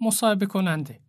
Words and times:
مصاحبه 0.00 0.46
کننده. 0.46 1.00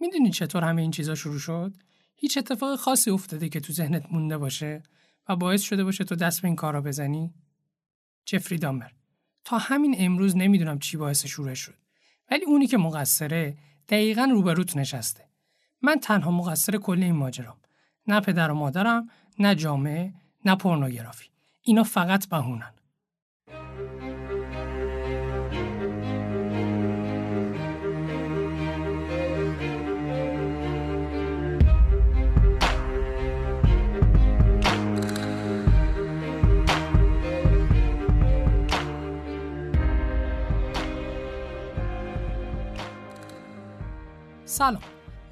می‌دونی 0.00 0.30
چطور 0.30 0.64
همه 0.64 0.82
این 0.82 0.90
چیزا 0.90 1.14
شروع 1.14 1.38
شد؟ 1.38 1.72
هیچ 2.16 2.38
اتفاق 2.38 2.76
خاصی 2.76 3.10
افتاده 3.10 3.48
که 3.48 3.60
تو 3.60 3.72
ذهنت 3.72 4.06
مونده 4.12 4.38
باشه 4.38 4.82
و 5.28 5.36
باعث 5.36 5.62
شده 5.62 5.84
باشه 5.84 6.04
تو 6.04 6.14
دست 6.16 6.42
به 6.42 6.48
این 6.48 6.56
کارا 6.56 6.80
بزنی؟ 6.80 7.34
جفری 8.26 8.58
دامر 8.58 8.90
تا 9.44 9.58
همین 9.58 9.94
امروز 9.98 10.36
نمی‌دونم 10.36 10.78
چی 10.78 10.96
باعث 10.96 11.26
شروع 11.26 11.54
شد. 11.54 11.74
ولی 12.30 12.44
اونی 12.44 12.66
که 12.66 12.78
مقصره 12.78 13.56
دقیقا 13.88 14.28
روبروت 14.32 14.76
نشسته. 14.76 15.24
من 15.82 15.96
تنها 16.00 16.30
مقصر 16.30 16.76
کل 16.76 17.02
این 17.02 17.14
ماجرام. 17.14 17.56
نه 18.06 18.20
پدر 18.20 18.50
و 18.50 18.54
مادرم 18.54 19.08
نه 19.38 19.54
جامعه 19.54 20.14
نه 20.44 20.56
پورنوگرافی. 20.56 21.28
اینا 21.62 21.82
فقط 21.82 22.28
بهونن. 22.28 22.72
سلام. 44.56 44.80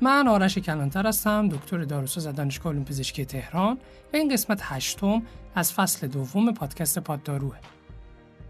من 0.00 0.28
آرش 0.28 0.58
کلانتر 0.58 1.06
هستم 1.06 1.48
دکتر 1.48 1.84
داروساز 1.84 2.26
دانشگاه 2.26 2.72
علوم 2.72 2.84
پزشکی 2.84 3.24
تهران 3.24 3.78
و 4.12 4.16
این 4.16 4.32
قسمت 4.32 4.60
هشتم 4.62 5.22
از 5.54 5.72
فصل 5.72 6.06
دوم 6.06 6.54
پادکست 6.54 6.98
پادداروه. 6.98 7.56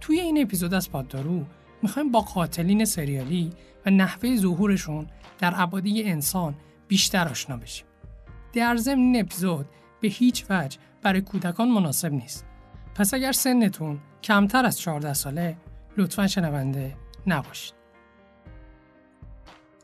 توی 0.01 0.21
این 0.21 0.43
اپیزود 0.43 0.75
از 0.75 0.91
پاددارو 0.91 1.45
می‌خوایم 1.83 2.11
با 2.11 2.21
قاتلین 2.21 2.85
سریالی 2.85 3.53
و 3.87 3.91
نحوه 3.91 4.37
ظهورشون 4.37 5.07
در 5.39 5.53
ابادی 5.57 6.03
انسان 6.03 6.55
بیشتر 6.89 7.29
آشنا 7.29 7.57
بشیم. 7.57 7.87
در 8.53 8.77
ضمن 8.77 8.99
این 8.99 9.21
اپیزود 9.21 9.67
به 10.01 10.09
هیچ 10.09 10.45
وجه 10.51 10.79
برای 11.03 11.21
کودکان 11.21 11.69
مناسب 11.69 12.13
نیست. 12.13 12.47
پس 12.95 13.15
اگر 13.15 13.33
سنتون 13.33 13.99
کمتر 14.23 14.67
از 14.67 14.79
14 14.81 15.15
ساله 15.15 15.57
لطفا 15.97 16.27
شنونده 16.27 16.97
نباشید. 17.27 17.74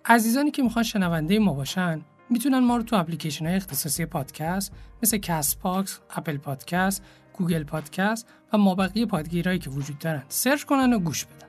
عزیزانی 0.05 0.51
که 0.51 0.63
می‌خوان 0.63 0.83
شنونده 0.83 1.39
ما 1.39 1.53
باشن 1.53 2.01
می‌تونن 2.31 2.59
ما 2.59 2.77
رو 2.77 2.83
تو 2.83 2.97
اپلیکیشن 2.97 3.47
های 3.47 3.57
اختصاصی 3.57 4.07
پادکست 4.07 4.73
مثل 5.03 5.19
Castbox، 5.19 6.01
Apple 6.11 6.37
Podcast، 6.37 7.03
Google 7.33 7.65
Podcast 7.65 8.27
و 8.53 8.59
مابقی 8.59 9.07
پادگیرهایی 9.07 9.59
که 9.59 9.71
وجود 9.71 9.99
دارن 9.99 10.23
search 10.29 10.63
کنن 10.63 10.93
و 10.93 10.99
گوش 10.99 11.25
بدن. 11.25 11.47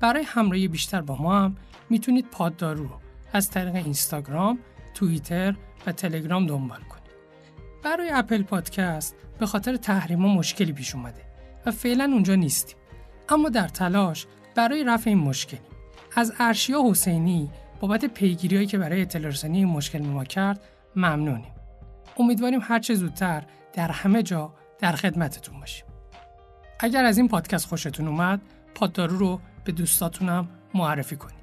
برای 0.00 0.22
همراهی 0.22 0.68
بیشتر 0.68 1.00
با 1.00 1.16
ما 1.16 1.40
هم 1.40 1.56
می‌تونید 1.90 2.26
پاددارو 2.30 2.82
رو 2.82 3.00
از 3.32 3.50
طریق 3.50 3.74
اینستاگرام، 3.74 4.58
توییتر 4.94 5.56
و 5.86 5.92
تلگرام 5.92 6.46
دنبال 6.46 6.80
کنید. 6.80 7.06
برای 7.82 8.10
Apple 8.10 8.42
Podcast 8.42 9.16
به 9.38 9.46
خاطر 9.46 9.76
تحریم 9.76 10.18
مشکلی 10.18 10.72
پیش 10.72 10.94
اومده 10.94 11.22
و 11.66 11.70
فعلا 11.70 12.04
اونجا 12.04 12.34
نیستیم. 12.34 12.76
اما 13.28 13.48
در 13.48 13.68
تلاش 13.68 14.26
برای 14.54 14.84
رفع 14.84 15.10
این 15.10 15.18
مشکلی 15.18 15.60
از 16.16 16.32
ارشیا 16.38 16.82
حسینی 16.90 17.50
بابت 17.80 18.04
پیگیری 18.04 18.66
که 18.66 18.78
برای 18.78 19.02
اطلاع 19.02 19.32
این 19.44 19.64
مشکل 19.64 19.98
ما 19.98 20.24
کرد 20.24 20.60
ممنونیم. 20.96 21.52
امیدواریم 22.18 22.60
هر 22.62 22.78
چه 22.78 22.94
زودتر 22.94 23.44
در 23.72 23.90
همه 23.90 24.22
جا 24.22 24.54
در 24.78 24.92
خدمتتون 24.92 25.60
باشیم. 25.60 25.84
اگر 26.80 27.04
از 27.04 27.18
این 27.18 27.28
پادکست 27.28 27.66
خوشتون 27.66 28.08
اومد، 28.08 28.40
پاددارو 28.74 29.18
رو 29.18 29.40
به 29.64 29.72
دوستاتونم 29.72 30.48
معرفی 30.74 31.16
کنید. 31.16 31.36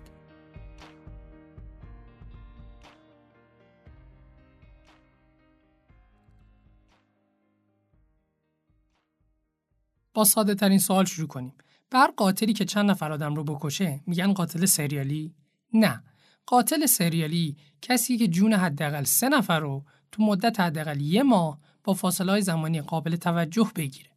با 10.13 10.23
ساده 10.23 10.55
ترین 10.55 10.79
سوال 10.79 11.05
شروع 11.05 11.27
کنیم. 11.27 11.53
بر 11.89 12.07
قاتلی 12.17 12.53
که 12.53 12.65
چند 12.65 12.89
نفر 12.89 13.11
آدم 13.11 13.35
رو 13.35 13.43
بکشه 13.43 14.01
میگن 14.07 14.33
قاتل 14.33 14.65
سریالی؟ 14.65 15.35
نه. 15.73 16.03
قاتل 16.45 16.85
سریالی 16.85 17.57
کسی 17.81 18.17
که 18.17 18.27
جون 18.27 18.53
حداقل 18.53 19.03
سه 19.03 19.29
نفر 19.29 19.59
رو 19.59 19.85
تو 20.11 20.23
مدت 20.23 20.59
حداقل 20.59 21.01
یه 21.01 21.23
ماه 21.23 21.59
با 21.83 21.93
فاصله 21.93 22.41
زمانی 22.41 22.81
قابل 22.81 23.15
توجه 23.15 23.71
بگیره. 23.75 24.09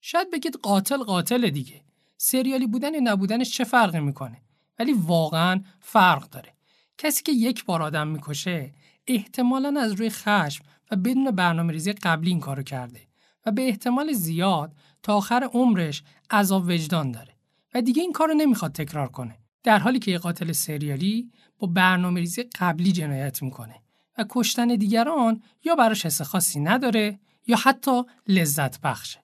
شاید 0.00 0.30
بگید 0.30 0.56
قاتل 0.56 1.02
قاتل 1.02 1.50
دیگه. 1.50 1.80
سریالی 2.18 2.66
بودن 2.66 2.94
یا 2.94 3.00
نبودنش 3.02 3.50
چه 3.50 3.64
فرقی 3.64 4.00
می‌کنه؟ 4.00 4.42
ولی 4.78 4.92
واقعا 4.92 5.62
فرق 5.80 6.28
داره. 6.28 6.52
کسی 6.98 7.22
که 7.22 7.32
یک 7.32 7.64
بار 7.64 7.82
آدم 7.82 8.08
می‌کشه 8.08 8.72
احتمالا 9.06 9.80
از 9.80 9.92
روی 9.92 10.10
خشم 10.10 10.64
و 10.90 10.96
بدون 10.96 11.30
برنامه 11.30 11.72
ریزی 11.72 11.92
قبلی 11.92 12.30
این 12.30 12.40
کارو 12.40 12.62
کرده 12.62 13.00
و 13.46 13.52
به 13.52 13.68
احتمال 13.68 14.12
زیاد 14.12 14.72
تا 15.02 15.16
آخر 15.16 15.48
عمرش 15.52 16.02
عذاب 16.30 16.64
وجدان 16.68 17.10
داره 17.10 17.34
و 17.74 17.82
دیگه 17.82 18.02
این 18.02 18.12
کارو 18.12 18.34
نمی‌خواد 18.34 18.72
تکرار 18.72 19.08
کنه. 19.08 19.38
در 19.62 19.78
حالی 19.78 19.98
که 19.98 20.10
یه 20.10 20.18
قاتل 20.18 20.52
سریالی 20.52 21.30
با 21.58 21.66
برنامه 21.66 22.20
ریزی 22.20 22.42
قبلی 22.42 22.92
جنایت 22.92 23.42
می‌کنه 23.42 23.82
و 24.18 24.24
کشتن 24.28 24.66
دیگران 24.66 25.42
یا 25.64 25.74
براش 25.74 26.06
حس 26.06 26.22
خاصی 26.22 26.60
نداره 26.60 27.20
یا 27.46 27.56
حتی 27.56 28.02
لذت 28.28 28.80
بخشه. 28.80 29.22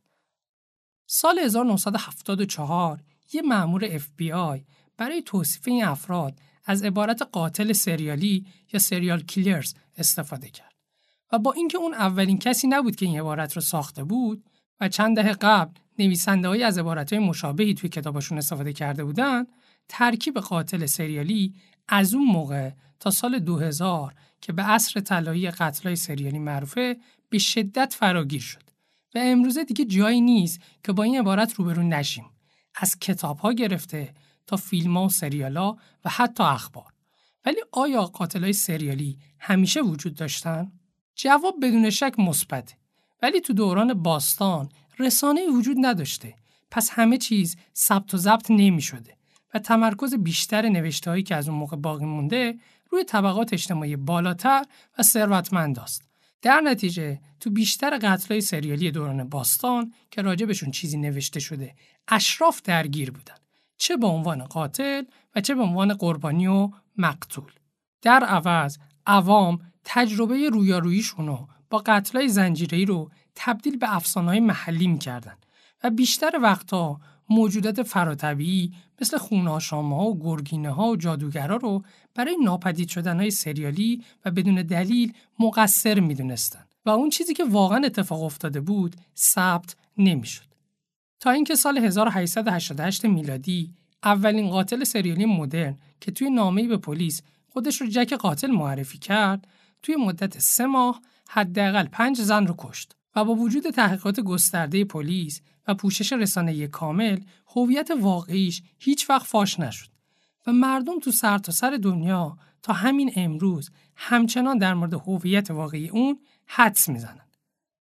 سال 1.07 1.39
1974 1.39 3.03
یه 3.33 3.43
مأمور 3.43 3.99
FBI 3.99 4.65
برای 4.97 5.23
توصیف 5.23 5.69
این 5.69 5.85
افراد 5.85 6.39
از 6.65 6.83
عبارت 6.83 7.23
قاتل 7.23 7.73
سریالی 7.73 8.47
یا 8.73 8.81
سریال 8.81 9.21
کیلرز 9.21 9.75
استفاده 9.97 10.49
کرد 10.49 10.75
و 11.33 11.39
با 11.39 11.53
اینکه 11.53 11.79
اون 11.79 11.95
اولین 11.95 12.39
کسی 12.39 12.67
نبود 12.67 12.97
که 12.97 13.07
این 13.07 13.21
عبارت 13.21 13.53
رو 13.53 13.63
ساخته 13.63 14.05
بود 14.05 14.45
و 14.81 14.89
چند 14.89 15.17
دهه 15.17 15.33
قبل 15.33 15.73
نویسنده 15.99 16.49
های 16.49 16.63
از 16.63 16.79
عبارت 16.79 17.13
های 17.13 17.23
مشابهی 17.23 17.75
توی 17.75 17.91
کتابشون 17.91 18.39
استفاده 18.39 18.73
کرده 18.73 19.05
بودن 19.05 19.47
ترکیب 19.89 20.39
قاتل 20.39 20.87
سریالی 20.87 21.55
از 21.89 22.15
اون 22.15 22.25
موقع 22.25 22.71
تا 23.01 23.11
سال 23.11 23.39
2000 23.39 24.15
که 24.41 24.53
به 24.53 24.63
عصر 24.63 25.01
طلایی 25.01 25.51
قتلای 25.51 25.97
سریالی 25.97 26.39
معروفه 26.39 26.97
به 27.29 27.39
شدت 27.39 27.95
فراگیر 27.99 28.41
شد 28.41 28.63
و 29.15 29.19
امروزه 29.23 29.65
دیگه 29.65 29.85
جایی 29.85 30.21
نیست 30.21 30.61
که 30.85 30.93
با 30.93 31.03
این 31.03 31.19
عبارت 31.19 31.55
روبرو 31.55 31.83
نشیم. 31.83 32.25
از 32.75 32.99
کتاب 32.99 33.39
ها 33.39 33.53
گرفته 33.53 34.15
تا 34.47 34.57
فیلم 34.57 34.97
ها 34.97 35.05
و 35.05 35.09
سریال 35.09 35.57
ها 35.57 35.79
و 36.05 36.11
حتی 36.11 36.43
اخبار. 36.43 36.93
ولی 37.45 37.57
آیا 37.73 38.03
قاتلای 38.03 38.53
سریالی 38.53 39.19
همیشه 39.39 39.81
وجود 39.81 40.15
داشتن؟ 40.15 40.73
جواب 41.15 41.55
بدون 41.63 41.91
شک 41.91 42.15
مثبت 42.19 42.75
ولی 43.23 43.41
تو 43.41 43.53
دوران 43.53 43.95
باستان 43.95 44.69
رسانه 44.99 45.47
وجود 45.47 45.77
نداشته. 45.81 46.35
پس 46.71 46.91
همه 46.93 47.19
چیز 47.19 47.57
ثبت 47.77 48.15
و 48.15 48.17
ضبط 48.17 48.51
نمی 48.51 48.83
شده 48.83 49.18
و 49.55 49.59
تمرکز 49.59 50.15
بیشتر 50.15 50.69
نوشته 50.69 51.11
هایی 51.11 51.23
که 51.23 51.35
از 51.35 51.49
اون 51.49 51.59
موقع 51.59 51.77
باقی 51.77 52.05
مونده 52.05 52.59
روی 52.91 53.05
طبقات 53.05 53.53
اجتماعی 53.53 53.97
بالاتر 53.97 54.65
و 54.99 55.03
ثروتمند 55.03 55.79
است. 55.79 56.09
در 56.43 56.61
نتیجه 56.61 57.21
تو 57.41 57.51
بیشتر 57.51 57.99
قتلای 57.99 58.41
سریالی 58.41 58.91
دوران 58.91 59.29
باستان 59.29 59.93
که 60.11 60.23
راجبشون 60.23 60.71
چیزی 60.71 60.99
نوشته 60.99 61.41
شده 61.41 61.75
اشراف 62.09 62.63
درگیر 62.63 63.11
بودن 63.11 63.35
چه 63.79 63.97
به 63.97 64.07
عنوان 64.07 64.45
قاتل 64.45 65.03
و 65.35 65.41
چه 65.41 65.55
به 65.55 65.63
عنوان 65.63 65.95
قربانی 65.95 66.47
و 66.47 66.71
مقتول 66.97 67.53
در 68.03 68.25
عوض 68.25 68.79
عوام 69.07 69.59
تجربه 69.85 70.49
رویاروییشون 70.49 71.49
با 71.71 71.83
قتلای 71.87 72.29
زنجیره‌ای 72.29 72.85
رو 72.85 73.11
تبدیل 73.35 73.77
به 73.77 73.97
افسانه‌های 73.97 74.41
محلی 74.41 74.87
می‌کردن 74.87 75.37
و 75.85 75.91
بیشتر 75.91 76.39
وقتها 76.43 77.01
موجودات 77.31 77.83
فراتبیعی 77.83 78.73
مثل 79.01 79.19
خوناشامه 79.19 79.97
ها 79.97 80.05
و 80.05 80.19
گرگینه 80.19 80.71
ها 80.71 80.89
و 80.89 80.97
جادوگرا 80.97 81.57
رو 81.57 81.83
برای 82.15 82.37
ناپدید 82.45 82.89
شدن 82.89 83.17
های 83.21 83.31
سریالی 83.31 84.05
و 84.25 84.31
بدون 84.31 84.55
دلیل 84.55 85.13
مقصر 85.39 86.01
می‌دونستن 86.01 86.65
و 86.87 86.91
اون 86.91 87.11
چیزی 87.11 87.35
که 87.35 87.45
واقعا 87.45 87.83
اتفاق 87.85 88.23
افتاده 88.23 88.61
بود 88.61 88.97
ثبت 89.17 89.77
نمی‌شد. 89.99 90.49
تا 91.21 91.31
اینکه 91.31 91.55
سال 91.55 91.79
1888 91.79 93.05
میلادی 93.05 93.75
اولین 94.05 94.51
قاتل 94.51 94.85
سریالی 94.85 95.25
مدرن 95.25 95.77
که 96.01 96.11
توی 96.11 96.31
نامه‌ای 96.31 96.67
به 96.67 96.77
پلیس 96.77 97.23
خودش 97.49 97.81
رو 97.81 97.87
جک 97.87 98.13
قاتل 98.13 98.51
معرفی 98.51 98.99
کرد 98.99 99.47
توی 99.83 99.97
مدت 99.97 100.39
سه 100.39 100.67
ماه 100.67 101.01
حداقل 101.29 101.87
پنج 101.87 102.21
زن 102.21 102.47
رو 102.47 102.55
کشت 102.59 102.97
و 103.17 103.25
با 103.25 103.35
وجود 103.35 103.71
تحقیقات 103.71 104.21
گسترده 104.21 104.85
پلیس 104.85 105.41
و 105.69 105.75
پوشش 105.75 106.13
رسانه 106.13 106.67
کامل 106.67 107.21
هویت 107.57 107.91
واقعیش 108.01 108.63
هیچ 108.79 109.11
وقت 109.11 109.27
فاش 109.27 109.61
نشد 109.61 109.89
و 110.47 110.53
مردم 110.53 110.99
تو 110.99 111.11
سر 111.11 111.39
تا 111.39 111.53
سر 111.53 111.79
دنیا 111.83 112.39
تا 112.63 112.73
همین 112.73 113.13
امروز 113.17 113.71
همچنان 113.97 114.59
در 114.59 114.75
مورد 114.75 114.95
هویت 114.95 115.51
واقعی 115.51 115.89
اون 115.89 116.19
حدس 116.47 116.89
می‌زنن 116.89 117.27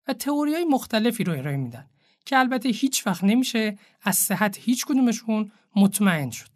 و 0.09 0.13
تئوری 0.13 0.55
های 0.55 0.65
مختلفی 0.65 1.25
رو 1.25 1.33
ارائه 1.33 1.57
میدن 1.57 1.87
که 2.25 2.39
البته 2.39 2.69
هیچ 2.69 3.07
وقت 3.07 3.25
نمیشه 3.25 3.79
از 4.03 4.17
صحت 4.17 4.59
هیچ 4.59 4.87
کدومشون 4.87 5.53
مطمئن 5.77 6.31
شد. 6.31 6.49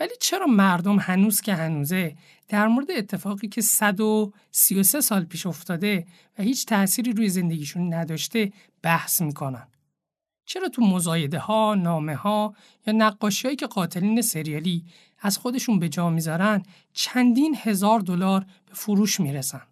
ولی 0.00 0.12
چرا 0.20 0.46
مردم 0.46 0.98
هنوز 0.98 1.40
که 1.40 1.54
هنوزه 1.54 2.16
در 2.48 2.68
مورد 2.68 2.90
اتفاقی 2.90 3.48
که 3.48 3.60
133 3.60 5.00
سال 5.00 5.24
پیش 5.24 5.46
افتاده 5.46 6.06
و 6.38 6.42
هیچ 6.42 6.66
تأثیری 6.66 7.12
روی 7.12 7.28
زندگیشون 7.28 7.94
نداشته 7.94 8.52
بحث 8.82 9.22
می‌کنن؟ 9.22 9.66
چرا 10.44 10.68
تو 10.68 10.82
مزایده 10.82 11.38
ها، 11.38 11.74
نامه 11.74 12.14
ها 12.14 12.54
یا 12.86 12.92
نقاشی 12.92 13.48
هایی 13.48 13.56
که 13.56 13.66
قاتلین 13.66 14.22
سریالی 14.22 14.84
از 15.18 15.38
خودشون 15.38 15.78
به 15.78 15.88
جا 15.88 16.10
می‌ذارن 16.10 16.62
چندین 16.92 17.56
هزار 17.58 18.00
دلار 18.00 18.40
به 18.40 18.74
فروش 18.74 19.20
می‌رسن؟ 19.20 19.62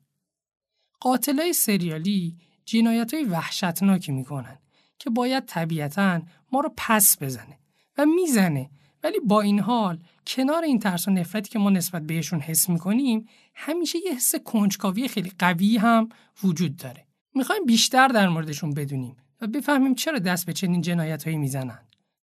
قاتلای 1.01 1.53
سریالی 1.53 2.37
جنایت 2.65 3.15
های 3.15 3.25
وحشتناکی 3.25 4.13
می‌کنن 4.13 4.59
که 4.99 5.11
باید 5.11 5.45
طبیعتا 5.45 6.21
ما 6.53 6.61
رو 6.61 6.73
پس 6.77 7.23
بزنه 7.23 7.59
و 7.99 8.07
می‌زنه. 8.07 8.71
ولی 9.03 9.21
با 9.21 9.41
این 9.41 9.61
حال 9.61 9.99
کنار 10.27 10.63
این 10.63 10.79
ترس 10.79 11.09
و 11.09 11.11
نفرتی 11.11 11.51
که 11.51 11.59
ما 11.59 11.71
نسبت 11.71 12.03
بهشون 12.03 12.41
حس 12.41 12.69
می‌کنیم 12.69 13.29
همیشه 13.55 13.99
یه 14.07 14.15
حس 14.15 14.35
کنجکاوی 14.35 15.09
خیلی 15.09 15.33
قوی 15.39 15.77
هم 15.77 16.09
وجود 16.45 16.77
داره. 16.77 17.07
می‌خوایم 17.35 17.67
بیشتر 17.67 18.09
در 18.09 18.29
موردشون 18.29 18.75
بدونیم. 18.75 19.17
و 19.41 19.47
بفهمیم 19.47 19.95
چرا 19.95 20.19
دست 20.19 20.47
به 20.47 20.53
چنین 20.53 20.81
جنایت 20.81 21.25
هایی 21.25 21.39
می‌زنن 21.39 21.79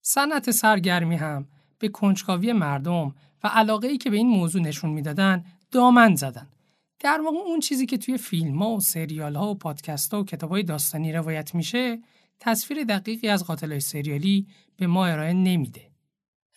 صنعت 0.02 0.52
سرگرمی 0.52 1.16
هم 1.16 1.48
به 1.80 1.88
کنجکاوی 1.88 2.54
مردم 2.54 3.16
و 3.44 3.48
علاقه 3.48 3.88
ای 3.88 3.98
که 3.98 4.10
به 4.10 4.18
این 4.18 4.28
موضوع 4.28 4.62
نشون 4.62 4.90
می‌دادن 4.90 5.46
دامن 5.72 6.16
زدن 6.16 6.48
در 7.00 7.22
واقع 7.26 7.38
اون 7.38 7.60
چیزی 7.60 7.86
که 7.86 7.98
توی 7.98 8.18
فیلم 8.18 8.64
ها 8.64 8.70
و 8.70 8.80
سریال 8.80 9.36
ها 9.36 9.52
و 9.52 9.56
پادکست 9.56 10.14
ها 10.14 10.22
و 10.22 10.26
کتاب 10.26 10.50
های 10.50 10.64
داستانی 10.64 11.14
روایت 11.14 11.56
میشه 11.56 12.00
تصویر 12.40 12.84
دقیقی 12.84 13.28
از 13.28 13.44
قاتل 13.44 13.80
سریالی 13.80 14.48
به 14.78 14.88
ما 14.88 15.06
ارائه 15.06 15.34
نمیده. 15.34 15.90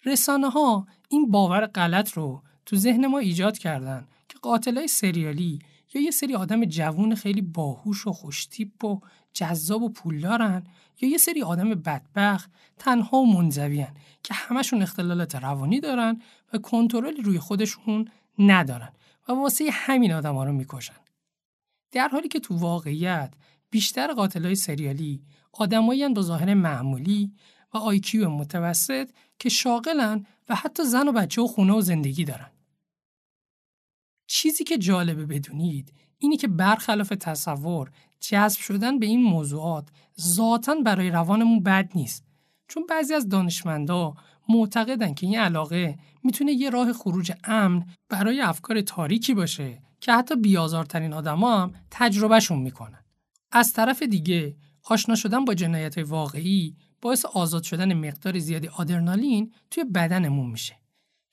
رسانه 0.05 0.51
ها 0.51 0.87
این 1.09 1.31
باور 1.31 1.67
غلط 1.67 2.13
رو 2.13 2.43
تو 2.67 2.77
ذهن 2.77 3.07
ما 3.07 3.19
ایجاد 3.19 3.59
کردن 3.59 4.07
که 4.29 4.39
قاتلای 4.43 4.89
سریالی 4.89 5.59
یا 5.95 6.03
یه 6.03 6.11
سری 6.11 6.35
آدم 6.35 6.65
جوون 6.65 7.15
خیلی 7.15 7.43
باهوش 7.43 8.07
و 8.07 8.13
خوشتیپ 8.13 8.85
و 8.85 9.01
جذاب 9.35 9.83
و 9.83 9.89
پولدارن 9.89 10.63
یا 11.01 11.09
یه 11.09 11.19
سری 11.19 11.43
آدم 11.43 11.71
بدبخت 11.71 12.51
تنها 12.79 13.19
و 13.19 13.33
منزویان 13.35 13.95
که 14.23 14.35
همشون 14.35 14.83
اختلالات 14.83 15.35
روانی 15.35 15.81
دارن 15.81 16.23
و 16.53 16.59
کنترلی 16.59 17.23
روی 17.23 17.39
خودشون 17.39 18.09
ندارن 18.39 18.93
و 19.29 19.33
واسه 19.33 19.69
همین 19.73 20.13
آدم 20.13 20.35
ها 20.35 20.45
رو 20.45 20.53
می‌کشن. 20.53 20.95
در 21.93 22.09
حالی 22.09 22.29
که 22.29 22.41
تو 22.41 22.57
واقعیت 22.57 23.35
بیشتر 23.71 24.13
قاتلای 24.13 24.55
سریالی 24.55 25.23
آدمایی 25.53 26.09
با 26.09 26.23
ظاهر 26.23 26.55
معمولی 26.55 27.33
و 27.75 27.79
آیکیو 27.79 28.31
متوسط 28.31 29.11
که 29.39 29.49
شاغلن 29.49 30.27
و 30.49 30.55
حتی 30.55 30.85
زن 30.85 31.09
و 31.09 31.13
بچه 31.13 31.43
و 31.43 31.47
خونه 31.47 31.73
و 31.73 31.81
زندگی 31.81 32.25
دارن. 32.25 32.51
چیزی 34.27 34.65
که 34.65 34.79
جالبه 34.79 35.27
بدونید 35.27 35.93
اینی 36.19 36.37
که 36.37 36.49
برخلاف 36.49 37.09
تصور 37.09 37.91
جذب 38.31 38.61
شدن 38.61 38.99
به 38.99 39.07
این 39.07 39.23
موضوعات 39.23 39.89
ذاتا 40.21 40.75
برای 40.75 41.11
روانمون 41.11 41.63
بد 41.63 41.91
نیست 41.95 42.25
چون 42.69 42.87
بعضی 42.89 43.15
از 43.15 43.29
دانشمندا 43.29 44.15
معتقدن 44.49 45.15
که 45.15 45.27
این 45.27 45.39
علاقه 45.39 45.99
می‌تونه 46.23 46.53
یه 46.53 46.71
راه 46.71 46.93
خروج 46.93 47.33
امن 47.45 47.87
برای 48.09 48.41
افکار 48.41 48.81
تاریکی 48.81 49.35
باشه 49.35 49.83
که 50.01 50.13
حتی 50.13 50.37
بیازارترین 50.37 51.13
آدما 51.13 51.61
هم 51.61 51.73
تجربهشون 51.91 52.59
می‌کنن. 52.59 53.05
از 53.53 53.73
طرف 53.73 54.03
دیگه 54.03 54.57
آشنا 54.85 55.15
شدن 55.15 55.45
با 55.45 55.55
جنایت 55.55 55.99
واقعی 55.99 56.77
باعث 57.01 57.25
آزاد 57.25 57.63
شدن 57.63 57.95
مقدار 57.95 58.39
زیادی 58.39 58.69
آدرنالین 58.69 59.53
توی 59.71 59.85
بدنمون 59.85 60.51
میشه. 60.51 60.82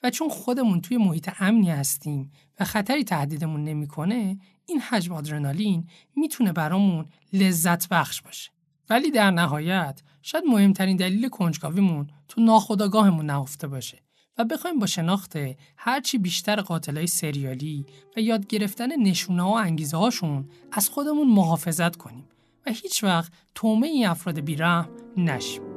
و 0.03 0.09
چون 0.09 0.29
خودمون 0.29 0.81
توی 0.81 0.97
محیط 0.97 1.29
امنی 1.39 1.71
هستیم 1.71 2.31
و 2.59 2.65
خطری 2.65 3.03
تهدیدمون 3.03 3.63
نمی‌کنه 3.63 4.37
این 4.65 4.79
حجم 4.79 5.13
آدرنالین 5.13 5.87
می‌تونه 6.15 6.51
برامون 6.51 7.05
لذت 7.33 7.89
بخش 7.89 8.21
باشه 8.21 8.51
ولی 8.89 9.11
در 9.11 9.31
نهایت 9.31 10.01
شاید 10.21 10.43
مهمترین 10.47 10.97
دلیل 10.97 11.29
کنجکاویمون 11.29 12.07
تو 12.27 12.41
ناخودآگاهمون 12.41 13.25
نهفته 13.25 13.67
باشه 13.67 14.03
و 14.37 14.45
بخوایم 14.45 14.79
با 14.79 14.85
شناخت 14.85 15.37
هرچی 15.77 16.17
بیشتر 16.17 16.61
قاتلای 16.61 17.07
سریالی 17.07 17.85
و 18.17 18.19
یاد 18.19 18.47
گرفتن 18.47 19.01
نشونه 19.01 19.43
و 19.43 19.47
انگیزه 19.47 19.97
هاشون 19.97 20.49
از 20.71 20.89
خودمون 20.89 21.27
محافظت 21.27 21.95
کنیم 21.95 22.27
و 22.65 22.71
هیچ 22.71 23.03
وقت 23.03 23.31
تومه 23.55 23.87
این 23.87 24.07
افراد 24.07 24.39
بیرحم 24.39 24.89
نشیم. 25.17 25.69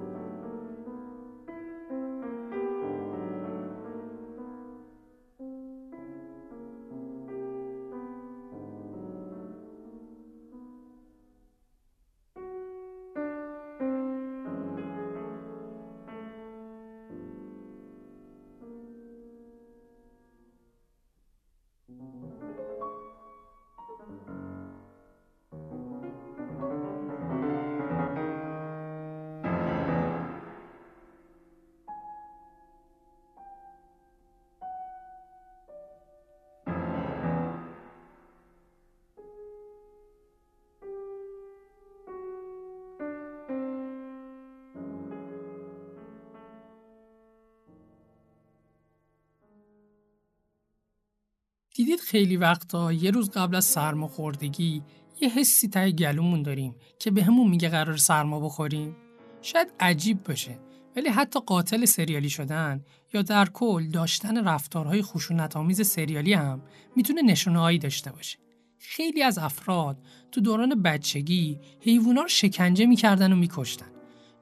خیلی 52.13 52.37
وقتا 52.37 52.93
یه 52.93 53.11
روز 53.11 53.31
قبل 53.31 53.57
از 53.57 53.65
سرماخوردگی 53.65 54.83
یه 55.21 55.29
حسی 55.29 55.69
تای 55.69 55.93
گلومون 55.93 56.43
داریم 56.43 56.75
که 56.99 57.11
به 57.11 57.25
همون 57.25 57.49
میگه 57.49 57.69
قرار 57.69 57.97
سرما 57.97 58.41
بخوریم. 58.41 58.97
شاید 59.43 59.73
عجیب 59.81 60.23
باشه 60.23 60.59
ولی 60.97 61.09
حتی 61.09 61.41
قاتل 61.41 61.85
سریالی 61.85 62.31
شدن 62.31 62.85
یا 63.15 63.23
در 63.23 63.49
کل 63.49 63.89
داشتن 63.89 64.45
رفتارهای 64.45 65.03
خشونت 65.03 65.83
سریالی 65.83 66.33
هم 66.33 66.63
می‌تونه 66.97 67.23
نشونههایی 67.23 67.79
داشته 67.79 68.13
باشه. 68.13 68.39
خیلی 68.79 69.23
از 69.23 69.39
افراد 69.39 69.99
تو 70.33 70.41
دوران 70.41 70.83
بچگی 70.83 71.61
حیوونا 71.81 72.27
شکنجه 72.27 72.87
می‌کردن 72.87 73.33
و 73.33 73.37
میکشتن. 73.37 73.91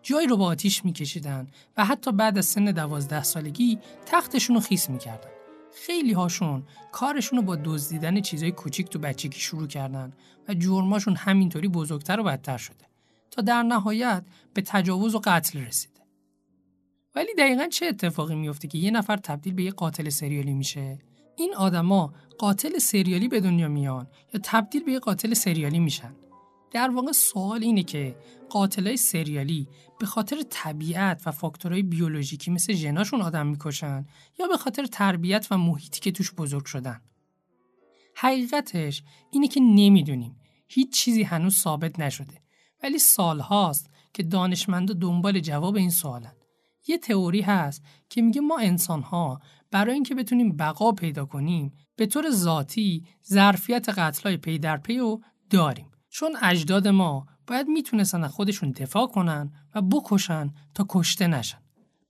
جایی 0.02 0.26
رو 0.26 0.36
با 0.36 0.46
آتیش 0.46 0.84
میکشیدن 0.84 1.48
و 1.76 1.84
حتی 1.84 2.12
بعد 2.12 2.38
از 2.38 2.46
سن 2.46 2.64
دوازده 2.64 3.22
سالگی 3.22 3.78
تختشون 4.06 4.56
رو 4.56 4.62
خیس 4.62 4.90
می‌کردن. 4.90 5.39
خیلی 5.74 6.12
هاشون 6.12 6.62
کارشون 6.92 7.38
رو 7.38 7.44
با 7.44 7.56
دزدیدن 7.56 8.20
چیزای 8.20 8.50
کوچیک 8.50 8.88
تو 8.88 8.98
بچگی 8.98 9.40
شروع 9.40 9.66
کردن 9.66 10.12
و 10.48 10.54
جرماشون 10.54 11.16
همینطوری 11.16 11.68
بزرگتر 11.68 12.20
و 12.20 12.22
بدتر 12.22 12.56
شده 12.56 12.86
تا 13.30 13.42
در 13.42 13.62
نهایت 13.62 14.24
به 14.54 14.62
تجاوز 14.62 15.14
و 15.14 15.20
قتل 15.24 15.60
رسیده. 15.60 16.00
ولی 17.14 17.34
دقیقا 17.38 17.66
چه 17.66 17.86
اتفاقی 17.86 18.34
میفته 18.34 18.68
که 18.68 18.78
یه 18.78 18.90
نفر 18.90 19.16
تبدیل 19.16 19.54
به 19.54 19.62
یه 19.62 19.70
قاتل 19.70 20.08
سریالی 20.08 20.54
میشه؟ 20.54 20.98
این 21.36 21.54
آدما 21.54 22.14
قاتل 22.38 22.78
سریالی 22.78 23.28
به 23.28 23.40
دنیا 23.40 23.68
میان 23.68 24.06
یا 24.34 24.40
تبدیل 24.44 24.84
به 24.84 24.92
یه 24.92 24.98
قاتل 24.98 25.34
سریالی 25.34 25.78
میشن؟ 25.78 26.12
در 26.72 26.90
واقع 26.90 27.12
سوال 27.12 27.62
اینه 27.62 27.82
که 27.82 28.16
قاتلای 28.50 28.96
سریالی 28.96 29.68
به 30.00 30.06
خاطر 30.06 30.42
طبیعت 30.50 31.22
و 31.26 31.30
فاکتورهای 31.30 31.82
بیولوژیکی 31.82 32.50
مثل 32.50 32.72
ژناشون 32.72 33.20
آدم 33.20 33.46
می‌کشن 33.46 34.06
یا 34.38 34.46
به 34.46 34.56
خاطر 34.56 34.86
تربیت 34.86 35.46
و 35.50 35.58
محیطی 35.58 36.00
که 36.00 36.12
توش 36.12 36.32
بزرگ 36.32 36.64
شدن؟ 36.64 37.00
حقیقتش 38.16 39.02
اینه 39.30 39.48
که 39.48 39.60
نمی‌دونیم. 39.60 40.36
هیچ 40.68 40.92
چیزی 40.92 41.22
هنوز 41.22 41.56
ثابت 41.56 42.00
نشده. 42.00 42.42
ولی 42.82 42.98
سالهاست 42.98 43.90
که 44.12 44.22
دانشمندا 44.22 44.94
دنبال 44.94 45.40
جواب 45.40 45.76
این 45.76 45.90
سوالن. 45.90 46.32
یه 46.88 46.98
تئوری 46.98 47.40
هست 47.40 47.82
که 48.08 48.22
میگه 48.22 48.40
ما 48.40 48.58
انسانها 48.58 49.40
برای 49.70 49.94
اینکه 49.94 50.14
بتونیم 50.14 50.56
بقا 50.56 50.92
پیدا 50.92 51.24
کنیم 51.24 51.72
به 51.96 52.06
طور 52.06 52.30
ذاتی 52.30 53.04
ظرفیت 53.28 53.88
قتلای 53.88 54.36
پی 54.36 54.58
در 54.58 54.76
پی 54.76 54.98
رو 54.98 55.22
داریم. 55.50 55.89
چون 56.10 56.36
اجداد 56.42 56.88
ما 56.88 57.26
باید 57.46 57.68
می‌تونستن 57.68 58.24
از 58.24 58.32
خودشون 58.32 58.70
دفاع 58.70 59.06
کنن 59.06 59.52
و 59.74 59.82
بکشن 59.82 60.54
تا 60.74 60.86
کشته 60.88 61.26
نشن. 61.26 61.58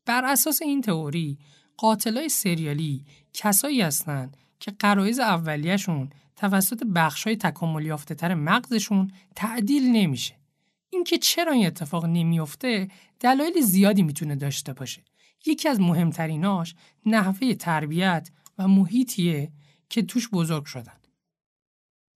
بر 0.06 0.24
اساس 0.24 0.62
این 0.62 0.80
تئوری 0.80 1.38
قاتلای 1.76 2.28
سریالی 2.28 3.04
کسایی 3.32 3.82
هستند 3.82 4.36
که 4.60 4.70
قرایز 4.70 5.18
اولیهشون 5.18 6.10
توسط 6.36 6.84
بخشای 6.84 7.36
تکامل 7.36 7.86
یافته 7.86 8.14
تر 8.14 8.34
مغزشون 8.34 9.10
تعدیل 9.36 9.82
نمیشه. 9.92 10.34
اینکه 10.90 11.18
چرا 11.18 11.52
این 11.52 11.66
اتفاق 11.66 12.04
نمیافته 12.04 12.88
دلایل 13.20 13.60
زیادی 13.60 14.02
می‌تونه 14.02 14.36
داشته 14.36 14.72
باشه. 14.72 15.02
یکی 15.46 15.68
از 15.68 15.80
مهمتریناش 15.80 16.74
نحوه 17.06 17.54
تربیت 17.54 18.30
و 18.58 18.68
محیطیه 18.68 19.52
که 19.88 20.02
توش 20.02 20.28
بزرگ 20.28 20.64
شدن. 20.64 20.99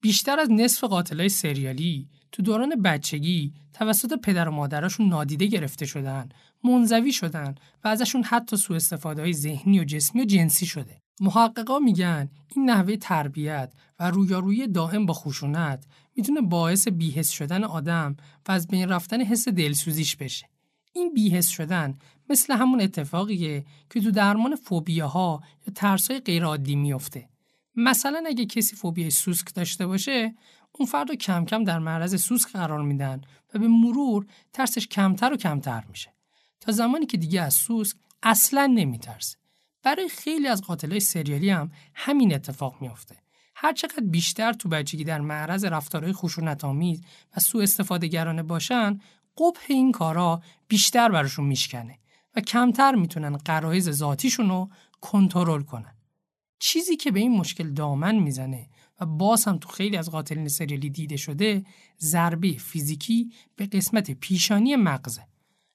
بیشتر 0.05 0.41
از 0.41 0.51
نصف 0.51 0.85
قاتلای 0.85 1.29
سریالی 1.29 2.09
تو 2.33 2.43
دوران 2.43 2.83
بچگی 2.83 3.53
توسط 3.73 4.21
پدر 4.21 4.49
و 4.49 4.53
مادراشون 4.53 5.09
نادیده 5.09 5.47
گرفته 5.47 5.87
شدن، 5.87 6.29
منزوی 6.65 7.13
شدن 7.13 7.55
و 7.85 7.89
ازشون 7.89 8.23
حتی 8.23 8.57
سوء 8.57 8.77
استفاده 8.77 9.33
ذهنی 9.33 9.81
و 9.81 9.85
جسمی 9.85 10.23
و 10.23 10.25
جنسی 10.25 10.67
شده. 10.67 11.03
محققا 11.21 11.79
میگن 11.79 12.29
این 12.49 12.71
نحوه 12.71 12.97
تربیت 12.97 13.73
و 13.99 14.11
رویارویی 14.11 14.67
دائم 14.67 15.07
با 15.07 15.15
خشونت 15.15 15.87
می‌تونه 16.17 16.41
باعث 16.41 16.89
بیهس 16.89 17.31
شدن 17.31 17.65
آدم 17.65 18.17
و 18.49 18.53
از 18.53 18.69
بین 18.69 18.89
رفتن 18.89 19.21
حس 19.21 19.49
دلسوزیش 19.49 20.17
بشه. 20.17 20.47
این 20.93 21.15
بیهس 21.15 21.49
شدن 21.49 21.99
مثل 22.31 22.55
همون 22.55 22.81
اتفاقیه 22.81 23.65
که 23.91 24.01
تو 24.01 24.11
درمان 24.11 24.57
فوبیاها 24.57 25.43
یا 25.67 25.73
ترسای 25.75 26.21
غیرعادی 26.21 26.77
میفته. 26.77 27.29
مثلا 27.77 28.25
اگه 28.27 28.47
کسی 28.47 28.77
فوبیای 28.77 29.11
سوسک 29.11 29.55
داشته 29.55 29.87
باشه 29.87 30.35
اون 30.73 30.89
فرد 30.89 31.09
رو 31.09 31.15
کم 31.15 31.45
کم 31.45 31.65
در 31.65 31.79
معرض 31.79 32.23
سوسک 32.23 32.53
قرار 32.53 32.83
میدن 32.83 33.21
و 33.55 33.59
به 33.59 33.69
مرور 33.69 34.27
ترسش 34.53 34.87
کمتر 34.87 35.33
و 35.33 35.37
کمتر 35.37 35.85
میشه. 35.89 36.15
تا 36.61 36.73
زمانی 36.73 37.07
که 37.07 37.17
دیگه 37.17 37.41
از 37.41 37.55
سوسک 37.55 37.97
اصلا 38.23 38.67
نمیترسه. 38.67 39.37
برای 39.83 40.09
خیلی 40.09 40.49
از 40.49 40.63
قاتلای 40.63 41.01
سریالی 41.01 41.51
هم 41.51 41.71
همین 41.95 42.35
اتفاق 42.35 42.77
میافته. 42.81 43.17
هر 43.55 43.73
چقدر 43.73 44.05
بیشتر 44.05 44.53
تو 44.53 44.69
بچگی 44.69 45.05
در 45.05 45.21
معرض 45.21 45.65
رفتارهای 45.65 46.13
خشونت 46.13 46.65
آمیز 46.65 47.03
و 47.37 47.41
سوء 47.41 47.63
استفاده 47.63 48.07
گرانه 48.07 48.43
باشن 48.43 49.01
قبح 49.39 49.61
این 49.69 49.93
کارا 49.93 50.43
بیشتر 50.69 51.09
براشون 51.09 51.45
میشکنه 51.45 51.99
و 52.37 52.41
کمتر 52.41 52.95
می‌تونن 52.95 53.37
قرایز 53.37 53.91
ذاتیشون 53.91 54.49
رو 54.49 54.71
کنترل 55.01 55.63
کنن. 55.63 55.95
چیزی 56.59 56.97
که 56.97 57.11
به 57.11 57.21
این 57.21 57.33
مشکل 57.37 57.71
دامن 57.71 58.15
می‌زنه 58.15 58.69
و 59.01 59.07
باز 59.07 59.45
هم 59.45 59.59
تو 59.59 59.69
خیلی 59.69 59.97
از 59.97 60.11
قاتلین 60.11 60.49
سریالی 60.49 60.91
دیده 60.91 61.17
شده 61.17 61.65
ضربه 62.01 62.53
فیزیکی 62.53 63.33
به 63.57 63.67
قسمت 63.67 64.11
پیشانی 64.11 64.77
مغزه. 64.77 65.27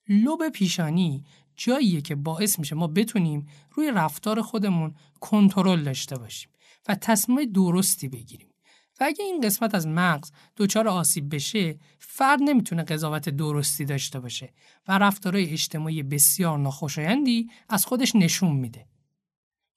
لوب 0.07 0.49
پیشانی 0.49 1.23
جاییه 1.55 2.01
که 2.01 2.15
باعث 2.15 2.59
میشه 2.59 2.75
ما 2.75 2.87
بتونیم 2.87 3.47
روی 3.71 3.91
رفتار 3.91 4.41
خودمون 4.41 4.95
کنترل 5.19 5.83
داشته 5.83 6.17
باشیم 6.17 6.49
و 6.87 6.95
تصمیم 6.95 7.51
درستی 7.51 8.07
بگیریم. 8.07 8.49
و 8.99 9.03
اگه 9.03 9.23
این 9.23 9.41
قسمت 9.41 9.75
از 9.75 9.87
مغز 9.87 10.31
دچار 10.57 10.87
آسیب 10.87 11.35
بشه 11.35 11.79
فرد 11.99 12.39
نمی‌تونه 12.41 12.83
قضاوت 12.83 13.29
درستی 13.29 13.85
داشته 13.85 14.19
باشه 14.19 14.53
و 14.87 14.97
رفتارهای 14.97 15.49
اجتماعی 15.49 16.03
بسیار 16.03 16.57
ناخوشایندی 16.57 17.49
از 17.69 17.85
خودش 17.85 18.15
نشون 18.15 18.55
میده. 18.55 18.85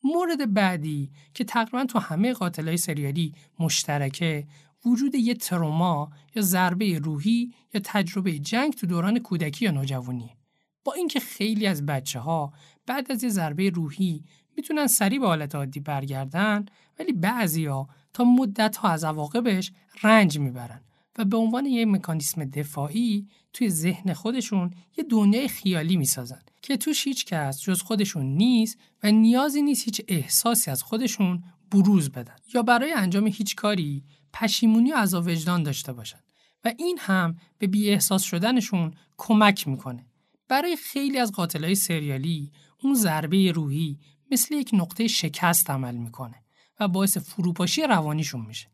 مورد 0.04 0.54
بعدی 0.54 1.10
که 1.34 1.44
تقریبا 1.44 1.84
تو 1.84 1.98
همه 1.98 2.32
قاتلای 2.32 2.76
سریالی 2.76 3.34
مشترکه 3.58 4.46
وجود 4.86 5.14
یه 5.14 5.34
تروما 5.34 6.10
یا 6.34 6.42
ضربه 6.42 6.98
روحی 6.98 7.54
یا 7.74 7.80
تجربه 7.84 8.38
جنگ 8.38 8.72
تو 8.72 8.86
دوران 8.86 9.18
کودکی 9.18 9.64
یا 9.64 9.70
نوجوانی. 9.70 10.30
با 10.84 10.92
اینکه 10.92 11.20
خیلی 11.20 11.66
از 11.66 11.86
بچه 11.86 12.20
ها 12.20 12.52
بعد 12.86 13.12
از 13.12 13.24
یه 13.24 13.30
ضربه 13.30 13.70
روحی 13.70 14.24
می‌تونن 14.56 14.86
سریع 14.86 15.20
به 15.20 15.26
حالت 15.26 15.54
عادی 15.54 15.80
برگردن 15.80 16.66
ولی 16.98 17.12
بعضیا 17.12 17.88
تا 18.12 18.24
مدت 18.24 18.76
ها 18.76 18.88
از 18.88 19.04
عواقبش 19.04 19.72
رنج 20.02 20.38
می‌برن. 20.38 20.80
و 21.18 21.24
به 21.24 21.36
عنوان 21.36 21.66
یه 21.66 21.86
مکانیسم 21.86 22.44
دفاعی 22.44 23.28
توی 23.52 23.70
ذهن 23.70 24.12
خودشون 24.12 24.70
یه 24.98 25.04
دنیای 25.04 25.48
خیالی 25.48 25.96
می‌سازن 25.96 26.42
که 26.62 26.76
توش 26.76 27.06
هیچ 27.06 27.24
کس 27.24 27.62
جز 27.62 27.82
خودشون 27.82 28.26
نیست 28.26 28.78
و 29.02 29.10
نیازی 29.10 29.62
نیست 29.62 29.84
هیچ 29.84 30.02
احساسی 30.08 30.70
از 30.70 30.82
خودشون 30.82 31.44
بروز 31.70 32.10
بدن 32.10 32.36
یا 32.54 32.62
برای 32.62 32.92
انجام 32.92 33.26
هیچ 33.26 33.56
کاری 33.56 34.04
پشیمونی 34.32 34.92
و 34.92 34.96
عذاب 34.96 35.26
وجدان 35.26 35.62
داشته 35.62 35.92
باشن. 35.92 36.18
و 36.64 36.72
این 36.78 36.98
هم 37.00 37.36
به 37.58 37.66
بی 37.66 37.90
احساس 37.90 38.22
شدنشون 38.22 38.94
کمک 39.16 39.68
می‌کنه. 39.68 40.06
برای 40.48 40.76
خیلی 40.76 41.18
از 41.18 41.32
قاتلای 41.32 41.74
سریالی 41.74 42.52
اون 42.82 42.94
ضربه 42.94 43.52
روحی 43.52 43.98
مثل 44.30 44.54
یک 44.54 44.70
نقطه 44.72 45.06
شکست 45.06 45.70
عمل 45.70 45.96
می‌کنه 45.96 46.42
و 46.80 46.88
باعث 46.88 47.18
فروپاشی 47.18 47.82
روانیشون 47.82 48.46
میشه. 48.46 48.71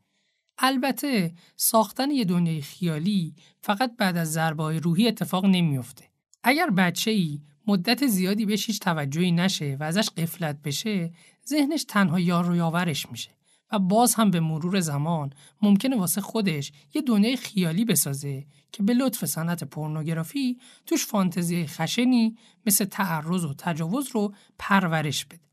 البته 0.59 1.33
ساختن 1.55 2.11
یه 2.11 2.25
دنیای 2.25 2.61
خیالی 2.61 3.35
فقط 3.61 3.95
بعد 3.97 4.17
از 4.17 4.31
ضربه 4.31 4.79
روحی 4.79 5.07
اتفاق 5.07 5.45
نمیافته. 5.45 6.05
اگر 6.43 6.69
بچه 6.69 7.11
ای 7.11 7.41
مدت 7.67 8.07
زیادی 8.07 8.45
بهش 8.45 8.67
هیچ 8.67 8.79
توجهی 8.79 9.31
نشه 9.31 9.77
و 9.79 9.83
ازش 9.83 10.09
قفلت 10.09 10.61
بشه 10.61 11.11
ذهنش 11.47 11.83
تنها 11.83 12.19
یار 12.19 12.51
و 12.51 12.55
یاورش 12.55 13.11
میشه 13.11 13.29
و 13.71 13.79
باز 13.79 14.15
هم 14.15 14.31
به 14.31 14.39
مرور 14.39 14.79
زمان 14.79 15.33
ممکنه 15.61 15.97
واسه 15.97 16.21
خودش 16.21 16.71
یه 16.93 17.01
دنیای 17.01 17.37
خیالی 17.37 17.85
بسازه 17.85 18.45
که 18.71 18.83
به 18.83 18.93
لطف 18.93 19.25
صنعت 19.25 19.63
پورنوگرافی 19.63 20.57
توش 20.85 21.05
فانتزی 21.05 21.67
خشنی 21.67 22.37
مثل 22.65 22.85
تعرض 22.85 23.45
و 23.45 23.53
تجاوز 23.53 24.09
رو 24.13 24.33
پرورش 24.59 25.25
بده. 25.25 25.48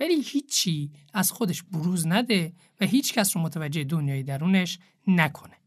ولی 0.00 0.22
هیچی 0.22 0.90
از 1.14 1.32
خودش 1.32 1.62
بروز 1.62 2.06
نده 2.06 2.52
و 2.80 2.86
هیچ 2.86 3.12
کس 3.12 3.36
رو 3.36 3.42
متوجه 3.42 3.84
دنیای 3.84 4.22
درونش 4.22 4.78
نکنه 5.06 5.60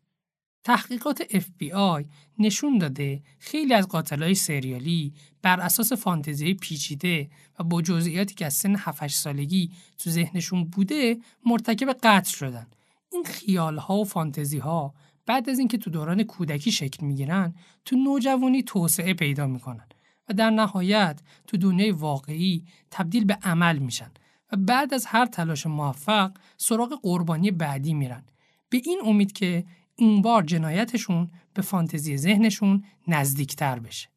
تحقیقات 0.63 1.23
FBI 1.23 2.05
نشون 2.39 2.77
داده 2.77 3.23
خیلی 3.39 3.73
از 3.73 3.87
قاتلای 3.87 4.35
سریالی 4.35 5.13
بر 5.41 5.59
اساس 5.59 5.93
فانتزی 5.93 6.53
پیچیده 6.53 7.29
و 7.59 7.63
با 7.63 7.81
جزئیاتی 7.81 8.35
که 8.35 8.45
از 8.45 8.53
سن 8.53 8.75
7 8.75 9.07
سالگی 9.07 9.71
تو 9.97 10.09
ذهنشون 10.09 10.63
بوده 10.63 11.17
مرتکب 11.45 11.93
قتل 12.03 12.31
شدن. 12.31 12.67
این 13.11 13.23
خیال 13.23 13.77
ها 13.77 13.95
و 13.95 14.05
فانتزی 14.05 14.57
ها 14.57 14.93
بعد 15.25 15.49
از 15.49 15.59
اینکه 15.59 15.77
تو 15.77 15.89
دوران 15.89 16.23
کودکی 16.23 16.71
شکل 16.71 17.05
می‌گیرن 17.05 17.53
تو 17.85 17.95
نوجوانی 17.95 18.63
توسعه 18.63 19.13
پیدا 19.13 19.47
می‌کنن 19.47 19.87
و 20.29 20.33
در 20.33 20.49
نهایت 20.49 21.21
تو 21.47 21.57
دنیای 21.57 21.91
واقعی 21.91 22.65
تبدیل 22.91 23.25
به 23.25 23.37
عمل 23.43 23.77
میشن 23.77 24.11
بعد 24.55 24.93
از 24.93 25.05
هر 25.05 25.25
تلاش 25.25 25.67
موفق 25.67 26.31
سراغ 26.57 26.99
قربانی 27.01 27.51
بعدی 27.51 27.93
میرن 27.93 28.23
به 28.69 28.81
این 28.85 29.01
امید 29.05 29.31
که 29.31 29.65
اون 29.97 30.21
بار 30.21 30.43
جنایتشون 30.43 31.31
به 31.53 31.61
فانتزی 31.61 32.17
ذهنشون 32.17 32.83
نزدیکتر 33.07 33.79
بشه. 33.79 34.09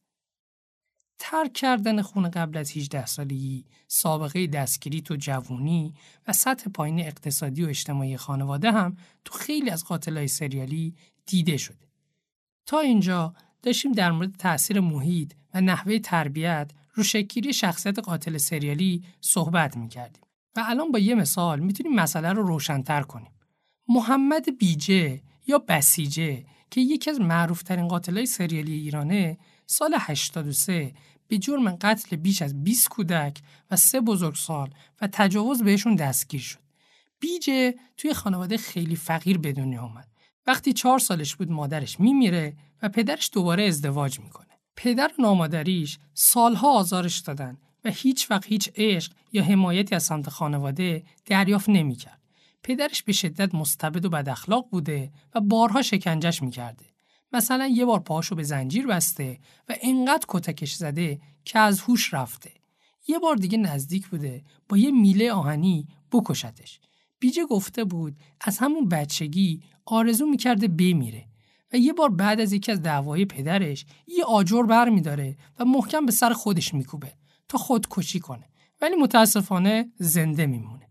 ترک 1.19 1.53
کردن 1.53 2.03
خون 2.03 2.31
قبل 2.31 2.59
از 2.59 2.77
18 2.77 3.07
سالگی، 3.07 3.65
سابقه 3.89 4.47
دستگیری 4.47 5.01
تو 5.01 5.17
جوونی 5.17 5.95
و 6.29 6.33
سطح 6.33 6.71
پایین 6.71 7.01
اقتصادی 7.01 7.65
و 7.65 7.69
اجتماعی 7.69 8.17
خانواده 8.17 8.73
هم 8.73 8.97
تو 9.25 9.35
خیلی 9.35 9.71
از 9.71 9.85
قاتلای 9.85 10.29
سریالی 10.29 10.95
دیده 11.27 11.57
شده. 11.57 11.87
تا 12.67 12.81
اینجا 12.81 13.35
داشتیم 13.63 13.93
در 13.93 14.11
مورد 14.11 14.37
تاثیر 14.37 14.81
محیط 14.81 15.33
و 15.55 15.61
نحوه 15.61 15.99
تربیت 15.99 16.71
رو 16.95 17.03
شکلی 17.03 17.53
شخصیت 17.53 17.99
قاتل 17.99 18.37
سریالی 18.37 19.05
صحبت 19.21 19.77
می‌کردیم 19.77 20.26
و 20.57 20.65
الان 20.67 20.93
با 20.93 20.99
یه 20.99 21.15
مثال 21.15 21.61
می‌تونیم 21.61 21.95
مسئله 21.95 22.33
رو 22.33 22.47
روشنتر 22.47 23.03
کنیم. 23.03 23.33
محمد 23.89 24.59
بیجه 24.59 25.23
یا 25.47 25.59
بسیجه 25.59 26.45
که 26.71 26.81
یکی 26.81 27.11
از 27.11 27.21
معروفترین 27.21 27.89
قاتلای 27.89 28.27
سریالی 28.27 28.73
ایرانه 28.73 29.39
سال 29.67 29.95
83 30.01 30.95
به 31.29 31.39
جرم 31.39 31.71
قتل 31.71 32.17
بیش 32.17 32.43
از 32.43 32.65
20 32.65 32.89
کودک 32.89 33.39
و 33.71 33.77
سه 33.77 34.01
بزرگسال 34.01 34.71
و 35.01 35.09
تجاوز 35.13 35.63
بهشون 35.63 35.95
دستگیر 35.95 36.41
شد. 36.41 36.59
بیجه 37.21 37.75
توی 37.97 38.15
خانواده 38.15 38.57
خیلی 38.57 38.97
فقیر 38.97 39.39
به 39.39 39.53
دنیا 39.53 39.83
آمد. 39.83 40.09
وقتی 40.47 40.73
چهار 40.73 40.99
سالش 40.99 41.37
بود 41.37 41.51
مادرش 41.51 42.01
میمیره 42.01 42.57
و 42.83 42.89
پدرش 42.89 43.31
دوباره 43.33 43.65
ازدواج 43.65 44.21
می‌کنه. 44.21 44.47
پدر 44.77 45.11
و 45.19 45.23
نامادریش 45.23 45.99
سالها 46.15 46.73
آزارش 46.73 47.19
دادن 47.19 47.59
و 47.87 47.91
هیچ 47.91 48.31
وقت 48.31 48.47
هیچ 48.47 48.71
عشق 48.75 49.13
یا 49.33 49.45
حمایتی 49.45 49.95
از 49.95 50.03
سمت 50.03 50.29
خانواده 50.29 51.03
دریافت 51.27 51.69
نمی‌کرد. 51.69 52.21
پدرش 52.63 53.03
به 53.03 53.13
شدت 53.13 53.55
مستبد 53.55 54.05
و 54.05 54.11
بد 54.11 54.29
اخلاق 54.29 54.69
بوده 54.71 55.13
و 55.35 55.41
بارها 55.41 55.83
شکنجش 55.83 56.43
می‌کرده. 56.43 56.85
مثلا 57.33 57.67
یه 57.67 57.85
بار 57.85 58.01
پاهاشو 58.01 58.35
به 58.35 58.43
زنجیر 58.43 58.87
بسته 58.87 59.39
و 59.69 59.75
انقدر 59.83 60.25
کتکش 60.29 60.73
زده 60.75 61.21
که 61.45 61.59
از 61.59 61.81
هوش 61.81 62.15
رفته. 62.15 62.51
یه 63.09 63.19
بار 63.19 63.37
دیگه 63.37 63.59
نزدیک 63.59 64.09
بوده 64.09 64.45
با 64.69 64.77
یه 64.77 64.91
میله 64.91 65.33
آهنی 65.33 65.89
بکشتش. 66.13 66.81
بیجه 67.19 67.47
گفته 67.47 67.85
بود 67.85 68.17
از 68.41 68.59
همون 68.59 68.89
بچگی 68.89 69.63
آرزو 69.85 70.27
می‌کرده 70.27 70.69
بمیره 70.69 71.25
و 71.73 71.77
یه 71.77 71.93
بار 71.93 72.09
بعد 72.09 72.41
از 72.41 72.53
یکی 72.53 72.73
از 72.73 72.83
دعوای 72.83 73.25
پدرش 73.25 73.85
یه 74.07 74.25
آجر 74.25 74.63
بر 74.63 74.89
میداره 74.89 75.37
و 75.59 75.65
محکم 75.65 76.07
به 76.07 76.13
سر 76.13 76.33
خودش 76.33 76.75
میکوبه 76.75 77.13
تا 77.49 77.59
خودکشی 77.59 78.21
کنه 78.21 78.49
ولی 78.81 78.97
متاسفانه 78.97 79.93
زنده 79.99 80.47
میمونه. 80.47 80.89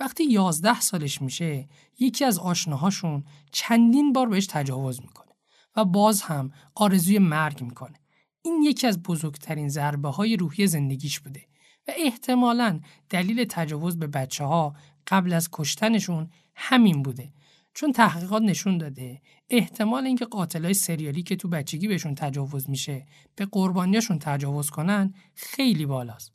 وقتی 0.00 0.24
یازده 0.24 0.80
سالش 0.80 1.22
میشه 1.22 1.68
یکی 1.98 2.24
از 2.24 2.38
آشناهاشون 2.38 3.24
چندین 3.52 4.12
بار 4.12 4.28
بهش 4.28 4.46
تجاوز 4.46 5.00
می‌کنه 5.02 5.32
و 5.76 5.84
باز 5.84 6.22
هم 6.22 6.50
آرزوی 6.74 7.18
مرگ 7.18 7.62
می‌کنه 7.62 8.00
این 8.42 8.62
یکی 8.62 8.86
از 8.86 9.02
بزرگترین 9.02 9.68
ضربه 9.68 10.08
های 10.08 10.36
روحی 10.36 10.66
زندگیش 10.66 11.20
بوده 11.20 11.46
و 11.88 11.92
احتمالا 11.96 12.80
دلیل 13.10 13.44
تجاوز 13.48 13.98
به 13.98 14.06
بچه 14.06 14.44
ها 14.44 14.74
قبل 15.06 15.32
از 15.32 15.48
کشتنشون 15.52 16.30
همین 16.54 17.02
بوده 17.02 17.32
چون 17.76 17.92
تحقیقات 17.92 18.42
نشون 18.42 18.78
داده 18.78 19.20
احتمال 19.50 20.06
اینکه 20.06 20.24
قاتلای 20.24 20.74
سریالی 20.74 21.22
که 21.22 21.36
تو 21.36 21.48
بچگی 21.48 21.88
بهشون 21.88 22.14
تجاوز 22.14 22.70
میشه 22.70 23.06
به 23.34 23.46
قربانیاشون 23.46 24.18
تجاوز 24.18 24.70
کنن 24.70 25.14
خیلی 25.34 25.86
بالاست. 25.86 26.32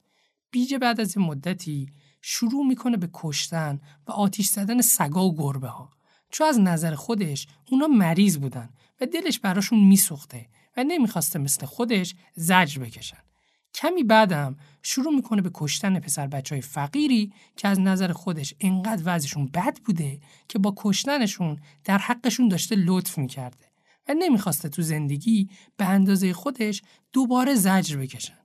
بیجه 0.51 0.77
بعد 0.77 1.01
از 1.01 1.17
این 1.17 1.25
مدتی 1.25 1.89
شروع 2.21 2.67
می‌کنه 2.67 2.98
به 2.98 3.10
کشتن 3.13 3.79
و 4.07 4.12
آتیش 4.12 4.48
زدن 4.48 4.81
سگا 4.81 5.25
و 5.25 5.36
گربه 5.36 5.67
ها. 5.67 5.89
چون 6.29 6.48
از 6.48 6.60
نظر 6.60 6.95
خودش 6.95 7.48
اونا 7.71 7.88
مریض 7.88 8.38
بودن 8.38 8.69
و 9.01 9.05
دلش 9.05 9.39
براشون 9.39 9.88
میسوخته 9.88 10.50
و 10.77 10.83
نمی‌خواسته 10.83 11.39
مثل 11.39 11.65
خودش 11.65 12.15
زجر 12.36 12.81
بکشن. 12.81 13.24
کمی 13.73 14.03
بعدم 14.03 14.57
شروع 14.83 15.15
می‌کنه 15.15 15.41
به 15.41 15.51
کشتن 15.53 15.99
پسر 15.99 16.27
بچه 16.27 16.55
های 16.55 16.61
فقیری 16.61 17.33
که 17.55 17.67
از 17.67 17.79
نظر 17.79 18.11
خودش 18.11 18.53
انقدر 18.59 19.03
وضعشون 19.05 19.45
بد 19.45 19.77
بوده 19.85 20.19
که 20.47 20.59
با 20.59 20.73
کشتنشون 20.77 21.59
در 21.83 21.97
حقشون 21.97 22.47
داشته 22.47 22.75
لطف 22.75 23.17
می‌کرده 23.17 23.65
و 24.07 24.13
نمی‌خواسته 24.13 24.69
تو 24.69 24.81
زندگی 24.81 25.49
به 25.77 25.85
اندازه 25.85 26.33
خودش 26.33 26.81
دوباره 27.13 27.55
زجر 27.55 27.97
بکشن. 27.97 28.37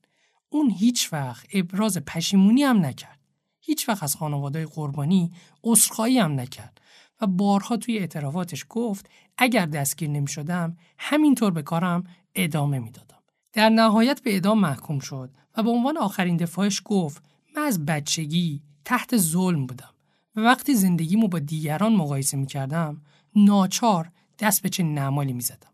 اون 0.49 0.71
هیچ 0.71 1.13
وقت 1.13 1.47
ابراز 1.53 1.99
پشیمونی 1.99 2.63
هم 2.63 2.85
نکرد. 2.85 3.21
هیچ 3.61 3.89
وقت 3.89 4.03
از 4.03 4.17
خانواده 4.17 4.67
قربانی 4.67 5.33
عذرخواهی 5.65 6.19
هم 6.19 6.41
نکرد 6.41 6.81
و 7.21 7.27
بارها 7.27 7.77
توی 7.77 7.99
اعترافاتش 7.99 8.67
گفت 8.69 9.11
اگر 9.39 9.67
دستگیر 9.67 10.11
نمی 10.11 10.29
شدم 10.29 10.77
همینطور 10.99 11.51
به 11.51 11.63
کارم 11.63 12.05
ادامه 12.35 12.79
می‌دادم. 12.79 13.16
در 13.57 13.69
نهایت 13.69 14.23
به 14.23 14.33
اعدام 14.33 14.61
محکوم 14.61 14.99
شد 14.99 15.31
و 15.57 15.63
به 15.63 15.71
عنوان 15.71 15.97
آخرین 15.97 16.37
دفاعش 16.37 16.83
گفت 16.85 17.23
من 17.57 17.63
از 17.63 17.87
بچگی 17.87 18.63
تحت 18.85 19.17
ظلم 19.17 19.67
بودم 19.67 19.91
و 20.37 20.41
وقتی 20.41 20.75
زندگیمو 20.75 21.29
با 21.29 21.39
دیگران 21.39 21.97
مقایسه 21.97 22.37
می 22.37 22.47
کردم 22.47 23.01
ناچار 23.37 24.11
دست 24.39 24.63
به 24.63 24.69
چه 24.69 24.83
نمالی 24.83 25.33
می 25.33 25.41
زدم. 25.41 25.73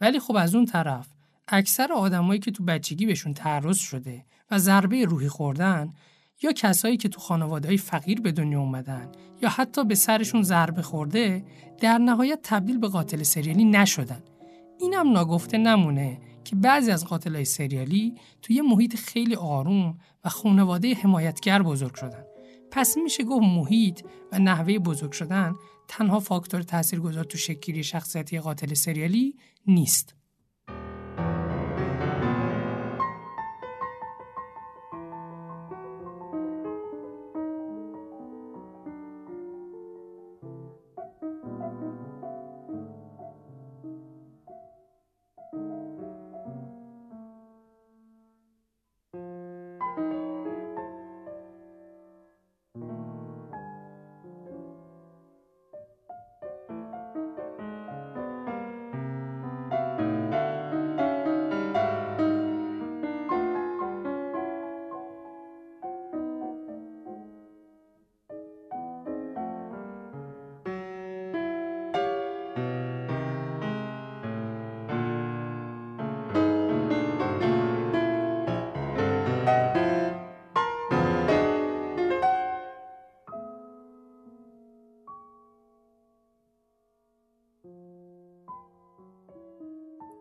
ولی 0.00 0.20
خب 0.20 0.36
از 0.36 0.54
اون 0.54 0.66
طرف 0.66 1.08
اکثر 1.48 1.92
آدمایی 1.92 2.40
که 2.40 2.50
تو 2.50 2.64
بچگی 2.64 3.06
بهشون 3.06 3.34
تعرض 3.34 3.78
شده 3.78 4.24
و 4.50 4.58
ضربه 4.58 5.04
روحی 5.04 5.28
خوردن 5.28 5.92
یا 6.42 6.52
کسایی 6.52 6.96
که 6.96 7.08
تو 7.08 7.20
خانواده 7.20 7.76
فقیر 7.76 8.20
به 8.20 8.32
دنیا 8.32 8.60
اومدن 8.60 9.08
یا 9.42 9.48
حتی 9.48 9.84
به 9.84 9.94
سرشون 9.94 10.42
ضربه 10.42 10.82
خورده 10.82 11.44
در 11.80 11.98
نهایت 11.98 12.38
تبدیل 12.42 12.78
به 12.78 12.88
قاتل 12.88 13.22
سریالی 13.22 13.64
نشدن. 13.64 14.22
اینم 14.80 15.12
ناگفته 15.12 15.58
نمونه 15.58 16.18
که 16.48 16.56
بعضی 16.56 16.90
از 16.90 17.04
قاتلای 17.04 17.44
سریالی 17.44 18.14
توی 18.42 18.56
یه 18.56 18.62
محیط 18.62 18.96
خیلی 18.96 19.34
آروم 19.34 19.98
و 20.24 20.28
خانواده 20.28 20.94
حمایتگر 20.94 21.62
بزرگ 21.62 21.94
شدن. 21.94 22.24
پس 22.70 22.96
میشه 22.96 23.24
گفت 23.24 23.42
محیط 23.42 24.00
و 24.32 24.38
نحوه 24.38 24.78
بزرگ 24.78 25.12
شدن 25.12 25.54
تنها 25.88 26.20
فاکتور 26.20 26.62
تاثیرگذار 26.62 27.24
تو 27.24 27.38
شکلی 27.38 27.82
شخصیتی 27.82 28.38
قاتل 28.38 28.74
سریالی 28.74 29.36
نیست. 29.66 30.17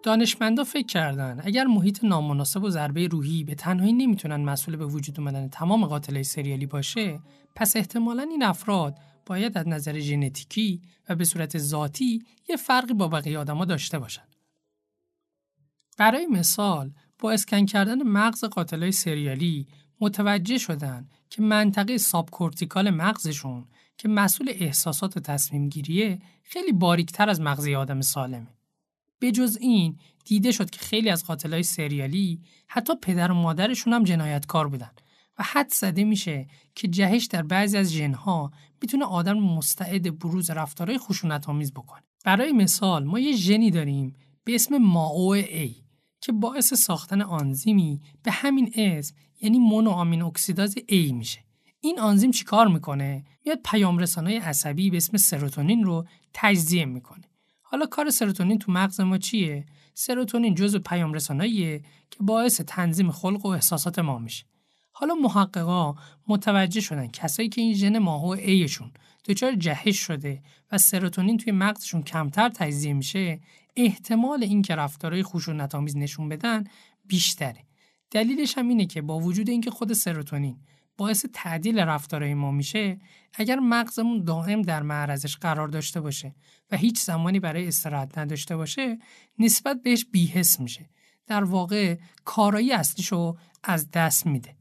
دانشمندا 0.08 0.64
فکر 0.64 0.86
کردن 0.86 1.42
اگر 1.44 1.66
محیط 1.66 2.04
نامناسب 2.04 2.64
و 2.64 2.70
ضربه 2.70 3.08
روحی 3.08 3.44
به 3.44 3.56
تنهایی 3.56 3.94
نمی‌تونن 3.94 4.36
مسئول 4.36 4.76
به 4.76 4.86
وجود 4.86 5.20
اومدن 5.20 5.50
تمام 5.50 5.86
قاتلای 5.86 6.24
سریالی 6.24 6.66
باشه 6.66 7.20
پس 7.56 7.76
احتمالا 7.76 8.24
این 8.24 8.44
افراد 8.44 8.98
باید 9.26 9.58
از 9.58 9.68
نظر 9.68 10.00
ژنتیکی 10.00 10.82
و 11.10 11.16
به 11.16 11.26
صورت 11.26 11.58
ذاتی 11.58 12.24
یه 12.50 12.56
فرقی 12.56 12.94
با 12.94 13.08
بقیه 13.08 13.40
آدما 13.40 13.66
داشته 13.66 14.00
باشن 14.00 14.22
برای 15.98 16.26
مثال 16.26 16.92
با 17.20 17.32
اسکن 17.32 17.66
کردن 17.66 18.04
مغز 18.04 18.44
قاتلای 18.44 18.92
سریالی 18.92 19.68
متوجه 20.02 20.58
شدن 20.58 21.10
که 21.30 21.42
منطقه 21.42 21.98
subcortical 21.98 22.90
مغزشون 22.90 23.66
که 23.98 24.08
مسئول 24.08 24.50
احساسات 24.50 25.18
و 25.18 25.20
تصمیم 25.20 25.70
گیریه 25.70 26.20
خیلی 26.44 26.72
باریکتر 26.72 27.30
از 27.30 27.42
مغز 27.42 27.68
آدم 27.68 28.02
سالمه. 28.02 28.57
به 29.20 29.32
جز 29.32 29.58
این 29.62 29.98
دیده 30.26 30.52
شد 30.52 30.70
که 30.70 30.80
خیلی 30.80 31.10
از 31.10 31.26
قاتلای 31.26 31.64
سریالی 31.64 32.42
حتی 32.68 32.94
پدر 33.02 33.32
و 33.32 33.36
مادرشون 33.36 33.94
هم 33.94 34.04
جنایتکار 34.04 34.68
بودن 34.68 34.92
و 35.40 35.44
حد 35.44 35.74
زده 35.74 36.04
میشه 36.04 36.48
که 36.76 36.88
جهش 36.88 37.26
در 37.26 37.44
بعضی 37.44 37.78
از 37.78 37.94
ژنها 37.94 38.52
می‌تونه 38.82 39.06
آدم 39.06 39.40
مستعد 39.40 40.20
بروز 40.20 40.50
رفتارهای 40.50 40.98
خشونت 41.00 41.50
آمیز 41.50 41.74
بکنه. 41.74 42.04
برای 42.26 42.52
مثال 42.52 43.04
ما 43.04 43.20
یه 43.20 43.36
ژنی 43.36 43.72
داریم 43.72 44.16
به 44.44 44.56
اسم 44.56 44.78
ماو 44.78 45.34
ای 45.34 45.76
که 46.22 46.32
باعث 46.32 46.74
ساختن 46.74 47.22
آنزیمی 47.22 48.02
به 48.24 48.32
همین 48.32 48.72
اسم 48.76 49.16
یعنی 49.42 49.60
مونو 49.60 49.90
آمین 49.90 50.22
اکسیداز 50.22 50.76
A 50.78 51.12
میشه. 51.12 51.40
این 51.82 52.00
آنزیم 52.00 52.32
چیکار 52.32 52.68
می‌کنه؟ 52.68 53.26
میاد 53.46 53.60
پیام 53.66 53.98
رسانای 53.98 54.38
عصبی 54.38 54.90
به 54.90 54.98
اسم 54.98 55.18
سروتونین 55.18 55.84
رو 55.84 56.06
تجزیه 56.34 56.86
می‌کنه. 56.86 57.24
حالا 57.70 57.86
کار 57.86 58.10
سروتونین 58.10 58.60
تو 58.60 58.72
مغز 58.72 59.00
ما 59.00 59.18
چیه؟ 59.18 59.66
سروتونین 59.94 60.56
جزء 60.56 60.80
پیام 60.80 61.14
رساناییه 61.14 61.82
که 62.12 62.18
باعث 62.20 62.62
تنظیم 62.62 63.12
خلق 63.12 63.46
و 63.46 63.50
احساسات 63.50 64.00
ما 64.00 64.18
میشه. 64.20 64.46
حالا 64.92 65.16
محققا 65.16 65.96
متوجه 66.28 66.82
شدن 66.82 67.08
کسایی 67.08 67.50
که 67.50 67.62
این 67.62 67.74
ژن 67.74 67.98
ماهو 67.98 68.28
ایشون 68.28 68.92
دچار 69.26 69.56
جهش 69.56 70.00
شده 70.00 70.42
و 70.72 70.78
سروتونین 70.78 71.38
توی 71.38 71.52
مغزشون 71.52 72.04
کمتر 72.04 72.50
تجزیه 72.50 72.94
میشه 72.94 73.40
احتمال 73.76 74.44
اینکه 74.44 74.76
رفتارهای 74.76 75.24
خشونت 75.24 75.76
آمیز 75.76 75.98
نشون 75.98 76.30
بدن 76.30 76.64
بیشتره 77.08 77.64
دلیلش 78.12 78.58
هم 78.58 78.68
اینه 78.68 78.86
که 78.86 79.02
با 79.02 79.20
وجود 79.20 79.50
اینکه 79.50 79.72
خود 79.72 79.94
سروتونین 79.94 80.58
باعث 80.98 81.26
تعدیل 81.34 81.80
رفتارهای 81.80 82.34
ما 82.34 82.52
میشه 82.52 83.00
اگر 83.34 83.60
مغزمون 83.60 84.24
دائم 84.24 84.62
در 84.62 84.84
معرضش 84.84 85.38
قرار 85.38 85.68
داشته 85.68 86.02
باشه 86.02 86.36
و 86.72 86.78
هیچ 86.78 87.00
زمانی 87.00 87.40
برای 87.40 87.68
استراحت 87.68 88.18
نداشته 88.18 88.58
باشه 88.58 89.00
نسبت 89.40 89.82
بهش 89.84 90.06
بیهس 90.06 90.60
میشه. 90.60 90.90
در 91.28 91.44
واقع 91.44 91.98
کارایی 92.26 92.74
اصلیشو 92.74 93.38
از 93.64 93.92
دست 93.92 94.26
میده. 94.26 94.56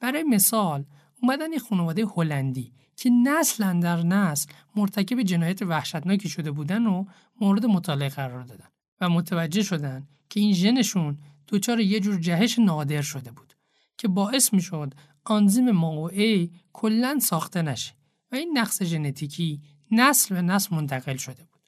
برای 0.00 0.22
مثال 0.22 0.84
اومدن 1.22 1.52
یه 1.52 1.58
خانواده 1.58 2.06
هلندی 2.16 2.72
که 2.96 3.10
نسل 3.10 3.80
در 3.80 4.02
نسل 4.02 4.52
مرتکب 4.76 5.22
جنایت 5.22 5.62
وحشتناکی 5.62 6.28
شده 6.28 6.50
بودن 6.50 6.86
و 6.86 7.04
مورد 7.40 7.66
مطالعه 7.66 8.08
قرار 8.08 8.42
دادن 8.42 8.68
و 9.00 9.08
متوجه 9.08 9.62
شدن 9.62 10.08
که 10.30 10.40
این 10.40 10.52
ژنشون 10.52 11.18
دچار 11.48 11.80
یه 11.80 12.00
جور 12.00 12.20
جهش 12.20 12.58
نادر 12.58 13.02
شده 13.02 13.32
بود 13.32 13.54
که 13.98 14.08
باعث 14.08 14.54
می‌شد 14.54 14.94
آنزیم 15.24 15.70
ماو 15.70 16.10
کلا 16.72 17.18
ساخته 17.18 17.62
نشه 17.62 17.92
و 18.32 18.34
این 18.34 18.58
نقص 18.58 18.82
ژنتیکی 18.82 19.62
نسل 19.90 20.34
به 20.34 20.42
نسل 20.42 20.76
منتقل 20.76 21.16
شده 21.16 21.44
بود. 21.44 21.62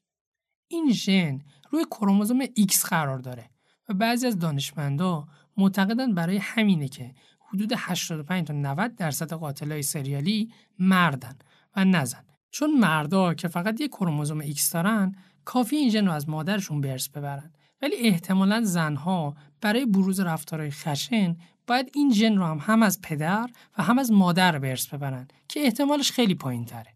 این 0.69 0.93
ژن 0.93 1.40
روی 1.71 1.85
کروموزوم 1.85 2.45
X 2.45 2.88
قرار 2.88 3.19
داره 3.19 3.51
و 3.88 3.95
بعضی 3.95 4.27
از 4.27 4.38
دانشمندا 4.38 5.29
معتقدن 5.57 6.14
برای 6.14 6.37
همینه 6.37 6.88
که 6.88 7.14
حدود 7.49 7.73
85 7.77 8.47
تا 8.47 8.55
90 8.55 8.95
درصد 8.97 9.33
قاتلای 9.33 9.83
سریالی 9.83 10.53
مردن 10.79 11.38
و 11.77 11.85
نزن 11.85 12.25
چون 12.51 12.79
مردا 12.79 13.35
که 13.35 13.49
فقط 13.49 13.81
یک 13.81 13.90
کروموزوم 13.90 14.43
X 14.43 14.71
دارن 14.73 15.17
کافی 15.45 15.77
این 15.77 15.90
ژن 15.90 16.07
رو 16.07 16.12
از 16.12 16.29
مادرشون 16.29 16.81
برس 16.81 17.09
ببرن 17.09 17.53
ولی 17.83 17.97
احتمالا 17.97 18.62
زنها 18.64 19.37
برای 19.61 19.87
بروز 19.87 20.21
رفتارهای 20.21 20.71
خشن 20.71 21.37
باید 21.66 21.90
این 21.94 22.12
ژن 22.12 22.37
رو 22.37 22.44
هم 22.44 22.59
هم 22.61 22.83
از 22.83 23.00
پدر 23.00 23.50
و 23.79 23.83
هم 23.83 23.98
از 23.98 24.12
مادر 24.12 24.59
به 24.59 24.70
ارث 24.70 24.87
ببرن 24.87 25.29
که 25.48 25.61
احتمالش 25.61 26.12
خیلی 26.12 26.35
پایین 26.35 26.64
تره. 26.64 26.94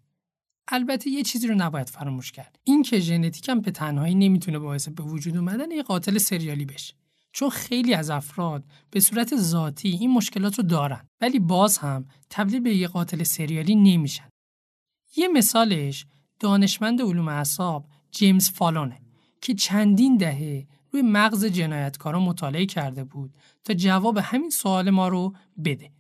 البته 0.69 1.11
یه 1.11 1.23
چیزی 1.23 1.47
رو 1.47 1.55
نباید 1.55 1.89
فراموش 1.89 2.33
کرد. 2.33 2.59
این 2.65 2.83
که 2.83 2.99
ژنتیک 2.99 3.49
هم 3.49 3.61
به 3.61 3.71
تنهایی 3.71 4.15
نمی‌تونه 4.15 4.59
باعث 4.59 4.89
به 4.89 5.03
وجود 5.03 5.37
اومدن 5.37 5.71
یه 5.71 5.83
قاتل 5.83 6.19
سریالی 6.19 6.65
بشه. 6.65 6.95
چون 7.33 7.51
خیلی 7.51 7.95
از 7.95 8.11
افراد 8.11 8.65
به 8.91 9.01
صورت 9.01 9.37
ذاتی 9.37 9.89
این 9.89 10.11
مشکلات 10.11 10.59
رو 10.59 10.65
دارن 10.65 11.09
ولی 11.21 11.39
باز 11.39 11.79
هم 11.79 12.07
تبدیل 12.31 12.61
به 12.61 12.75
یه 12.75 12.89
قاتل 12.89 13.23
سریالی 13.23 13.75
نمیشن. 13.75 14.29
یه 15.17 15.29
مثالش 15.29 16.07
دانشمند 16.41 17.03
علوم 17.03 17.29
اعصاب 17.29 17.87
جیمز 18.11 18.51
فالونه 18.51 19.01
که 19.41 19.55
چندین 19.55 20.17
دهه 20.17 20.67
روی 20.91 21.03
مغز 21.03 21.45
جنایتکارا 21.45 22.21
مطالعه 22.21 22.67
کرده 22.67 23.05
بود 23.05 23.35
تا 23.69 23.75
جواب 23.75 24.19
همین 24.19 24.51
سوال 24.51 24.91
ما 24.91 25.09
رو 25.09 25.35
بده 25.65 25.91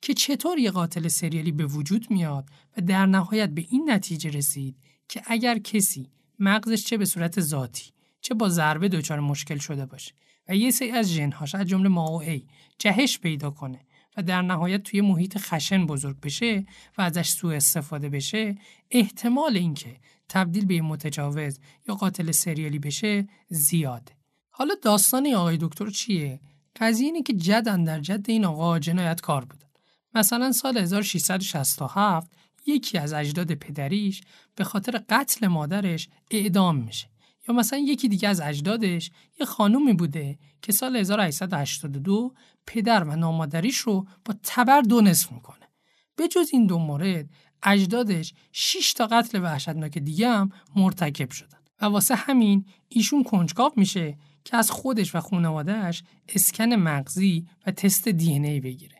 که 0.00 0.14
چطور 0.14 0.58
یه 0.58 0.70
قاتل 0.70 1.08
سریالی 1.08 1.52
به 1.52 1.66
وجود 1.66 2.10
میاد 2.10 2.48
و 2.76 2.80
در 2.80 3.06
نهایت 3.06 3.50
به 3.50 3.64
این 3.70 3.90
نتیجه 3.90 4.30
رسید 4.30 4.76
که 5.08 5.22
اگر 5.26 5.58
کسی 5.58 6.10
مغزش 6.38 6.84
چه 6.84 6.96
به 6.96 7.04
صورت 7.04 7.40
ذاتی 7.40 7.92
چه 8.20 8.34
با 8.34 8.48
ضربه 8.48 8.88
دچار 8.88 9.20
مشکل 9.20 9.58
شده 9.58 9.86
باشه 9.86 10.12
و 10.48 10.56
یه 10.56 10.70
سری 10.70 10.90
از 10.90 11.12
ژنهاش 11.12 11.54
از 11.54 11.66
جمله 11.66 11.88
ما 11.88 12.20
ای 12.20 12.46
جهش 12.78 13.18
پیدا 13.18 13.50
کنه 13.50 13.80
و 14.16 14.22
در 14.22 14.42
نهایت 14.42 14.82
توی 14.82 15.00
محیط 15.00 15.38
خشن 15.38 15.86
بزرگ 15.86 16.20
بشه 16.20 16.66
و 16.98 17.02
ازش 17.02 17.28
سوء 17.28 17.56
استفاده 17.56 18.08
بشه 18.08 18.56
احتمال 18.90 19.56
اینکه 19.56 19.96
تبدیل 20.28 20.64
به 20.64 20.80
متجاوز 20.80 21.58
یا 21.88 21.94
قاتل 21.94 22.30
سریالی 22.30 22.78
بشه 22.78 23.28
زیاده. 23.48 24.12
حالا 24.50 24.74
داستان 24.82 25.34
آقای 25.34 25.58
دکتر 25.60 25.90
چیه؟ 25.90 26.40
قضیه 26.80 27.06
اینه 27.06 27.22
که 27.22 27.32
جدن 27.32 27.84
در 27.84 28.00
جد 28.00 28.30
این 28.30 28.44
آقا 28.44 28.78
جنایتکار 28.78 29.44
بودن 29.44 29.68
مثلا 30.14 30.52
سال 30.52 30.78
1667 30.78 32.30
یکی 32.66 32.98
از 32.98 33.12
اجداد 33.12 33.54
پدریش 33.54 34.20
به 34.54 34.64
خاطر 34.64 35.02
قتل 35.08 35.46
مادرش 35.46 36.08
اعدام 36.30 36.76
میشه. 36.76 37.08
یا 37.48 37.54
مثلا 37.54 37.78
یکی 37.78 38.08
دیگه 38.08 38.28
از 38.28 38.40
اجدادش 38.40 39.10
یه 39.40 39.46
خانومی 39.46 39.92
بوده 39.92 40.38
که 40.62 40.72
سال 40.72 40.96
1882 40.96 42.34
پدر 42.66 43.04
و 43.04 43.16
نامادریش 43.16 43.76
رو 43.76 44.06
با 44.24 44.34
تبر 44.42 44.80
دو 44.80 45.00
نصف 45.00 45.32
می‌کنه. 45.32 45.68
به 46.16 46.28
جز 46.28 46.48
این 46.52 46.66
دو 46.66 46.78
مورد 46.78 47.30
اجدادش 47.62 48.34
6 48.52 48.92
تا 48.92 49.06
قتل 49.06 49.42
وحشتناک 49.42 49.98
دیگه 49.98 50.28
هم 50.28 50.52
مرتکب 50.76 51.30
شدن. 51.30 51.58
و 51.80 51.86
واسه 51.86 52.14
همین 52.14 52.64
ایشون 52.88 53.22
کنجکاو 53.24 53.72
میشه 53.76 54.18
که 54.44 54.56
از 54.56 54.70
خودش 54.70 55.14
و 55.14 55.20
خانوادهش 55.20 56.02
اسکن 56.28 56.72
مغزی 56.72 57.46
و 57.66 57.70
تست 57.70 58.08
دی 58.08 58.32
ای 58.32 58.60
بگیره. 58.60 58.96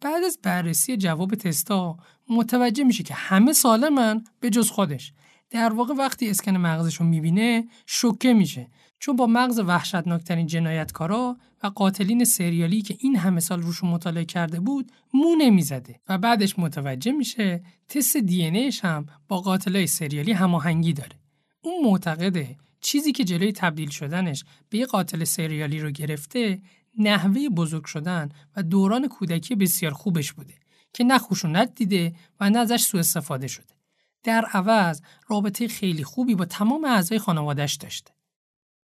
بعد 0.00 0.24
از 0.24 0.38
بررسی 0.42 0.96
جواب 0.96 1.34
تستا 1.34 1.96
متوجه 2.28 2.84
میشه 2.84 3.02
که 3.02 3.14
همه 3.14 3.52
سالمن 3.52 4.24
به 4.40 4.50
جز 4.50 4.70
خودش. 4.70 5.12
در 5.50 5.72
واقع 5.72 5.94
وقتی 5.94 6.30
اسکن 6.30 6.56
مغزش 6.56 6.94
رو 6.94 7.06
می‌بینه 7.06 7.68
شوکه 7.86 8.32
میشه. 8.32 8.68
چون 8.98 9.16
با 9.16 9.26
مغز 9.26 9.58
وحشتناکترین 9.58 10.46
جنایتکارا 10.46 11.36
و 11.62 11.66
قاتلین 11.66 12.24
سریالی 12.24 12.82
که 12.82 12.96
این 13.00 13.16
همه 13.16 13.40
سال 13.40 13.62
روش 13.62 13.84
مطالعه 13.84 14.24
کرده 14.24 14.60
بود 14.60 14.92
مو 15.14 15.34
نمی‌زده. 15.38 16.00
و 16.08 16.18
بعدش 16.18 16.58
متوجه 16.58 17.12
میشه 17.12 17.62
تست 17.88 18.16
دی 18.16 18.70
هم 18.82 19.06
با 19.28 19.40
قاتلای 19.40 19.86
سریالی 19.86 20.32
هماهنگی 20.32 20.92
داره. 20.92 21.16
اون 21.60 21.84
معتقده 21.84 22.56
چیزی 22.84 23.12
که 23.12 23.24
جلوی 23.24 23.52
تبدیل 23.52 23.90
شدنش 23.90 24.44
به 24.68 24.78
یه 24.78 24.86
قاتل 24.86 25.24
سریالی 25.24 25.80
رو 25.80 25.90
گرفته 25.90 26.62
نحوه 26.98 27.48
بزرگ 27.48 27.84
شدن 27.84 28.28
و 28.56 28.62
دوران 28.62 29.08
کودکی 29.08 29.54
بسیار 29.54 29.92
خوبش 29.92 30.32
بوده 30.32 30.54
که 30.92 31.04
نه 31.04 31.18
خشونت 31.18 31.74
دیده 31.74 32.14
و 32.40 32.50
نه 32.50 32.58
ازش 32.58 32.80
سوء 32.80 33.00
استفاده 33.00 33.46
شده. 33.46 33.74
در 34.22 34.44
عوض 34.44 35.00
رابطه 35.28 35.68
خیلی 35.68 36.04
خوبی 36.04 36.34
با 36.34 36.44
تمام 36.44 36.84
اعضای 36.84 37.18
خانوادهش 37.18 37.74
داشته. 37.74 38.12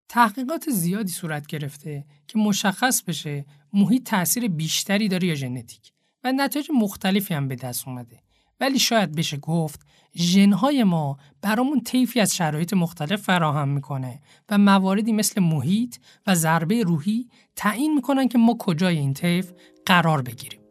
تحقیقات 0.09 0.71
زیادی 0.71 1.13
صورت 1.13 1.47
گرفته 1.47 2.05
که 2.29 2.39
مشخص 2.39 3.03
بشه 3.03 3.45
محیط 3.73 4.11
تاثیر 4.11 4.49
بیشتری 4.49 5.09
داره 5.09 5.29
یا 5.29 5.35
ژنتیک 5.35 5.93
و 6.25 6.33
نتایج 6.33 6.69
مختلفی 6.81 7.35
هم 7.35 7.49
به 7.49 7.57
دست 7.57 7.89
اومده 7.89 8.24
ولی 8.65 8.79
شاید 8.79 9.15
بشه 9.15 9.37
گفت 9.37 9.81
ژنهای 10.17 10.85
ما 10.85 11.19
برامون 11.43 11.81
طیفی 11.81 12.21
از 12.21 12.37
شرایط 12.37 12.73
مختلف 12.73 13.23
فراهم 13.23 13.69
می‌کنه 13.69 14.21
و 14.51 14.59
مواردی 14.59 15.13
مثل 15.13 15.41
محیط 15.41 15.97
و 16.27 16.35
ضربه 16.35 16.83
روحی 16.83 17.29
تعیین 17.57 17.95
می‌کنن 17.95 18.29
که 18.29 18.39
ما 18.39 18.57
کجای 18.59 18.99
این 18.99 19.15
طیف 19.15 19.53
قرار 19.87 20.23
بگیریم. 20.23 20.64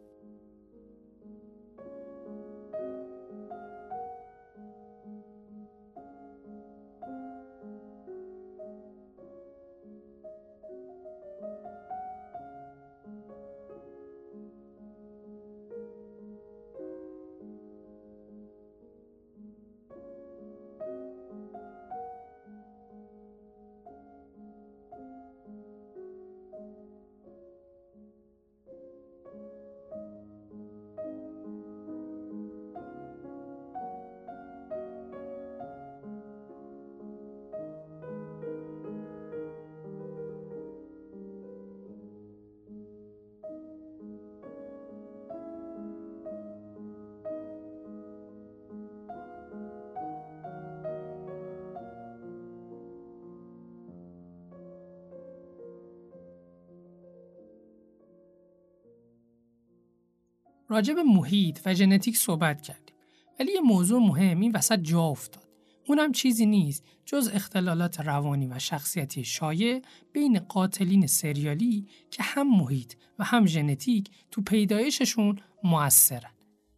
راجع 60.74 60.94
به 60.94 61.02
محیط 61.02 61.60
و 61.66 61.74
ژنتیک 61.74 62.16
صحبت 62.16 62.62
کردیم. 62.62 62.94
ولی 63.40 63.52
یه 63.52 63.60
موضوع 63.60 64.00
مهم 64.00 64.40
این 64.40 64.52
وسط 64.54 64.78
جا 64.78 65.02
افتاد. 65.02 65.48
اونم 65.86 66.12
چیزی 66.12 66.46
نیست 66.46 66.84
جز 67.06 67.30
اختلالات 67.34 68.00
روانی 68.00 68.46
و 68.46 68.58
شخصیتی 68.58 69.24
شایع 69.24 69.82
بین 70.12 70.38
قاتلین 70.38 71.06
سریالی 71.06 71.86
که 72.10 72.22
هم 72.22 72.56
محیط 72.56 72.92
و 73.18 73.24
هم 73.24 73.46
ژنتیک 73.46 74.10
تو 74.30 74.42
پیدایششون 74.42 75.38
موثرن. 75.64 76.30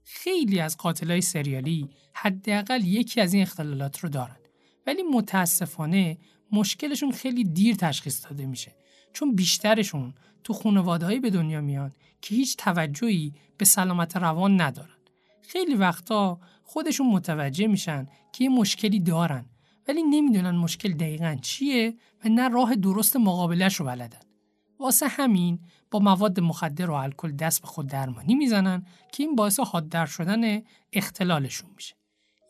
خیلی 0.04 0.60
از 0.60 0.76
قاتلای 0.76 1.20
سریالی 1.20 1.88
حداقل 2.14 2.84
یکی 2.84 3.20
از 3.20 3.32
این 3.34 3.42
اختلالات 3.42 3.98
رو 3.98 4.08
دارن. 4.08 4.36
ولی 4.86 5.02
متاسفانه 5.02 6.18
مشکلشون 6.52 7.12
خیلی 7.12 7.44
دیر 7.44 7.74
تشخیص 7.74 8.24
داده 8.24 8.46
میشه. 8.46 8.76
چون 9.12 9.34
بیشترشون 9.34 10.14
تو 10.44 10.52
خانوادهایی 10.52 11.20
به 11.20 11.30
دنیا 11.30 11.60
میان 11.60 11.92
که 12.20 12.34
هیچ 12.34 12.56
توجهی 12.56 13.32
به 13.58 13.64
سلامت 13.64 14.16
روان 14.16 14.60
ندارن. 14.60 14.96
خیلی 15.42 15.74
وقتا 15.74 16.40
خودشون 16.64 17.06
متوجه 17.06 17.66
میشن 17.66 18.06
که 18.32 18.44
یه 18.44 18.50
مشکلی 18.50 19.00
دارن 19.00 19.46
ولی 19.88 20.02
نمی‌دونن 20.02 20.50
مشکل 20.50 20.92
دقیقا 20.92 21.36
چیه 21.42 21.96
و 22.24 22.28
نه 22.28 22.48
راه 22.48 22.74
درست 22.74 23.16
مقابلش 23.16 23.74
رو 23.74 23.86
بلدن. 23.86 24.20
واسه 24.80 25.08
همین 25.08 25.58
با 25.90 25.98
مواد 25.98 26.40
مخدر 26.40 26.90
و 26.90 26.94
الکل 26.94 27.32
دست 27.32 27.60
به 27.60 27.66
خود 27.66 27.86
درمانی 27.86 28.34
می‌زنن 28.34 28.86
که 29.12 29.22
این 29.22 29.36
باعث 29.36 29.60
حادتر 29.60 30.06
شدن 30.06 30.62
اختلالشون 30.92 31.70
میشه. 31.76 31.94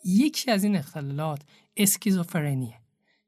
یکی 0.05 0.51
از 0.51 0.65
این 0.65 0.77
اختلالات 0.77 1.43
اسکیزوفرنیه. 1.77 2.81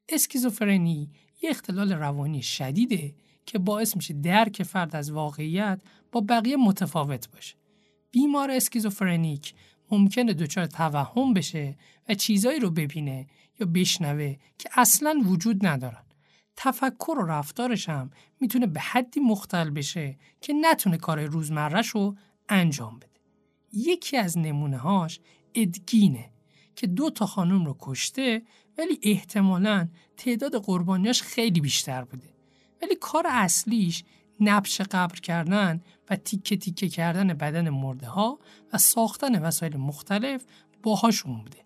اسکیزوفرنی 0.09 1.11
یه 1.43 1.51
اختلال 1.51 1.93
روانی 1.93 2.43
شدیده 2.43 3.15
که 3.47 3.59
باعث 3.59 3.97
میشه 3.97 4.15
درک 4.15 4.63
فرد 4.63 4.97
از 4.97 5.13
واقعیت 5.13 5.83
با 6.13 6.21
بقیه 6.21 6.57
متفاوت 6.57 7.31
باشه. 7.31 7.57
بیمار 8.11 8.51
اسکیزوفرنیک 8.51 9.55
ممکنه 9.91 10.35
دچار 10.35 10.67
توهم 10.67 11.35
بشه 11.35 11.77
و 12.09 12.15
چیزایی 12.15 12.61
رو 12.61 12.71
ببینه 12.71 13.27
یا 13.61 13.67
بشنوه 13.75 14.37
که 14.59 14.71
اصلا 14.73 15.23
وجود 15.25 15.67
ندارن. 15.67 16.05
تفکر 16.57 17.19
و 17.19 17.27
رفتارش 17.27 17.89
هم 17.89 18.11
می‌تونه 18.41 18.67
به 18.67 18.81
حدی 18.81 19.21
مختل 19.21 19.71
بشه 19.71 20.19
که 20.41 20.53
نتونه 20.53 20.97
کار 20.97 21.25
روزمرش 21.25 21.89
رو 21.89 22.17
انجام 22.49 22.97
بده. 22.97 23.21
یکی 23.73 24.17
از 24.17 24.39
نمونه 24.39 24.77
هاش 24.77 25.21
ادگینه 25.55 26.31
که 26.77 26.87
دو 26.87 27.11
تا 27.11 27.27
خانم 27.27 27.65
رو 27.65 27.77
کشته 27.81 28.43
ولی 28.79 28.99
احتمالا 29.03 29.89
تعداد 30.17 30.65
قربانیاش 30.65 31.23
خیلی 31.23 31.61
بیشتر 31.61 32.05
بوده. 32.05 32.35
ولی 32.83 32.97
کار 33.01 33.27
اصلیش 33.29 34.05
نبش 34.41 34.81
قبر 34.81 35.21
کردن 35.21 35.81
و 36.11 36.17
تیکه 36.17 36.57
تیکه 36.57 36.89
کردن 36.89 37.27
بدن 37.27 37.69
مرده 37.69 38.07
ها 38.07 38.39
و 38.73 38.79
ساختن 38.79 39.43
وسایل 39.43 39.77
مختلف 39.77 40.45
باهاشون 40.83 41.43
بوده. 41.43 41.59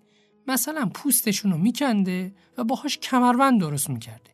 مثلا 0.46 0.90
پوستشون 0.94 1.52
رو 1.52 1.58
میکنده 1.58 2.35
و 2.58 2.64
باهاش 2.64 2.98
کمربند 2.98 3.61
درست 3.61 3.90
می‌کرده. 3.90 4.30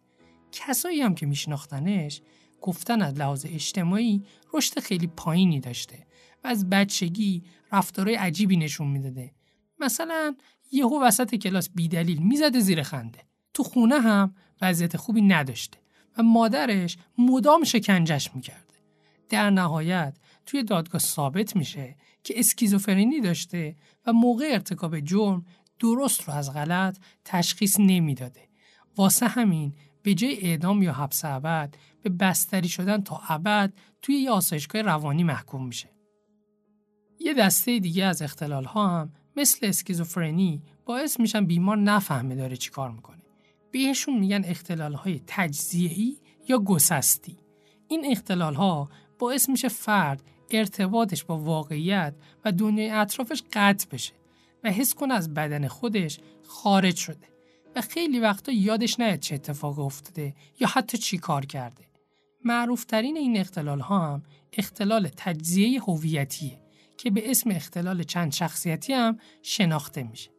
کسایی 0.53 1.01
هم 1.01 1.15
که 1.15 1.27
میشناختنش 1.27 2.23
گفتن 2.61 3.03
از 3.03 3.15
لحاظ 3.15 3.47
اجتماعی 3.49 4.23
رشد 4.55 4.81
خیلی 4.81 5.07
پایینی 5.07 5.61
داشته 5.61 6.07
و 6.45 6.49
از 6.49 6.71
بچگی 6.71 7.43
رفتارهای 7.73 8.17
عجیبی 8.17 8.57
نشون 8.57 8.87
می‌داده. 8.87 9.33
مثلا 9.79 10.37
یهو 10.73 11.03
وسط 11.03 11.35
کلاس 11.35 11.69
بیدلیل 11.75 12.23
می‌زده 12.23 12.61
زیر 12.61 12.83
خنده. 12.83 13.19
تو 13.55 13.63
خونه 13.63 14.01
هم 14.01 14.35
وضعیت 14.63 14.97
خوبی 14.97 15.23
نداشته. 15.23 15.79
مادرش 16.23 16.97
مدام 17.19 17.65
شکنجش 17.65 18.35
می‌کرده 18.35 18.75
در 19.29 19.51
نهایت 19.51 20.17
توی 20.47 20.63
دادگاه 20.63 21.01
ثابت 21.01 21.57
میشه 21.57 21.97
که 22.25 22.39
اسکیزوفرنی 22.39 23.21
داشته 23.21 23.77
و 24.07 24.13
موقع 24.13 24.49
ارتکاب 24.53 25.01
جرم 25.01 25.47
درست 25.79 26.23
رو 26.23 26.35
از 26.35 26.53
غلط 26.53 26.99
تشخیص 27.25 27.81
نمی‌داده 27.81 28.49
واسه 28.97 29.27
همین 29.27 29.75
به 30.03 30.15
جای 30.15 30.41
اعدام 30.41 30.83
یا 30.83 30.93
حبس 30.93 31.25
ابد 31.25 31.75
به 32.03 32.11
بستری 32.11 32.69
شدن 32.69 33.03
تا 33.03 33.21
ابد 33.29 33.73
توی 34.03 34.15
یه 34.15 34.31
آسایشگاه 34.31 34.83
روانی 34.83 35.25
محکوم 35.25 35.67
میشه. 35.67 35.89
یه 37.21 37.35
دسته 37.35 37.79
دیگه 37.79 38.05
از 38.05 38.23
اختلال 38.23 38.65
ها 38.65 38.89
هم 38.89 39.13
مثل 39.37 39.67
اسکیزوفرنی 39.67 40.63
باعث 40.85 41.21
میشن 41.21 41.47
بیمار 41.47 41.77
نفهمه 41.77 42.35
داره 42.35 42.57
چی 42.57 42.71
کار 42.71 42.91
می‌کنه. 42.91 43.18
بهشون 43.71 44.19
میگن 44.19 44.45
اختلال 44.45 44.95
های 44.95 45.21
یا 46.49 46.59
گسستی. 46.59 47.37
این 47.89 48.07
اختلال 48.11 48.55
ها 48.55 48.89
باعث 49.19 49.49
میشه 49.49 49.69
فرد 49.69 50.23
ارتباطش 50.51 51.25
با 51.25 51.39
واقعیت 51.39 52.15
و 52.45 52.53
دنیای 52.53 52.91
اطرافش 52.91 53.43
قطع 53.53 53.89
بشه 53.91 54.13
و 54.65 54.71
حس 54.71 54.95
کنه 54.95 55.15
از 55.15 55.35
بدن 55.35 55.69
خودش 55.69 56.19
خارج 56.47 56.97
شده 56.97 57.29
و 57.77 57.81
خیلی 57.81 58.21
وقتا 58.21 58.53
یادش 58.53 59.01
نیاد 59.01 59.19
چه 59.19 59.35
اتفاق 59.35 59.79
افتاده 59.79 60.35
یا 60.61 60.69
حتی 60.69 60.99
چی 60.99 61.19
کار 61.19 61.47
کرده. 61.47 61.85
معروفترین 62.45 63.17
این 63.17 63.37
اختلال 63.37 63.81
ها 63.81 63.99
هم 63.99 64.23
اختلال 64.53 65.09
تجزیه 65.17 65.81
هویتیه 65.83 66.61
که 66.97 67.11
به 67.11 67.31
اسم 67.31 67.51
اختلال 67.51 68.03
چند 68.03 68.33
شخصیتی 68.33 68.93
هم 68.93 69.19
شناخته 69.43 70.03
میشه. 70.03 70.31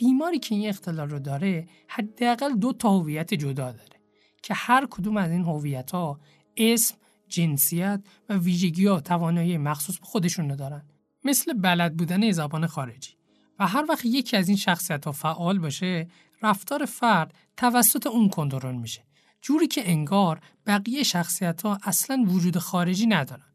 بیماری 0.00 0.38
که 0.38 0.54
این 0.54 0.68
اختلال 0.68 1.10
رو 1.10 1.18
داره 1.18 1.68
حداقل 1.88 2.56
دو 2.56 2.72
تا 2.72 2.98
هویت 2.98 3.34
جدا 3.34 3.72
داره 3.72 4.00
که 4.42 4.54
هر 4.54 4.86
کدوم 4.90 5.16
از 5.16 5.30
این 5.30 5.44
هویت 5.44 5.90
ها 5.90 6.20
اسم، 6.56 6.94
جنسیت 7.28 8.00
و 8.28 8.34
ویژگی 8.34 8.86
ها 8.86 9.00
توانایی 9.00 9.58
مخصوص 9.58 9.98
به 9.98 10.06
خودشون 10.06 10.50
رو 10.50 10.56
دارن. 10.56 10.84
مثل 11.24 11.52
بلد 11.52 11.96
بودن 11.96 12.30
زبان 12.30 12.66
خارجی. 12.66 13.10
و 13.58 13.66
هر 13.66 13.84
وقت 13.88 14.04
یکی 14.04 14.36
از 14.36 14.48
این 14.48 14.56
شخصیت 14.56 15.04
ها 15.04 15.12
فعال 15.12 15.58
باشه 15.58 16.08
رفتار 16.42 16.84
فرد 16.84 17.34
توسط 17.56 18.06
اون 18.06 18.28
کنترل 18.28 18.74
میشه 18.74 19.02
جوری 19.42 19.66
که 19.66 19.90
انگار 19.90 20.40
بقیه 20.66 21.02
شخصیت 21.02 21.62
ها 21.62 21.78
اصلا 21.82 22.24
وجود 22.28 22.58
خارجی 22.58 23.06
ندارن 23.06 23.49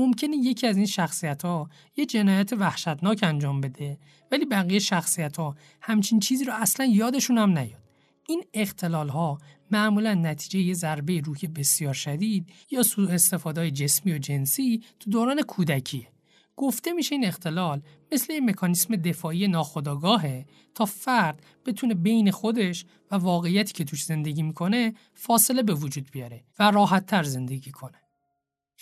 ممکنه 0.00 0.36
یکی 0.36 0.66
از 0.66 0.76
این 0.76 0.86
شخصیت 0.86 1.42
ها 1.42 1.70
یه 1.96 2.06
جنایت 2.06 2.52
وحشتناک 2.52 3.18
انجام 3.22 3.60
بده 3.60 3.98
ولی 4.32 4.44
بقیه 4.44 4.78
شخصیت 4.78 5.36
ها 5.36 5.56
همچین 5.80 6.20
چیزی 6.20 6.44
رو 6.44 6.52
اصلا 6.56 6.86
یادشون 6.86 7.38
هم 7.38 7.58
نیاد 7.58 7.82
این 8.28 8.44
اختلال 8.54 9.08
ها 9.08 9.38
معمولا 9.70 10.14
نتیجه 10.14 10.60
یه 10.60 10.74
ضربه 10.74 11.20
روحی 11.20 11.48
بسیار 11.48 11.94
شدید 11.94 12.52
یا 12.70 12.82
سوء 12.82 13.10
استفاده 13.10 13.70
جسمی 13.70 14.12
و 14.12 14.18
جنسی 14.18 14.82
تو 15.00 15.10
دوران 15.10 15.42
کودکیه 15.42 16.08
گفته 16.56 16.92
میشه 16.92 17.14
این 17.14 17.24
اختلال 17.26 17.82
مثل 18.12 18.32
این 18.32 18.50
مکانیسم 18.50 18.96
دفاعی 18.96 19.48
ناخودآگاهه 19.48 20.46
تا 20.74 20.84
فرد 20.84 21.42
بتونه 21.66 21.94
بین 21.94 22.30
خودش 22.30 22.84
و 23.10 23.16
واقعیتی 23.16 23.72
که 23.72 23.84
توش 23.84 24.04
زندگی 24.04 24.42
می‌کنه 24.42 24.94
فاصله 25.14 25.62
به 25.62 25.74
وجود 25.74 26.10
بیاره 26.10 26.44
و 26.58 26.70
راحت 26.70 27.06
تر 27.06 27.22
زندگی 27.22 27.70
کنه. 27.70 28.09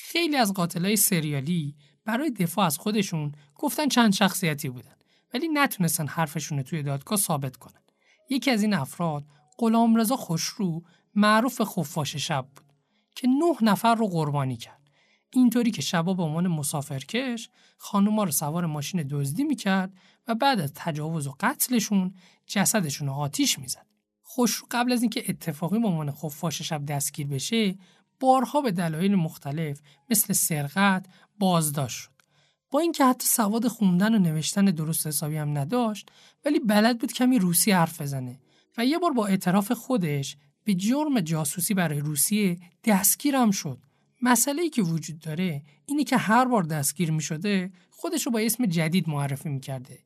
خیلی 0.00 0.36
از 0.36 0.52
قاتلای 0.52 0.96
سریالی 0.96 1.76
برای 2.04 2.30
دفاع 2.30 2.66
از 2.66 2.78
خودشون 2.78 3.32
گفتن 3.54 3.88
چند 3.88 4.12
شخصیتی 4.12 4.68
بودن 4.68 4.94
ولی 5.34 5.48
نتونستن 5.48 6.06
حرفشون 6.06 6.62
توی 6.62 6.82
دادگاه 6.82 7.18
ثابت 7.18 7.56
کنن. 7.56 7.82
یکی 8.30 8.50
از 8.50 8.62
این 8.62 8.74
افراد 8.74 9.24
غلامرضا 9.58 10.16
خوشرو 10.16 10.82
معروف 11.14 11.62
خفاش 11.62 12.16
شب 12.16 12.48
بود 12.56 12.72
که 13.14 13.28
نه 13.28 13.70
نفر 13.70 13.94
رو 13.94 14.06
قربانی 14.08 14.56
کرد. 14.56 14.82
اینطوری 15.30 15.70
که 15.70 15.82
شبا 15.82 16.14
به 16.14 16.22
عنوان 16.22 16.48
مسافرکش 16.48 17.48
خانوما 17.76 18.24
رو 18.24 18.30
سوار 18.30 18.66
ماشین 18.66 19.02
دزدی 19.10 19.44
می‌کرد 19.44 19.92
و 20.28 20.34
بعد 20.34 20.60
از 20.60 20.72
تجاوز 20.74 21.26
و 21.26 21.34
قتلشون 21.40 22.14
جسدشون 22.46 23.08
رو 23.08 23.14
آتیش 23.14 23.58
می‌زد. 23.58 23.86
خوشرو 24.22 24.66
قبل 24.70 24.92
از 24.92 25.02
اینکه 25.02 25.24
اتفاقی 25.28 25.78
به 25.78 25.88
عنوان 25.88 26.12
خفاش 26.12 26.62
شب 26.62 26.84
دستگیر 26.84 27.26
بشه 27.26 27.78
بارها 28.20 28.60
به 28.60 28.70
دلایل 28.70 29.14
مختلف 29.14 29.80
مثل 30.10 30.32
سرقت 30.32 31.06
بازداشت 31.38 31.98
شد. 31.98 32.18
با 32.70 32.80
اینکه 32.80 33.04
حتی 33.04 33.26
سواد 33.26 33.68
خوندن 33.68 34.14
و 34.14 34.18
نوشتن 34.18 34.64
درست 34.64 35.06
حسابی 35.06 35.36
هم 35.36 35.58
نداشت 35.58 36.10
ولی 36.44 36.58
بلد 36.58 36.98
بود 36.98 37.12
کمی 37.12 37.38
روسی 37.38 37.70
حرف 37.70 38.00
بزنه 38.00 38.40
و 38.78 38.84
یه 38.84 38.98
بار 38.98 39.12
با 39.12 39.26
اعتراف 39.26 39.72
خودش 39.72 40.36
به 40.64 40.74
جرم 40.74 41.20
جاسوسی 41.20 41.74
برای 41.74 42.00
روسیه 42.00 42.58
دستگیرم 42.84 43.50
شد 43.50 43.78
مسئله 44.22 44.68
که 44.68 44.82
وجود 44.82 45.18
داره 45.18 45.62
اینی 45.86 46.04
که 46.04 46.16
هر 46.16 46.44
بار 46.44 46.62
دستگیر 46.62 47.10
می 47.10 47.22
شده 47.22 47.72
خودش 47.90 48.26
رو 48.26 48.32
با 48.32 48.38
اسم 48.38 48.66
جدید 48.66 49.08
معرفی 49.08 49.48
می 49.48 49.60
کرده. 49.60 49.98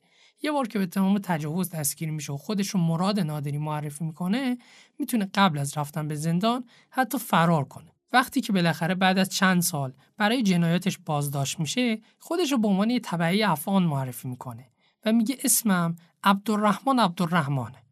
یه 0.42 0.52
بار 0.52 0.68
که 0.68 0.78
به 0.78 0.86
تمام 0.86 1.18
تجاوز 1.18 1.70
دستگیر 1.70 2.10
میشه 2.10 2.32
و 2.32 2.36
خودش 2.36 2.68
رو 2.68 2.80
مراد 2.80 3.20
نادری 3.20 3.58
معرفی 3.58 4.04
می‌کنه 4.04 4.58
می‌تونه 4.98 5.30
قبل 5.34 5.58
از 5.58 5.78
رفتن 5.78 6.08
به 6.08 6.14
زندان 6.14 6.64
حتی 6.90 7.18
فرار 7.18 7.64
کنه 7.64 7.91
وقتی 8.12 8.40
که 8.40 8.52
بالاخره 8.52 8.94
بعد 8.94 9.18
از 9.18 9.28
چند 9.28 9.62
سال 9.62 9.92
برای 10.16 10.42
جنایاتش 10.42 10.98
بازداشت 10.98 11.60
میشه 11.60 12.00
خودش 12.18 12.52
رو 12.52 12.58
به 12.58 12.68
عنوان 12.68 12.90
یه 12.90 13.00
طبعی 13.00 13.42
افغان 13.42 13.82
معرفی 13.82 14.28
می‌کنه 14.28 14.66
و 15.04 15.12
میگه 15.12 15.38
اسمم 15.44 15.96
عبدالرحمن 16.24 16.98
عبدالرحمنه. 16.98 17.82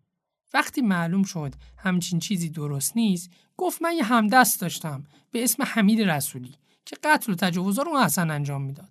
وقتی 0.55 0.81
معلوم 0.81 1.23
شد 1.23 1.55
همچین 1.77 2.19
چیزی 2.19 2.49
درست 2.51 2.97
نیست 2.97 3.31
گفت 3.57 3.83
من 3.83 3.93
یه 3.97 4.05
همدست 4.05 4.61
داشتم 4.61 5.05
به 5.31 5.45
اسم 5.45 5.63
حمید 5.63 6.01
رسولی 6.01 6.55
که 6.85 6.97
قتل 7.05 7.33
و 7.33 7.35
تجاوزا 7.35 7.83
رو 7.83 7.97
اصلا 7.97 8.35
انجام 8.35 8.63
می‌داد. 8.63 8.91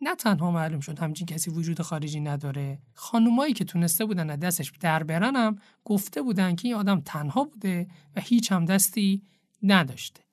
نه 0.00 0.14
تنها 0.14 0.50
معلوم 0.50 0.80
شد 0.80 0.98
همچین 0.98 1.26
کسی 1.26 1.50
وجود 1.50 1.82
خارجی 1.82 2.20
نداره 2.20 2.78
خانومایی 2.94 3.52
که 3.52 3.64
تونسته 3.64 4.04
بودن 4.04 4.30
از 4.30 4.40
دستش 4.40 4.72
در 4.80 5.02
برنم 5.02 5.58
گفته 5.84 6.22
بودن 6.22 6.54
که 6.54 6.68
این 6.68 6.76
آدم 6.76 7.00
تنها 7.00 7.44
بوده 7.44 7.88
و 8.16 8.20
هیچ 8.20 8.52
هم 8.52 8.64
دستی 8.64 9.22
نداشته. 9.62 10.27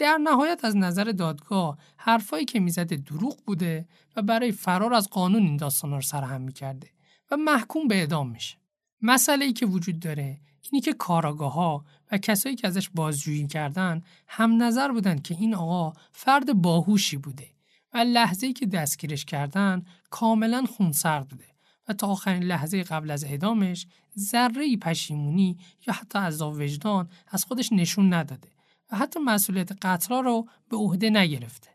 در 0.00 0.18
نهایت 0.18 0.64
از 0.64 0.76
نظر 0.76 1.04
دادگاه 1.04 1.78
حرفایی 1.96 2.44
که 2.44 2.60
می‌زده 2.60 2.96
دروغ 2.96 3.36
بوده 3.46 3.88
و 4.16 4.22
برای 4.22 4.52
فرار 4.52 4.94
از 4.94 5.08
قانون 5.08 5.42
این 5.42 5.56
داستان 5.56 5.90
رو 5.90 6.00
سرهم 6.00 6.40
می‌کرده 6.40 6.90
و 7.30 7.36
محکوم 7.36 7.88
به 7.88 7.94
اعدام 7.94 8.30
میشه. 8.30 8.56
مسئله 9.02 9.44
ای 9.44 9.52
که 9.52 9.66
وجود 9.66 10.00
داره 10.00 10.40
اینی 10.60 10.80
که 10.80 10.92
کاراگاه 10.92 11.52
ها 11.52 11.84
و 12.12 12.18
کسایی 12.18 12.56
که 12.56 12.68
ازش 12.68 12.88
بازجویی 12.88 13.46
کردن 13.46 14.02
هم 14.28 14.62
نظر 14.62 14.92
بودن 14.92 15.18
که 15.18 15.34
این 15.34 15.54
آقا 15.54 15.92
فرد 16.12 16.62
باهوشی 16.62 17.16
بوده 17.16 17.46
و 17.94 17.98
لحظه 17.98 18.46
ای 18.46 18.52
که 18.52 18.66
دستگیرش 18.66 19.24
کردن 19.24 19.84
کاملا 20.10 20.64
خونسرد 20.76 21.28
بوده 21.28 21.46
و 21.88 21.92
تا 21.92 22.06
آخرین 22.06 22.42
لحظه 22.42 22.82
قبل 22.82 23.10
از 23.10 23.24
اعدامش 23.24 23.86
ذره 24.18 24.76
پشیمونی 24.76 25.58
یا 25.86 25.94
حتی 25.94 26.18
عذاب 26.18 26.54
وجدان 26.54 27.08
از 27.28 27.44
خودش 27.44 27.72
نشون 27.72 28.14
نداده. 28.14 28.59
و 28.92 28.96
حتی 28.96 29.20
مسئولیت 29.20 29.72
قطرا 29.82 30.20
رو 30.20 30.48
به 30.68 30.76
عهده 30.76 31.10
نگرفته. 31.10 31.70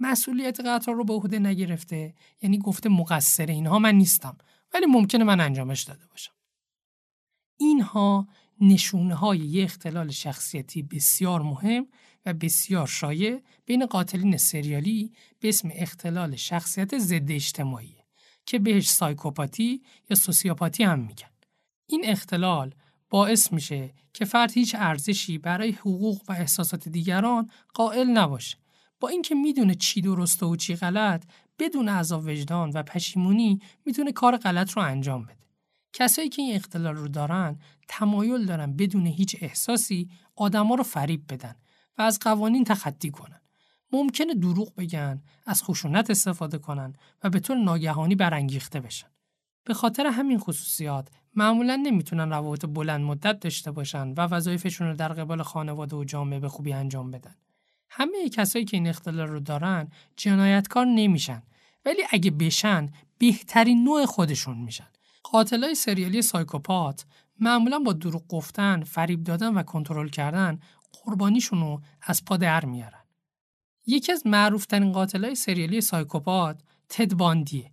مسئولیت 0.00 0.60
قطرا 0.60 0.94
رو 0.94 1.04
به 1.04 1.12
عهده 1.12 1.38
نگرفته 1.38 2.14
یعنی 2.42 2.58
گفته 2.58 2.88
مقصر 2.88 3.46
اینها 3.46 3.78
من 3.78 3.94
نیستم 3.94 4.38
ولی 4.74 4.86
ممکنه 4.86 5.24
من 5.24 5.40
انجامش 5.40 5.82
داده 5.82 6.06
باشم. 6.06 6.32
اینها 7.56 8.28
نشونه 8.60 9.14
های 9.14 9.38
یک 9.38 9.64
اختلال 9.64 10.10
شخصیتی 10.10 10.82
بسیار 10.82 11.42
مهم 11.42 11.86
و 12.26 12.34
بسیار 12.34 12.86
شایع 12.86 13.42
بین 13.66 13.86
قاتلین 13.86 14.36
سریالی 14.36 15.12
به 15.40 15.48
اسم 15.48 15.70
اختلال 15.72 16.36
شخصیت 16.36 16.98
ضد 16.98 17.30
اجتماعی 17.30 17.96
که 18.46 18.58
بهش 18.58 18.90
سایکوپاتی 18.90 19.82
یا 20.10 20.16
سوسیوپاتی 20.16 20.84
هم 20.84 20.98
میگن. 20.98 21.30
این 21.86 22.02
اختلال 22.04 22.74
باعث 23.10 23.52
میشه 23.52 23.94
که 24.12 24.24
فرد 24.24 24.52
هیچ 24.52 24.76
ارزشی 24.78 25.38
برای 25.38 25.70
حقوق 25.70 26.22
و 26.28 26.32
احساسات 26.32 26.88
دیگران 26.88 27.50
قائل 27.74 28.06
نباشه. 28.06 28.56
با 29.00 29.08
اینکه 29.08 29.34
می‌دونه 29.34 29.74
چی 29.74 30.00
درسته 30.00 30.46
و 30.46 30.56
چی 30.56 30.76
غلط 30.76 31.24
بدون 31.58 31.88
عذاب 31.88 32.24
وجدان 32.26 32.70
و 32.70 32.82
پشیمونی 32.82 33.60
می‌تونه 33.86 34.12
کار 34.12 34.36
غلط 34.36 34.72
رو 34.72 34.82
انجام 34.82 35.22
بده. 35.24 35.46
کسایی 35.92 36.28
که 36.28 36.42
این 36.42 36.56
اختلال 36.56 36.96
رو 36.96 37.08
دارن 37.08 37.58
تمایل 37.88 38.46
دارن 38.46 38.76
بدون 38.76 39.06
هیچ 39.06 39.36
احساسی 39.40 40.08
آدما 40.36 40.74
رو 40.74 40.82
فریب 40.82 41.32
بدن 41.32 41.54
و 41.98 42.02
از 42.02 42.18
قوانین 42.18 42.64
تخطی 42.64 43.10
کنن. 43.10 43.40
ممکنه 43.92 44.34
دروغ 44.34 44.74
بگن، 44.74 45.22
از 45.46 45.62
خشونت 45.62 46.10
استفاده 46.10 46.58
کنن 46.58 46.92
و 47.24 47.30
به 47.30 47.40
طور 47.40 47.56
ناگهانی 47.56 48.14
برانگیخته 48.14 48.80
بشن. 48.80 49.06
به 49.70 49.74
خاطر 49.74 50.06
همین 50.06 50.38
خصوصیات 50.38 51.08
معمولا 51.34 51.76
نمی‌تونن 51.76 52.30
روابط 52.30 52.64
بلند 52.64 53.00
مدت 53.00 53.40
داشته 53.40 53.70
باشن 53.70 54.08
و 54.08 54.20
وظایفشون 54.20 54.88
رو 54.88 54.96
در 54.96 55.12
قبال 55.12 55.42
خانواده 55.42 55.96
و 55.96 56.04
جامعه 56.04 56.38
به 56.38 56.48
خوبی 56.48 56.72
انجام 56.72 57.10
بدن. 57.10 57.34
همه 57.90 58.28
کسایی 58.28 58.64
که 58.64 58.76
این 58.76 58.86
اختلال 58.86 59.28
رو 59.28 59.40
دارن 59.40 59.88
جنایتکار 60.16 60.86
نمیشن 60.86 61.42
ولی 61.84 62.02
اگه 62.10 62.30
بشن 62.30 62.88
بهترین 63.18 63.84
نوع 63.84 64.06
خودشون 64.06 64.58
میشن. 64.58 64.88
قاتلای 65.22 65.74
سریالی 65.74 66.22
سایکوپات 66.22 67.04
معمولا 67.40 67.78
با 67.78 67.92
دروغ 67.92 68.28
گفتن، 68.28 68.84
فریب 68.84 69.24
دادن 69.24 69.54
و 69.54 69.62
کنترل 69.62 70.08
کردن 70.08 70.58
قربانیشون 71.04 71.60
رو 71.60 71.82
از 72.02 72.24
پا 72.24 72.36
در 72.36 72.64
میارن. 72.64 73.04
یکی 73.86 74.12
از 74.12 74.26
معروفترین 74.26 74.92
قاتلای 74.92 75.34
سریالی 75.34 75.80
سایکوپات 75.80 76.62
تد 76.88 77.14
باندیه. 77.14 77.69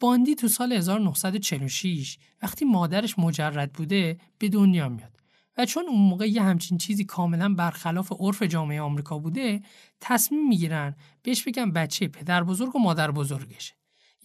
باندی 0.00 0.34
تو 0.34 0.48
سال 0.48 0.72
1946 0.72 2.18
وقتی 2.42 2.64
مادرش 2.64 3.18
مجرد 3.18 3.72
بوده 3.72 4.18
به 4.38 4.48
دنیا 4.48 4.88
میاد. 4.88 5.20
و 5.56 5.66
چون 5.66 5.84
اون 5.88 6.00
موقع 6.00 6.28
یه 6.28 6.42
همچین 6.42 6.78
چیزی 6.78 7.04
کاملا 7.04 7.54
برخلاف 7.54 8.12
عرف 8.20 8.42
جامعه 8.42 8.80
آمریکا 8.80 9.18
بوده 9.18 9.62
تصمیم 10.00 10.48
می‌گیرن 10.48 10.96
بهش 11.22 11.42
بگن 11.42 11.70
بچه 11.70 12.08
پدر 12.08 12.44
بزرگ 12.44 12.76
و 12.76 12.78
مادر 12.78 13.10
بزرگشه 13.10 13.74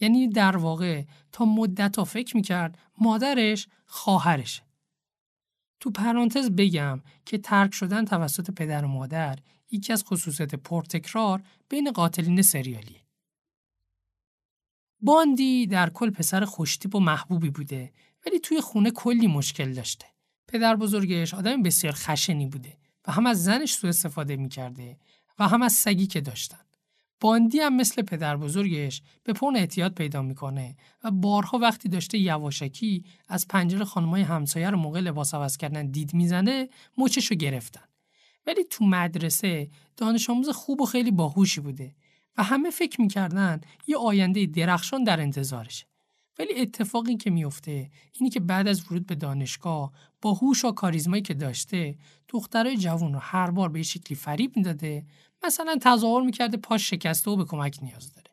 یعنی 0.00 0.28
در 0.28 0.56
واقع 0.56 1.04
تا 1.32 1.44
مدت 1.44 1.96
ها 1.96 2.04
فکر 2.04 2.36
می‌کرد 2.36 2.78
مادرش 2.98 3.68
خواهرشه 3.86 4.62
تو 5.80 5.90
پرانتز 5.90 6.50
بگم 6.50 7.00
که 7.24 7.38
ترک 7.38 7.74
شدن 7.74 8.04
توسط 8.04 8.50
پدر 8.50 8.84
و 8.84 8.88
مادر 8.88 9.38
یکی 9.70 9.92
از 9.92 10.04
خصوصیت 10.04 10.54
پرتکرار 10.54 11.42
بین 11.68 11.90
قاتلین 11.90 12.42
سریالیه. 12.42 13.05
باندی 15.00 15.66
در 15.66 15.90
کل 15.90 16.10
پسر 16.10 16.44
خوشتیپ 16.44 16.94
و 16.94 17.00
محبوبی 17.00 17.50
بوده 17.50 17.92
ولی 18.26 18.40
توی 18.40 18.60
خونه 18.60 18.90
کلی 18.90 19.26
مشکل 19.26 19.72
داشته. 19.72 20.06
پدر 20.48 20.76
بزرگش 20.76 21.34
آدم 21.34 21.62
بسیار 21.62 21.92
خشنی 21.92 22.46
بوده 22.46 22.78
و 23.06 23.12
هم 23.12 23.26
از 23.26 23.44
زنش 23.44 23.72
سوء 23.72 23.88
استفاده 23.88 24.36
می‌کرده 24.36 24.98
و 25.38 25.48
هم 25.48 25.62
از 25.62 25.72
سگی 25.72 26.06
که 26.06 26.20
داشتن. 26.20 26.58
باندی 27.20 27.58
هم 27.58 27.76
مثل 27.76 28.02
پدر 28.02 28.36
بزرگش 28.36 29.02
به 29.24 29.32
پون 29.32 29.56
احتیاط 29.56 29.94
پیدا 29.94 30.22
می‌کنه 30.22 30.76
و 31.04 31.10
بارها 31.10 31.58
وقتی 31.58 31.88
داشته 31.88 32.18
یواشکی 32.18 33.04
از 33.28 33.48
پنجره 33.48 33.84
خانمای 33.84 34.22
همسایه 34.22 34.70
رو 34.70 34.78
موقع 34.78 35.00
لباس 35.00 35.34
عوض 35.34 35.56
کردن 35.56 35.86
دید 35.86 36.14
می‌زنه 36.14 36.68
مچشو 36.98 37.34
گرفتن. 37.34 37.84
ولی 38.46 38.64
تو 38.64 38.84
مدرسه 38.84 39.70
دانش 39.96 40.30
آموز 40.30 40.48
خوب 40.48 40.80
و 40.80 40.84
خیلی 40.86 41.10
باهوشی 41.10 41.60
بوده 41.60 41.94
و 42.38 42.42
همه 42.42 42.70
فکر 42.70 43.00
می‌کردن 43.00 43.60
یه 43.86 43.96
آینده 43.96 44.46
درخشان 44.46 45.04
در 45.04 45.20
انتظارشه. 45.20 45.86
ولی 46.38 46.60
اتفاقی 46.60 47.16
که 47.16 47.30
میفته 47.30 47.90
اینی 48.12 48.30
که 48.30 48.40
بعد 48.40 48.68
از 48.68 48.84
ورود 48.84 49.06
به 49.06 49.14
دانشگاه 49.14 49.92
با 50.22 50.32
هوش 50.32 50.64
و 50.64 50.72
کاریزمایی 50.72 51.22
که 51.22 51.34
داشته 51.34 51.98
دخترای 52.28 52.76
جوون 52.76 53.12
رو 53.12 53.18
هر 53.18 53.50
بار 53.50 53.68
به 53.68 53.82
شکلی 53.82 54.16
فریب 54.16 54.56
می‌داده 54.56 55.06
مثلا 55.44 55.76
تظاهر 55.80 56.24
می‌کرده 56.24 56.56
پاش 56.56 56.90
شکسته 56.90 57.30
و 57.30 57.36
به 57.36 57.44
کمک 57.44 57.78
نیاز 57.82 58.12
داره 58.12 58.30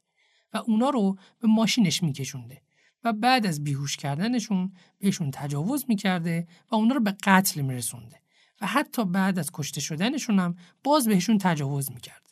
و 0.53 0.57
اونا 0.57 0.89
رو 0.89 1.17
به 1.39 1.47
ماشینش 1.47 2.03
میکشونده 2.03 2.61
و 3.03 3.13
بعد 3.13 3.45
از 3.45 3.63
بیهوش 3.63 3.97
کردنشون 3.97 4.73
بهشون 4.99 5.31
تجاوز 5.31 5.85
می‌کرده 5.87 6.47
و 6.71 6.75
اونا 6.75 6.95
رو 6.95 7.01
به 7.01 7.15
قتل 7.23 7.61
میرسونده 7.61 8.19
و 8.61 8.67
حتی 8.67 9.05
بعد 9.05 9.39
از 9.39 9.51
کشته 9.53 9.81
شدنشون 9.81 10.39
هم 10.39 10.55
باز 10.83 11.07
بهشون 11.07 11.37
تجاوز 11.37 11.91
می‌کرده 11.91 12.22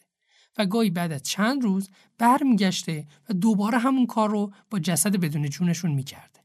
و 0.58 0.66
گاهی 0.66 0.90
بعد 0.90 1.12
از 1.12 1.24
چند 1.24 1.64
روز 1.64 1.90
برمیگشته 2.18 3.08
و 3.30 3.34
دوباره 3.34 3.78
همون 3.78 4.06
کار 4.06 4.30
رو 4.30 4.54
با 4.70 4.80
جسد 4.80 5.16
بدون 5.16 5.50
جونشون 5.50 5.92
می‌کرده. 5.92 6.40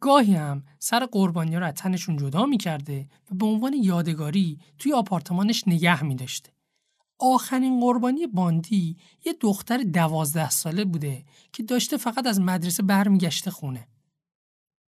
گاهی 0.00 0.34
هم 0.34 0.64
سر 0.78 1.06
قربانی 1.06 1.56
رو 1.56 1.66
از 1.66 1.74
تنشون 1.74 2.16
جدا 2.16 2.46
می‌کرده 2.46 3.08
و 3.30 3.34
به 3.34 3.46
عنوان 3.46 3.72
یادگاری 3.72 4.58
توی 4.78 4.92
آپارتمانش 4.92 5.64
نگه 5.66 6.04
میداشته. 6.04 6.52
آخرین 7.18 7.80
قربانی 7.80 8.26
باندی 8.26 8.96
یه 9.24 9.32
دختر 9.40 9.78
دوازده 9.78 10.50
ساله 10.50 10.84
بوده 10.84 11.24
که 11.52 11.62
داشته 11.62 11.96
فقط 11.96 12.26
از 12.26 12.40
مدرسه 12.40 12.82
برمیگشته 12.82 13.50
خونه. 13.50 13.88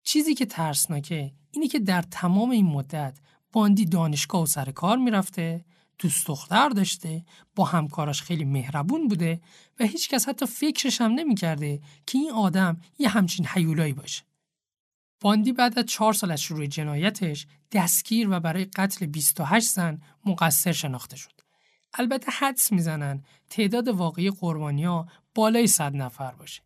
چیزی 0.03 0.33
که 0.33 0.45
ترسناکه 0.45 1.31
اینی 1.51 1.67
که 1.67 1.79
در 1.79 2.01
تمام 2.01 2.49
این 2.49 2.65
مدت 2.65 3.19
باندی 3.51 3.85
دانشگاه 3.85 4.41
و 4.41 4.45
سر 4.45 4.71
کار 4.71 4.97
می‌رفته 4.97 5.65
دوست 5.99 6.27
دختر 6.27 6.69
داشته 6.69 7.25
با 7.55 7.65
همکاراش 7.65 8.21
خیلی 8.21 8.45
مهربون 8.45 9.07
بوده 9.07 9.41
و 9.79 9.85
هیچکس 9.85 10.29
حتی 10.29 10.45
فکرش 10.45 11.01
هم 11.01 11.11
نمی‌کرده 11.11 11.81
که 12.07 12.17
این 12.17 12.31
آدم 12.31 12.81
یه 12.99 13.09
همچین 13.09 13.45
حیولایی 13.45 13.93
باشه. 13.93 14.23
باندی 15.21 15.53
بعد 15.53 15.79
از 15.79 15.85
چهار 15.85 16.13
سال 16.13 16.31
از 16.31 16.41
شروع 16.41 16.65
جنایتش 16.65 17.47
دستگیر 17.71 18.27
و 18.29 18.39
برای 18.39 18.65
قتل 18.65 19.05
28 19.05 19.69
زن 19.69 20.01
مقصر 20.25 20.71
شناخته 20.71 21.15
شد. 21.15 21.41
البته 21.93 22.31
حدس 22.31 22.71
می‌زنن 22.71 23.23
تعداد 23.49 23.87
واقعی 23.87 24.29
قربانیا 24.29 25.07
بالای 25.35 25.67
100 25.67 25.95
نفر 25.95 26.31
باشه. 26.31 26.61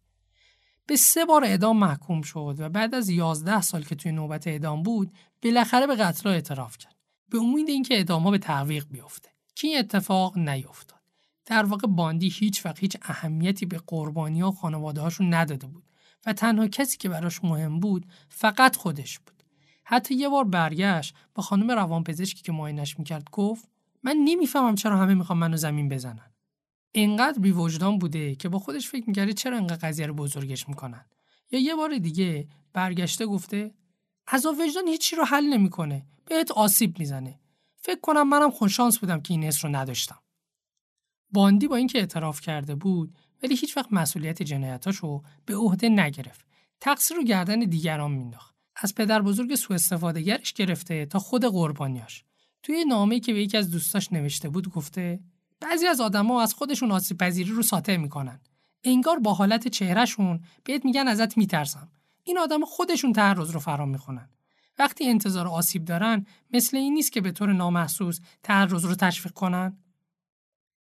به 0.85 0.95
سه 0.95 1.25
بار 1.25 1.43
اعدام 1.43 1.77
محکوم 1.77 2.21
شد 2.21 2.55
و 2.59 2.69
بعد 2.69 2.95
از 2.95 3.09
11 3.09 3.61
سال 3.61 3.83
که 3.83 3.95
توی 3.95 4.11
نوبت 4.11 4.47
اعدام 4.47 4.83
بود 4.83 5.11
بالاخره 5.43 5.87
به 5.87 5.95
قتل 5.95 6.29
اعتراف 6.29 6.77
کرد. 6.77 6.96
به 7.29 7.37
امید 7.37 7.69
اینکه 7.69 7.95
اعدامها 7.95 8.31
به 8.31 8.37
تعویق 8.37 8.85
بیفته. 8.91 9.29
که 9.55 9.67
این 9.67 9.77
اتفاق 9.77 10.37
نیفتاد. 10.37 10.97
در 11.45 11.63
واقع 11.63 11.87
باندی 11.87 12.29
هیچ 12.29 12.65
وقت 12.65 12.79
هیچ 12.79 12.97
اهمیتی 13.01 13.65
به 13.65 13.81
قربانی 13.87 14.41
و 14.41 14.51
خانواده 14.51 15.01
هاشون 15.01 15.33
نداده 15.33 15.67
بود 15.67 15.83
و 16.25 16.33
تنها 16.33 16.67
کسی 16.67 16.97
که 16.97 17.09
براش 17.09 17.43
مهم 17.43 17.79
بود 17.79 18.05
فقط 18.29 18.75
خودش 18.75 19.19
بود. 19.19 19.43
حتی 19.83 20.15
یه 20.15 20.29
بار 20.29 20.43
برگشت 20.43 21.15
با 21.35 21.43
خانم 21.43 21.71
روانپزشکی 21.71 22.41
که 22.41 22.51
معاینش 22.51 22.99
می‌کرد 22.99 23.29
گفت 23.31 23.69
من 24.03 24.17
نمی‌فهمم 24.25 24.75
چرا 24.75 24.97
همه 24.97 25.13
می‌خوام 25.13 25.39
منو 25.39 25.57
زمین 25.57 25.89
بزنن. 25.89 26.31
اینقدر 26.91 27.39
بی 27.39 27.51
وجدان 27.51 27.99
بوده 27.99 28.35
که 28.35 28.49
با 28.49 28.59
خودش 28.59 28.87
فکر 28.87 29.03
می‌کرده 29.07 29.33
چرا 29.33 29.57
اینقدر 29.57 29.87
قضیه 29.87 30.07
رو 30.07 30.13
بزرگش 30.13 30.69
می‌کنن. 30.69 31.05
یا 31.51 31.59
یه 31.59 31.75
بار 31.75 31.97
دیگه 31.97 32.47
برگشته 32.73 33.25
گفته 33.25 33.71
عذاب 34.31 34.55
وجدان 34.59 34.87
هیچی 34.87 35.15
رو 35.15 35.23
حل 35.23 35.43
نمی‌کنه. 35.43 36.05
بهت 36.25 36.51
آسیب 36.51 36.99
می‌زنه. 36.99 37.39
فکر 37.75 37.99
کنم 37.99 38.29
منم 38.29 38.51
خوششانس 38.51 38.97
بودم 38.97 39.21
که 39.21 39.33
این 39.33 39.43
حس 39.43 39.65
رو 39.65 39.75
نداشتم. 39.75 40.19
باندی 41.31 41.67
با 41.67 41.75
اینکه 41.75 41.99
اعتراف 41.99 42.41
کرده 42.41 42.75
بود 42.75 43.15
ولی 43.43 43.55
هیچ 43.55 43.77
وقت 43.77 43.93
مسئولیت 43.93 44.43
جنایتاشو 44.43 45.21
به 45.45 45.55
عهده 45.55 45.89
نگرفت. 45.89 46.45
تقصیر 46.81 47.17
رو 47.17 47.23
گردن 47.23 47.59
دیگران 47.59 48.11
مینداخت. 48.11 48.55
از 48.75 48.95
پدر 48.95 49.21
بزرگ 49.21 49.55
سوء 49.55 49.75
استفاده 49.75 50.21
گرش 50.21 50.53
گرفته 50.53 51.05
تا 51.05 51.19
خود 51.19 51.45
قربانیاش 51.45 52.23
توی 52.63 52.85
نامه‌ای 52.85 53.21
که 53.21 53.33
به 53.33 53.41
یکی 53.41 53.57
از 53.57 53.71
دوستاش 53.71 54.13
نوشته 54.13 54.49
بود 54.49 54.69
گفته 54.69 55.19
بعضی 55.59 55.87
از 55.87 56.01
آدما 56.01 56.41
از 56.41 56.53
خودشون 56.53 56.91
آسیب 56.91 57.17
پذیری 57.17 57.51
رو 57.51 57.63
ساطع 57.63 57.97
می‌کنن. 57.97 58.39
انگار 58.83 59.19
با 59.19 59.33
حالت 59.33 59.67
چهرهشون 59.67 60.39
بهت 60.63 60.85
میگن 60.85 61.07
ازت 61.07 61.37
میترسم. 61.37 61.89
این 62.27 62.37
آدم 62.37 62.65
خودشون 62.65 63.13
تعرض 63.13 63.51
رو 63.51 63.59
فرام 63.59 63.89
می‌خونن 63.89 64.29
وقتی 64.79 65.09
انتظار 65.09 65.47
آسیب 65.47 65.85
دارن 65.85 66.25
مثل 66.53 66.77
این 66.77 66.93
نیست 66.93 67.11
که 67.11 67.21
به 67.21 67.31
طور 67.31 67.53
نامحسوس 67.53 68.19
تعرض 68.43 68.85
رو 68.85 68.95
تشویق 68.95 69.33
کنن 69.33 69.77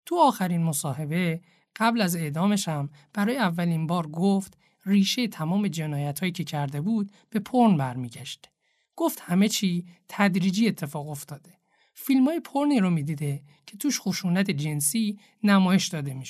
تو 0.07 0.17
آخرین 0.19 0.63
مصاحبه 0.63 1.41
قبل 1.77 2.01
از 2.03 2.17
اعدامش 2.17 2.69
هم 2.69 2.91
برای 3.13 3.37
اولین 3.37 3.87
بار 3.87 4.07
گفت 4.07 4.59
ریشه 4.87 5.29
تمام 5.29 5.69
جنایت 5.69 6.21
هایی 6.21 6.33
که 6.33 6.45
کرده 6.45 6.81
بود 6.81 7.13
به 7.31 7.41
پرن 7.41 7.77
برمیگشت. 7.77 8.51
گفت 8.97 9.21
همه 9.21 9.49
چی 9.49 9.87
تدریجی 10.09 10.69
اتفاق 10.69 11.09
افتاده. 11.09 11.51
فیلم 11.95 12.25
های 12.25 12.41
پرنی 12.41 12.81
رو 12.81 12.91
می‌دیده 12.91 13.43
که 13.67 13.77
توش 13.77 14.01
خشونت 14.01 14.51
جنسی 14.51 15.19
نمایش 15.43 15.89
داده 15.89 16.15
می 16.15 16.27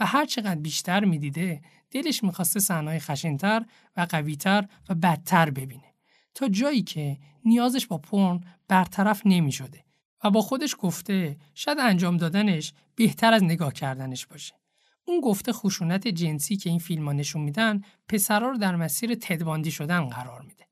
و 0.00 0.06
هر 0.06 0.24
چقدر 0.24 0.60
بیشتر 0.60 1.04
می‌دیده 1.04 1.62
دلش 1.90 2.24
می‌خواسته 2.24 2.60
صحنه‌های 2.60 3.00
خشنتر 3.00 3.64
و 3.96 4.06
قویتر 4.10 4.68
و 4.88 4.94
بدتر 4.94 5.50
ببینه 5.50 5.94
تا 6.34 6.48
جایی 6.48 6.82
که 6.82 7.18
نیازش 7.44 7.86
با 7.86 7.98
پرن 7.98 8.40
برطرف 8.68 9.22
نمی 9.24 9.52
شده 9.52 9.84
و 10.24 10.30
با 10.30 10.40
خودش 10.40 10.76
گفته 10.78 11.36
شاید 11.54 11.78
انجام 11.78 12.16
دادنش 12.16 12.72
بهتر 12.94 13.32
از 13.32 13.44
نگاه 13.44 13.72
کردنش 13.72 14.26
باشه. 14.26 14.54
اون 15.04 15.20
گفته 15.20 15.52
خشونت 15.52 16.08
جنسی 16.08 16.56
که 16.56 16.70
این 16.70 16.78
فیلم 16.78 17.04
ها 17.04 17.12
نشون 17.12 17.42
میدن 17.42 17.80
پسرها 18.08 18.48
رو 18.50 18.58
در 18.58 18.76
مسیر 18.76 19.14
تدباندی 19.14 19.70
شدن 19.70 20.08
قرار 20.08 20.42
میده. 20.42 20.66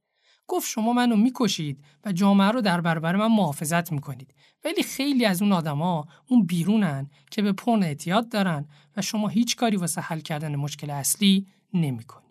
گفت 0.50 0.68
شما 0.68 0.92
منو 0.92 1.16
می‌کشید 1.16 1.84
و 2.04 2.12
جامعه 2.12 2.48
رو 2.48 2.60
در 2.60 2.80
برابر 2.80 3.16
من 3.16 3.26
محافظت 3.26 3.92
می‌کنید 3.92 4.34
ولی 4.64 4.82
خیلی 4.82 5.24
از 5.24 5.42
اون 5.42 5.52
آدما 5.52 6.08
اون 6.26 6.46
بیرونن 6.46 7.10
که 7.30 7.42
به 7.42 7.52
پرن 7.52 7.82
اعتیاد 7.82 8.28
دارن 8.28 8.68
و 8.96 9.02
شما 9.02 9.28
هیچ 9.28 9.56
کاری 9.56 9.76
واسه 9.76 10.00
حل 10.00 10.20
کردن 10.20 10.56
مشکل 10.56 10.90
اصلی 10.90 11.46
نمی‌کنید. 11.74 12.30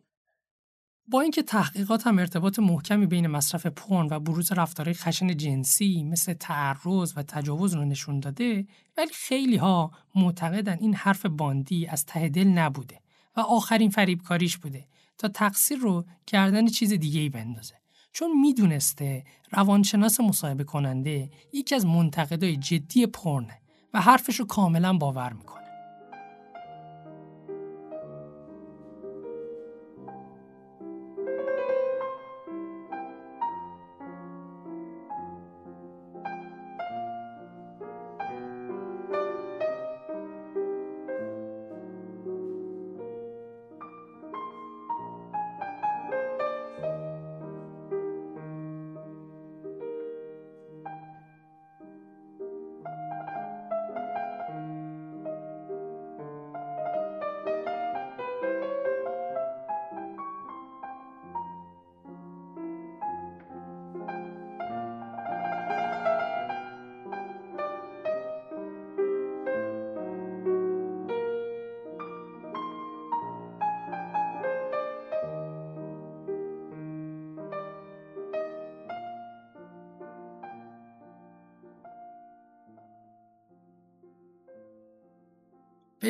با 1.08 1.22
اینکه 1.22 1.44
تحقیقات 1.44 2.08
هم 2.08 2.20
ارتباط 2.20 2.60
محکمی 2.60 3.06
بین 3.06 3.28
مصرف 3.28 3.66
پورن 3.66 4.08
و 4.12 4.20
بروز 4.20 4.52
رفتارهای 4.52 4.94
خشن 4.94 5.38
جنسی 5.38 6.04
مثل 6.04 6.34
تعرض 6.34 7.14
و 7.16 7.24
تجاوز 7.24 7.74
رو 7.74 7.86
نشون 7.86 8.20
داده 8.20 8.68
ولی 8.98 9.14
خیلی 9.14 9.58
ها 9.58 9.92
معتقدن 10.16 10.78
این 10.80 10.96
حرف 10.96 11.26
باندی 11.26 11.88
از 11.88 12.06
ته 12.06 12.30
دل 12.30 12.48
نبوده 12.48 13.00
و 13.36 13.40
آخرین 13.40 13.90
فریبکاریش 13.90 14.58
بوده 14.58 14.88
تا 15.18 15.28
تقصیر 15.28 15.78
رو 15.78 16.06
گردن 16.28 16.68
چیز 16.68 16.94
دیگه 16.94 17.20
ای 17.20 17.30
بندازه 17.30 17.79
چون 18.12 18.40
می‌دونسته 18.42 19.24
روانشناس 19.52 20.20
مصاحبه 20.20 20.64
کننده 20.64 21.30
یکی 21.54 21.76
از 21.76 21.86
منتقدای 21.86 22.58
جدی 22.58 23.06
پرنه 23.06 23.62
و 23.94 24.02
حرفش 24.02 24.36
رو 24.36 24.46
کاملا 24.46 24.94
باور 24.94 25.34
می‌کنه. 25.34 25.69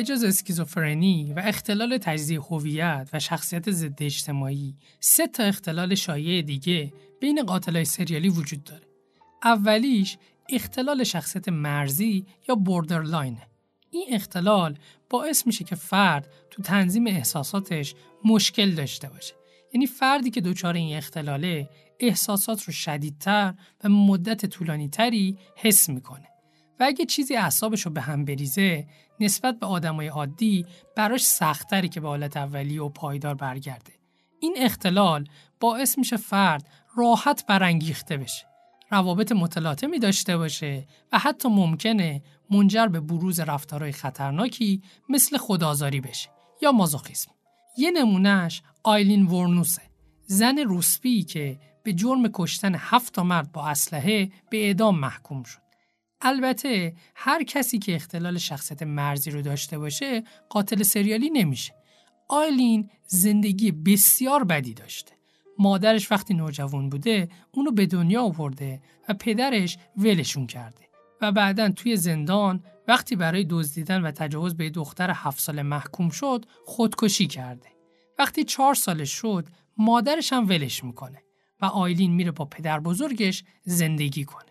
به 0.00 0.04
جز 0.04 0.24
اسکیزوفرنی 0.24 1.32
و 1.32 1.42
اختلال 1.44 1.98
تجزیه 1.98 2.40
هویت 2.40 3.08
و 3.12 3.18
شخصیت 3.18 3.70
ضد 3.70 4.02
اجتماعی 4.02 4.74
سه 5.00 5.26
تا 5.26 5.42
اختلال 5.42 5.94
شایع 5.94 6.42
دیگه 6.42 6.92
بین 7.20 7.42
قاتلای 7.42 7.84
سریالی 7.84 8.28
وجود 8.28 8.64
داره. 8.64 8.82
اولیش 9.44 10.18
اختلال 10.48 11.04
شخصیت 11.04 11.48
مرزی 11.48 12.26
یا 12.48 12.54
بوردرلاینه 12.54 13.46
این 13.90 14.04
اختلال 14.10 14.78
باعث 15.10 15.46
میشه 15.46 15.64
که 15.64 15.74
فرد 15.74 16.28
تو 16.50 16.62
تنظیم 16.62 17.06
احساساتش 17.06 17.94
مشکل 18.24 18.70
داشته 18.70 19.08
باشه. 19.08 19.34
یعنی 19.74 19.86
فردی 19.86 20.30
که 20.30 20.40
دچار 20.40 20.74
این 20.74 20.96
اختلاله 20.96 21.68
احساسات 21.98 22.62
رو 22.62 22.72
شدیدتر 22.72 23.54
و 23.84 23.88
مدت 23.88 24.46
طولانی 24.46 24.88
تری 24.88 25.38
حس 25.56 25.88
می‌کنه. 25.88 26.29
و 26.80 26.84
اگه 26.84 27.04
چیزی 27.04 27.36
اعصابش 27.36 27.82
رو 27.82 27.90
به 27.90 28.00
هم 28.00 28.24
بریزه 28.24 28.86
نسبت 29.20 29.58
به 29.58 29.66
آدمای 29.66 30.06
عادی 30.06 30.66
براش 30.96 31.24
سختری 31.24 31.88
که 31.88 32.00
به 32.00 32.08
حالت 32.08 32.36
اولی 32.36 32.78
و 32.78 32.88
پایدار 32.88 33.34
برگرده. 33.34 33.92
این 34.40 34.54
اختلال 34.58 35.28
باعث 35.60 35.98
میشه 35.98 36.16
فرد 36.16 36.68
راحت 36.96 37.46
برانگیخته 37.46 38.16
بشه 38.16 38.46
روابط 38.90 39.32
متلاطمی 39.32 39.98
داشته 39.98 40.36
باشه 40.36 40.86
و 41.12 41.18
حتی 41.18 41.48
ممکنه 41.48 42.22
منجر 42.50 42.86
به 42.86 43.00
بروز 43.00 43.40
رفتارهای 43.40 43.92
خطرناکی 43.92 44.82
مثل 45.08 45.36
خدازاری 45.36 46.00
بشه 46.00 46.28
یا 46.62 46.72
مازوخیسم. 46.72 47.30
یه 47.78 47.90
نمونهش 47.90 48.62
آیلین 48.82 49.26
ورنوسه 49.26 49.82
زن 50.26 50.58
روسپی 50.58 51.22
که 51.22 51.58
به 51.82 51.92
جرم 51.92 52.28
کشتن 52.32 52.74
هفت 52.78 53.18
مرد 53.18 53.52
با 53.52 53.66
اسلحه 53.66 54.30
به 54.50 54.66
اعدام 54.66 54.98
محکوم 54.98 55.42
شد. 55.42 55.69
البته 56.22 56.94
هر 57.14 57.42
کسی 57.42 57.78
که 57.78 57.94
اختلال 57.94 58.38
شخصیت 58.38 58.82
مرزی 58.82 59.30
رو 59.30 59.42
داشته 59.42 59.78
باشه 59.78 60.24
قاتل 60.48 60.82
سریالی 60.82 61.30
نمیشه. 61.30 61.74
آیلین 62.28 62.90
زندگی 63.06 63.72
بسیار 63.72 64.44
بدی 64.44 64.74
داشته. 64.74 65.12
مادرش 65.58 66.12
وقتی 66.12 66.34
نوجوان 66.34 66.88
بوده 66.88 67.28
اونو 67.52 67.70
به 67.70 67.86
دنیا 67.86 68.22
آورده 68.22 68.82
و 69.08 69.14
پدرش 69.14 69.78
ولشون 69.96 70.46
کرده 70.46 70.84
و 71.20 71.32
بعدا 71.32 71.68
توی 71.68 71.96
زندان 71.96 72.64
وقتی 72.88 73.16
برای 73.16 73.46
دزدیدن 73.50 74.02
و 74.02 74.10
تجاوز 74.10 74.56
به 74.56 74.70
دختر 74.70 75.10
هفت 75.10 75.40
ساله 75.40 75.62
محکوم 75.62 76.10
شد 76.10 76.46
خودکشی 76.66 77.26
کرده. 77.26 77.68
وقتی 78.18 78.44
چهار 78.44 78.74
سالش 78.74 79.12
شد 79.12 79.48
مادرش 79.76 80.32
هم 80.32 80.48
ولش 80.48 80.84
می‌کنه 80.84 81.22
و 81.62 81.64
آیلین 81.64 82.12
میره 82.12 82.30
با 82.30 82.44
پدر 82.44 82.80
بزرگش 82.80 83.44
زندگی 83.64 84.24
کنه. 84.24 84.49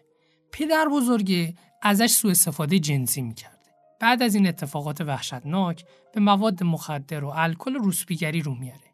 پدر 0.52 0.86
بزرگ 0.92 1.56
ازش 1.82 2.12
سوء 2.12 2.32
استفاده 2.32 2.80
جنسی 2.80 3.22
می‌کرده. 3.22 3.56
بعد 4.00 4.24
از 4.24 4.36
این 4.36 4.48
اتفاقات 4.48 5.02
وحشتناک 5.02 5.86
به 6.14 6.22
مواد 6.22 6.64
مخدر 6.64 7.24
و 7.24 7.32
الکل 7.36 7.76
روسپیگری 7.76 8.42
رو 8.42 8.56
میاره. 8.56 8.90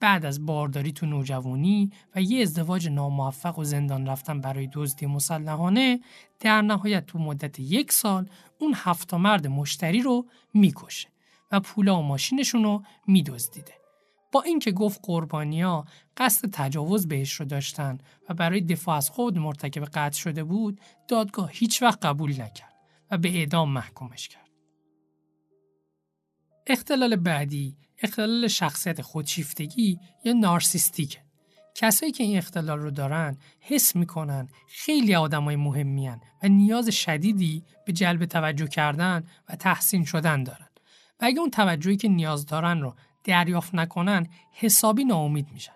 بعد 0.00 0.24
از 0.24 0.46
بارداری 0.46 0.92
تو 0.92 1.06
نوجوانی 1.06 1.90
و 2.16 2.22
یه 2.22 2.42
ازدواج 2.42 2.88
ناموفق 2.88 3.58
و 3.58 3.64
زندان 3.64 4.06
رفتن 4.06 4.40
برای 4.40 4.68
دزدی 4.72 5.06
مسلحانه 5.06 6.00
در 6.40 6.62
نهایت 6.62 7.06
تو 7.06 7.18
مدت 7.18 7.60
یک 7.60 7.92
سال 7.92 8.28
اون 8.58 8.72
هفت 8.76 9.14
مرد 9.14 9.46
مشتری 9.46 10.02
رو 10.02 10.26
می‌کشه 10.54 11.08
و 11.52 11.60
پولا 11.60 11.98
و 11.98 12.02
ماشینشون 12.02 12.64
رو 12.64 12.82
میدزدیده. 13.06 13.79
با 14.32 14.42
اینکه 14.42 14.72
گفت 14.72 15.00
قربانیا 15.02 15.84
قصد 16.16 16.48
تجاوز 16.52 17.08
بهش 17.08 17.32
رو 17.32 17.46
داشتن 17.46 17.98
و 18.28 18.34
برای 18.34 18.60
دفاع 18.60 18.96
از 18.96 19.10
خود 19.10 19.38
مرتکب 19.38 19.84
قتل 19.84 20.18
شده 20.18 20.44
بود 20.44 20.80
دادگاه 21.08 21.50
هیچ 21.52 21.82
وقت 21.82 22.04
قبول 22.04 22.30
نکرد 22.30 22.74
و 23.10 23.18
به 23.18 23.28
اعدام 23.28 23.72
محکومش 23.72 24.28
کرد. 24.28 24.50
اختلال 26.66 27.16
بعدی 27.16 27.76
اختلال 28.02 28.48
شخصیت 28.48 29.02
خودشیفتگی 29.02 29.98
یا 30.24 30.32
نارسیستیکه. 30.32 31.18
کسایی 31.74 32.12
که 32.12 32.24
این 32.24 32.38
اختلال 32.38 32.78
رو 32.78 32.90
دارن 32.90 33.36
حس 33.60 33.96
می‌کنن 33.96 34.48
خیلی 34.68 35.14
آدمای 35.14 35.56
مهمیان 35.56 36.20
و 36.42 36.48
نیاز 36.48 36.88
شدیدی 36.88 37.64
به 37.86 37.92
جلب 37.92 38.24
توجه 38.24 38.66
کردن 38.66 39.24
و 39.48 39.56
تحسین 39.56 40.04
شدن 40.04 40.42
دارن. 40.42 40.68
و 41.20 41.24
اگه 41.24 41.40
اون 41.40 41.50
توجهی 41.50 41.96
که 41.96 42.08
نیاز 42.08 42.46
دارن 42.46 42.80
رو 42.80 42.94
دریافت 43.24 43.74
نکنن 43.74 44.26
حسابی 44.52 45.04
ناامید 45.04 45.52
میشن. 45.52 45.72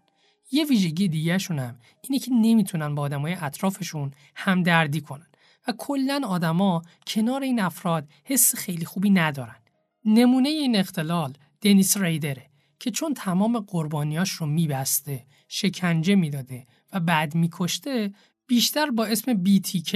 یه 0.52 0.64
ویژگی 0.64 1.08
دیگه 1.08 1.38
هم 1.50 1.78
اینه 2.02 2.18
که 2.18 2.30
نمی‌تونن 2.32 2.94
با 2.94 3.02
آدمای 3.02 3.36
اطرافشون 3.40 4.12
همدردی 4.34 5.00
کنن 5.00 5.26
و 5.68 5.72
کلا 5.78 6.20
آدما 6.26 6.82
کنار 7.06 7.42
این 7.42 7.60
افراد 7.60 8.08
حس 8.24 8.54
خیلی 8.54 8.84
خوبی 8.84 9.10
ندارن. 9.10 9.56
نمونه 10.04 10.48
این 10.48 10.76
اختلال 10.76 11.32
دنیس 11.60 11.96
ریدره 11.96 12.50
که 12.78 12.90
چون 12.90 13.14
تمام 13.14 13.58
قربانیاش 13.58 14.30
رو 14.30 14.46
میبسته 14.46 15.26
شکنجه 15.48 16.14
می‌داده 16.14 16.66
و 16.92 17.00
بعد 17.00 17.34
میکشته 17.34 18.14
بیشتر 18.46 18.90
با 18.90 19.04
اسم 19.04 19.44
BTK 19.44 19.92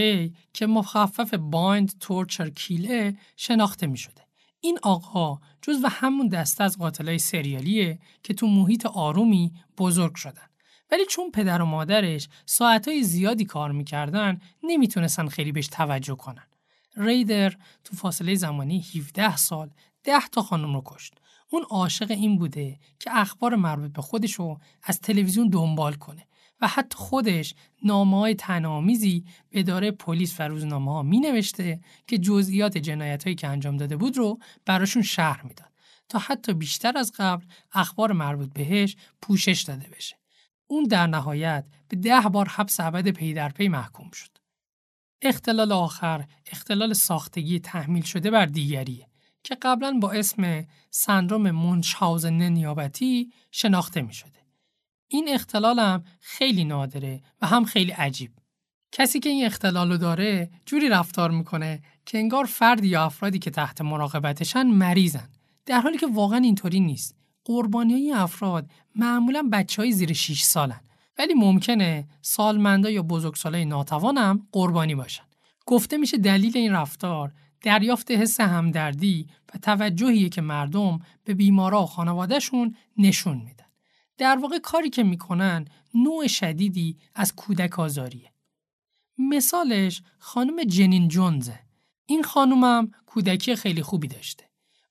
که 0.52 0.66
مخفف 0.66 1.34
بایند 1.34 1.92
تورچر 2.00 2.48
کیله 2.48 3.16
شناخته 3.36 3.86
می‌شده. 3.86 4.27
این 4.60 4.78
آقا 4.82 5.38
جز 5.62 5.84
و 5.84 5.88
همون 5.88 6.28
دسته 6.28 6.64
از 6.64 6.78
قاتلای 6.78 7.18
سریالیه 7.18 7.98
که 8.22 8.34
تو 8.34 8.46
محیط 8.46 8.86
آرومی 8.86 9.52
بزرگ 9.78 10.14
شدن. 10.14 10.48
ولی 10.90 11.06
چون 11.06 11.30
پدر 11.30 11.62
و 11.62 11.64
مادرش 11.64 12.28
ساعتهای 12.46 13.02
زیادی 13.02 13.44
کار 13.44 13.72
می‌کردن 13.72 14.40
نمی‌تونستن 14.62 15.28
خیلی 15.28 15.52
بهش 15.52 15.66
توجه 15.66 16.14
کنن. 16.14 16.46
ریدر 16.96 17.56
تو 17.84 17.96
فاصله 17.96 18.34
زمانی 18.34 18.84
17 18.96 19.36
سال 19.36 19.70
10 20.04 20.20
تا 20.32 20.42
خانم 20.42 20.74
رو 20.74 20.82
کشت. 20.86 21.14
اون 21.50 21.62
عاشق 21.62 22.10
این 22.10 22.38
بوده 22.38 22.78
که 22.98 23.10
اخبار 23.16 23.56
مربوط 23.56 23.92
به 23.92 24.02
خودشو 24.02 24.58
از 24.82 25.00
تلویزیون 25.00 25.48
دنبال 25.48 25.94
کنه 25.94 26.26
و 26.60 26.68
حتی 26.68 26.96
خودش 26.98 27.54
نامه 27.82 28.18
های 28.18 28.34
تنامیزی 28.34 29.24
به 29.50 29.60
اداره 29.60 29.90
پلیس 29.90 30.40
و 30.40 30.42
روزنامه 30.42 30.92
ها 30.92 31.02
می 31.02 31.20
نوشته 31.20 31.80
که 32.06 32.18
جزئیات 32.18 32.78
جنایت 32.78 33.24
هایی 33.24 33.36
که 33.36 33.48
انجام 33.48 33.76
داده 33.76 33.96
بود 33.96 34.16
رو 34.16 34.38
براشون 34.66 35.02
شهر 35.02 35.42
می‌داد 35.42 35.72
تا 36.08 36.18
حتی 36.18 36.52
بیشتر 36.52 36.98
از 36.98 37.12
قبل 37.18 37.44
اخبار 37.72 38.12
مربوط 38.12 38.52
بهش 38.52 38.96
پوشش 39.22 39.62
داده 39.62 39.88
بشه. 39.88 40.16
اون 40.66 40.84
در 40.84 41.06
نهایت 41.06 41.66
به 41.88 41.96
ده 41.96 42.20
بار 42.20 42.48
حبس 42.48 42.80
ابد 42.80 43.08
پی 43.08 43.34
در 43.34 43.48
پی 43.48 43.68
محکوم 43.68 44.10
شد. 44.10 44.38
اختلال 45.22 45.72
آخر 45.72 46.24
اختلال 46.46 46.92
ساختگی 46.92 47.60
تحمیل 47.60 48.02
شده 48.02 48.30
بر 48.30 48.46
دیگریه 48.46 49.08
که 49.42 49.54
قبلا 49.62 49.98
با 50.02 50.10
اسم 50.10 50.66
سندروم 50.90 51.50
مونشاوزن 51.50 52.42
نیابتی 52.42 53.32
شناخته 53.50 54.02
می 54.02 54.14
شده. 54.14 54.37
این 55.08 55.28
اختلال 55.28 55.78
هم 55.78 56.04
خیلی 56.20 56.64
نادره 56.64 57.22
و 57.42 57.46
هم 57.46 57.64
خیلی 57.64 57.92
عجیب. 57.92 58.30
کسی 58.92 59.20
که 59.20 59.28
این 59.28 59.46
اختلال 59.46 59.90
رو 59.90 59.96
داره 59.96 60.50
جوری 60.66 60.88
رفتار 60.88 61.30
می‌کنه 61.30 61.82
که 62.06 62.18
انگار 62.18 62.44
فردی 62.44 62.88
یا 62.88 63.04
افرادی 63.04 63.38
که 63.38 63.50
تحت 63.50 63.80
مراقبتشن 63.80 64.66
مریضن 64.66 65.28
در 65.66 65.80
حالی 65.80 65.98
که 65.98 66.06
واقعا 66.06 66.38
اینطوری 66.38 66.80
نیست 66.80 67.14
قربانی 67.44 67.92
های 67.92 68.12
افراد 68.12 68.70
معمولا 68.94 69.48
بچه 69.52 69.82
های 69.82 69.92
زیر 69.92 70.12
6 70.12 70.42
سالن 70.42 70.80
ولی 71.18 71.34
ممکنه 71.34 72.08
سالمندا 72.22 72.90
یا 72.90 73.02
بزرگسالای 73.02 73.64
ناتوان 73.64 74.18
هم 74.18 74.48
قربانی 74.52 74.94
باشن 74.94 75.24
گفته 75.66 75.96
میشه 75.96 76.16
دلیل 76.16 76.52
این 76.56 76.72
رفتار 76.72 77.32
دریافت 77.62 78.10
حس 78.10 78.40
همدردی 78.40 79.26
و 79.54 79.58
توجهیه 79.58 80.28
که 80.28 80.40
مردم 80.40 80.98
به 81.24 81.34
بیمارا 81.34 81.82
و 81.82 81.86
خانوادهشون 81.86 82.76
نشون 82.98 83.36
میدن. 83.36 83.67
در 84.18 84.38
واقع 84.38 84.58
کاری 84.58 84.90
که 84.90 85.02
می‌کنن 85.02 85.64
نوع 85.94 86.26
شدیدی 86.26 86.96
از 87.14 87.34
کودک 87.34 87.78
آزاریه. 87.78 88.32
مثالش 89.18 90.02
خانم 90.18 90.64
جنین 90.64 91.08
جونزه. 91.08 91.60
این 92.06 92.22
خانومم 92.22 92.90
کودکی 93.06 93.56
خیلی 93.56 93.82
خوبی 93.82 94.08
داشته. 94.08 94.44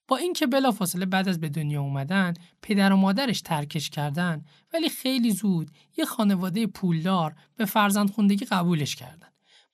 با 0.08 0.18
اینکه 0.18 0.48
بلافاصله 0.48 1.06
بعد 1.06 1.30
از 1.30 1.40
به 1.40 1.50
دنیا 1.50 1.82
اومدن 1.82 2.34
پدر 2.62 2.94
و 2.94 2.96
مادرش 2.96 3.42
ترکش 3.42 3.90
کردن 3.90 4.46
ولی 4.74 4.90
خیلی 4.90 5.32
زود 5.32 5.72
یه 5.98 6.06
خانواده 6.06 6.68
پولدار 6.68 7.36
به 7.56 7.66
فرزند 7.66 8.12
خوندگی 8.12 8.46
قبولش 8.46 8.96
کردن. 8.96 9.28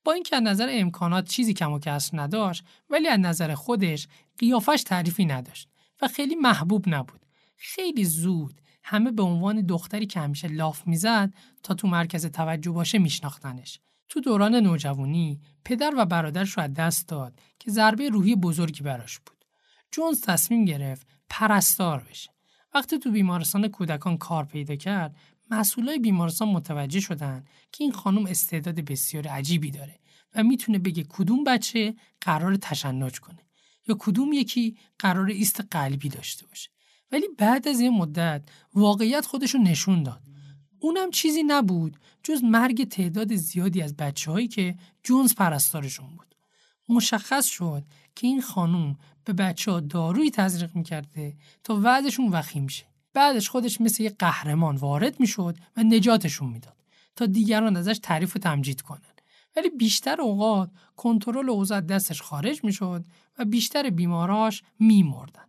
با 0.04 0.12
اینکه 0.12 0.36
از 0.36 0.44
نظر 0.44 0.68
امکانات 0.72 1.30
چیزی 1.30 1.54
کم 1.54 1.72
و 1.72 1.80
کسر 1.80 2.20
نداشت 2.22 2.64
ولی 2.90 3.08
از 3.08 3.20
نظر 3.20 3.56
خودش 3.56 4.08
قیافش 4.38 4.84
تعریفی 4.84 5.26
نداشت 5.26 5.70
و 6.02 6.08
خیلی 6.08 6.36
محبوب 6.36 6.86
نبود. 6.88 7.26
خیلی 7.58 8.06
زود 8.06 8.62
همه 8.84 9.12
به 9.12 9.24
عنوان 9.24 9.62
دختری 9.62 10.06
که 10.06 10.20
همیشه 10.20 10.48
لاف 10.48 10.88
می‌زد 10.88 11.34
تا 11.64 11.74
تو 11.74 11.88
مرکز 11.88 12.26
توجه 12.26 12.72
باشه 12.72 12.98
میشناختنش. 12.98 13.80
تو 14.10 14.20
دوران 14.20 14.56
نوجوانی 14.56 15.40
پدر 15.66 15.94
و 15.98 16.06
برادرش 16.06 16.58
رو 16.58 16.64
از 16.64 16.74
دست 16.74 17.08
داد 17.08 17.40
که 17.60 17.72
ضربه 17.72 18.10
روحی 18.10 18.36
بزرگی 18.36 18.84
براش 18.84 19.20
بود. 19.20 19.46
جونز 19.92 20.22
تصمیم 20.22 20.66
گرفت 20.66 21.08
پرستار 21.30 22.04
بشه. 22.10 22.30
وقتی 22.74 23.00
تو 23.00 23.12
بیمارستان 23.12 23.68
کودکان 23.68 24.18
کار 24.18 24.46
پیدا 24.46 24.76
کرد 24.76 25.16
مسئولای 25.50 26.00
بیمارستان 26.00 26.48
متوجه 26.48 27.00
شدن 27.00 27.44
که 27.72 27.84
این 27.84 27.94
خانم 27.94 28.26
استعداد 28.26 28.76
بسیار 28.76 29.28
عجیبی 29.28 29.72
داره 29.72 30.00
و 30.36 30.44
می‌تونه 30.44 30.80
بگه 30.80 31.04
کدوم 31.10 31.44
بچه 31.44 31.96
قرار 32.22 32.56
تشنج 32.56 33.20
کنه 33.20 33.40
یا 33.88 33.96
کدوم 34.00 34.34
یکی 34.34 34.78
قرار 35.00 35.28
ایست 35.28 35.62
قلبی 35.72 36.10
داشته 36.10 36.48
باشه 36.48 36.70
ولی 37.14 37.28
بعد 37.38 37.68
از 37.68 37.80
یه 37.80 37.90
مدت 37.90 38.42
واقعیت 38.74 39.26
خودشو 39.26 39.58
نشون 39.58 40.04
داد. 40.04 40.22
اونم 40.80 41.12
چیزی 41.12 41.44
نبود 41.44 41.98
جز 42.24 42.44
مرگ 42.44 42.88
تعداد 42.88 43.36
زیادی 43.36 43.82
از 43.82 43.96
بچههایی 43.96 44.48
که 44.48 44.76
جونز 45.04 45.36
پرستارشون 45.36 46.08
بود. 46.08 46.36
مشخص 46.90 47.46
شد 47.46 47.84
که 48.16 48.28
این 48.28 48.42
خانم 48.42 48.98
به 49.26 49.34
بچه 49.34 49.72
ها 49.72 49.80
دارویی 49.80 50.32
تزریق 50.32 50.76
می‌کرده 50.76 51.36
تا 51.64 51.80
وضعشون 51.84 52.28
وخیم 52.30 52.68
شه. 52.68 52.86
بعدش 53.14 53.50
خودش 53.50 53.82
مثل 53.82 54.04
یه 54.04 54.10
قهرمان 54.10 54.76
وارد 54.76 55.20
می‌شد 55.20 55.58
و 55.78 55.84
نجاتشون 55.84 56.50
می‌داد 56.50 56.78
تا 57.16 57.26
دیگران 57.26 57.78
ازش 57.78 58.00
تعریف 58.04 58.36
و 58.36 58.40
تمجید 58.40 58.82
کنن. 58.82 59.02
ولی 59.56 59.70
بیشتر 59.70 60.22
اوقات 60.22 60.72
کنترل 60.96 61.50
اوضاع 61.50 61.82
دستش 61.82 62.22
خارج 62.22 62.64
می‌شد 62.64 63.06
و 63.40 63.46
بیشتر 63.46 63.90
بیماراش 63.90 64.64
میمردن. 64.80 65.44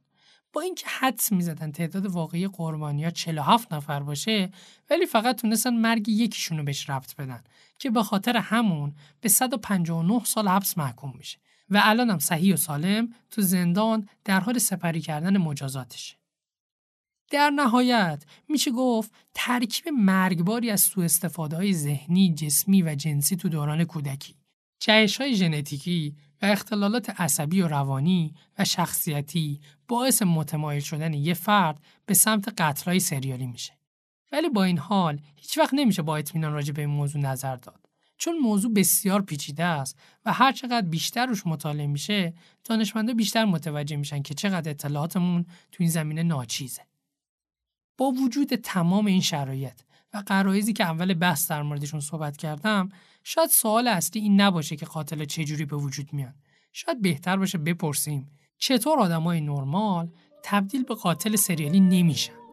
با 0.55 0.61
اینکه 0.61 0.87
حدس 0.89 1.33
می‌زدن 1.33 1.73
تعداد 1.73 2.07
واقعی 2.07 2.49
قربانی 2.49 3.05
ها 3.05 3.11
47 3.11 3.73
نفر 3.73 4.01
باشه 4.01 4.51
ولی 4.91 5.07
فقط 5.07 5.41
تونستن 5.41 5.75
مرگ 5.75 6.09
یکیشون 6.09 6.59
رو 6.59 6.65
بهش 6.65 6.91
ربط 6.91 7.17
بدن 7.17 7.45
که 7.79 7.91
به 7.91 8.03
خاطر 8.03 8.37
همون 8.37 8.95
به 9.21 9.29
159 9.29 10.25
سال 10.25 10.49
حبس 10.49 10.79
محکوم 10.79 11.13
میشه 11.19 11.39
و 11.71 11.81
الانم 11.85 12.19
صحیح 12.19 12.55
و 12.55 12.57
سالم 12.57 13.15
تو 13.31 13.43
زندان 13.43 14.09
در 14.25 14.41
حال 14.41 14.59
سپری 14.59 15.01
کردن 15.01 15.37
مجازاتشه 15.37 16.17
در 17.31 17.51
نهایت 17.51 18.25
میشه 18.49 18.71
گفت 18.71 19.13
ترکیب 19.35 19.89
مرگباری 19.89 20.71
از 20.71 20.81
سوء 20.81 21.05
استفاده 21.05 21.57
های 21.57 21.75
ذهنی، 21.75 22.35
جسمی 22.35 22.83
و 22.83 22.95
جنسی 22.95 23.37
تو 23.37 23.49
دوران 23.49 23.85
کودکی. 23.85 24.35
جهش 24.85 25.21
های 25.21 25.37
ژنتیکی 25.37 26.17
و 26.43 26.47
اختلالات 26.47 27.21
عصبی 27.21 27.61
و 27.61 27.69
روانی 27.69 28.35
و 28.59 28.65
شخصیتی 28.65 29.61
باعث 29.89 30.23
متمایل 30.23 30.81
شدن 30.81 31.15
یه 31.15 31.35
فرد 31.35 31.81
به 32.07 32.15
سمت 32.15 32.61
قتلای 32.61 33.01
سریالی 33.01 33.47
میشه. 33.47 33.73
ولی 34.33 34.49
با 34.49 34.65
این 34.65 34.79
حال 34.79 35.21
هیچ 35.37 35.59
وقت 35.59 35.75
نمیشه 35.75 36.03
با 36.03 36.17
اطمینان 36.17 36.53
راجع 36.53 36.73
به 36.73 36.83
این 36.83 36.91
موضوع 36.91 37.23
نظر 37.23 37.57
داد. 37.57 37.89
چون 38.19 38.39
موضوع 38.39 38.73
بسیار 38.73 39.23
پیچیده 39.23 39.65
است 39.65 39.99
و 40.25 40.33
هر 40.33 40.53
چقدر 40.53 40.87
بیشتر 40.87 41.27
روش 41.27 41.47
مطالعه 41.47 41.87
میشه 41.87 42.35
دانشمندا 42.65 43.15
بیشتر 43.15 43.45
متوجه 43.45 43.97
میشن 43.97 44.23
که 44.23 44.35
چقدر 44.35 44.71
اطلاعاتمون 44.71 45.43
تو 45.73 45.77
این 45.79 45.91
زمینه 45.91 46.23
ناچیزه. 46.23 46.83
با 47.99 48.11
وجود 48.11 48.55
تمام 48.55 49.07
این 49.07 49.21
شرایط 49.21 49.81
و 50.15 50.23
قرایزی 50.27 50.73
که 50.73 50.85
اول 50.85 51.15
بحث 51.15 51.51
در 51.51 51.63
موردشون 51.63 52.01
صحبت 52.01 52.37
کردم 52.37 52.89
شاید 53.27 53.51
سوال 53.51 53.89
اصلی 53.89 54.23
این 54.23 54.41
نباشه 54.41 54.77
که 54.77 54.87
قاتل 54.87 55.25
چجوری 55.25 55.65
به 55.65 55.77
وجود 55.77 56.13
میاد 56.13 56.35
شاید 56.73 57.03
بهتر 57.03 57.37
باشه 57.37 57.59
بپرسیم 57.59 58.31
چطور 58.59 58.99
آدمای 58.99 59.41
نرمال 59.41 60.09
تبدیل 60.43 60.85
به 60.85 60.95
قاتل 60.95 61.37
سریالی 61.37 61.81
نمیشن. 61.81 62.44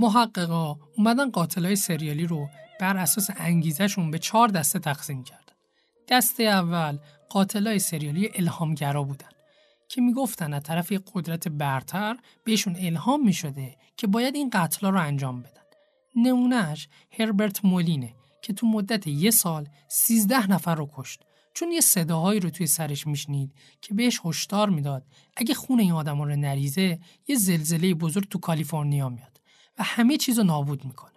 محققا 0.00 0.76
اومدن 0.96 1.30
قاتلای 1.30 1.76
سریالی 1.76 2.26
رو 2.26 2.48
بر 2.80 2.96
اساس 2.96 3.30
انگیزشون 3.36 4.10
به 4.10 4.18
چهار 4.18 4.48
دسته 4.48 4.78
تقسیم 4.78 5.24
کردن. 5.24 5.52
دسته 6.08 6.42
اول 6.42 6.98
قاتلای 7.28 7.78
سریالی 7.78 8.30
الهامگرا 8.34 9.02
بودن 9.02 9.28
که 9.88 10.00
می‌گفتن 10.00 10.52
از 10.52 10.62
طرف 10.62 10.92
یک 10.92 11.02
قدرت 11.14 11.48
برتر 11.48 12.16
بهشون 12.44 12.76
الهام 12.78 13.24
می‌شده 13.24 13.76
که 13.96 14.06
باید 14.06 14.34
این 14.34 14.50
قتلا 14.50 14.90
رو 14.90 15.00
انجام 15.00 15.42
بدن. 15.42 15.62
نمونهش 16.16 16.88
هربرت 17.18 17.64
مولینه 17.64 18.14
که 18.42 18.52
تو 18.52 18.66
مدت 18.66 19.06
یه 19.06 19.30
سال 19.30 19.68
13 19.88 20.50
نفر 20.50 20.74
رو 20.74 20.90
کشت 20.96 21.20
چون 21.54 21.72
یه 21.72 21.80
صداهایی 21.80 22.40
رو 22.40 22.50
توی 22.50 22.66
سرش 22.66 23.06
میشنید 23.06 23.54
که 23.82 23.94
بهش 23.94 24.20
هشدار 24.24 24.70
می‌داد 24.70 25.06
اگه 25.36 25.54
خون 25.54 25.80
این 25.80 25.92
آدما 25.92 26.24
رو 26.24 26.36
نریزه 26.36 26.98
یه 27.28 27.36
زلزله 27.36 27.94
بزرگ 27.94 28.28
تو 28.28 28.38
کالیفرنیا 28.38 29.08
میاد. 29.08 29.37
و 29.78 29.82
همه 29.82 30.16
چیز 30.16 30.38
رو 30.38 30.44
نابود 30.44 30.84
می‌کنه. 30.84 31.12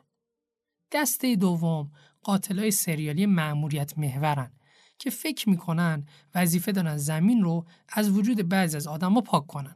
دسته 0.91 1.35
دوم 1.35 1.91
قاتلای 2.23 2.71
سریالی 2.71 3.25
معموریت 3.25 3.97
محورن 3.97 4.51
که 4.99 5.09
فکر 5.09 5.49
می‌کنن 5.49 6.05
وظیفه 6.35 6.71
دارن 6.71 6.97
زمین 6.97 7.43
رو 7.43 7.65
از 7.89 8.09
وجود 8.09 8.49
بعضی 8.49 8.77
از 8.77 8.87
آدما 8.87 9.21
پاک 9.21 9.47
کنن 9.47 9.75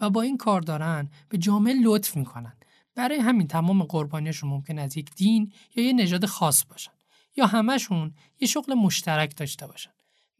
و 0.00 0.10
با 0.10 0.22
این 0.22 0.36
کار 0.36 0.60
دارن 0.60 1.10
به 1.28 1.38
جامعه 1.38 1.74
لطف 1.82 2.16
می‌کنن. 2.16 2.56
برای 2.94 3.18
همین 3.18 3.48
تمام 3.48 3.82
قربانیشون 3.82 4.50
ممکن 4.50 4.78
از 4.78 4.96
یک 4.96 5.14
دین 5.14 5.52
یا 5.74 5.84
یه 5.84 5.92
نژاد 5.92 6.26
خاص 6.26 6.64
باشن 6.64 6.92
یا 7.36 7.46
همشون 7.46 8.14
یه 8.40 8.48
شغل 8.48 8.74
مشترک 8.74 9.36
داشته 9.36 9.66
باشن. 9.66 9.90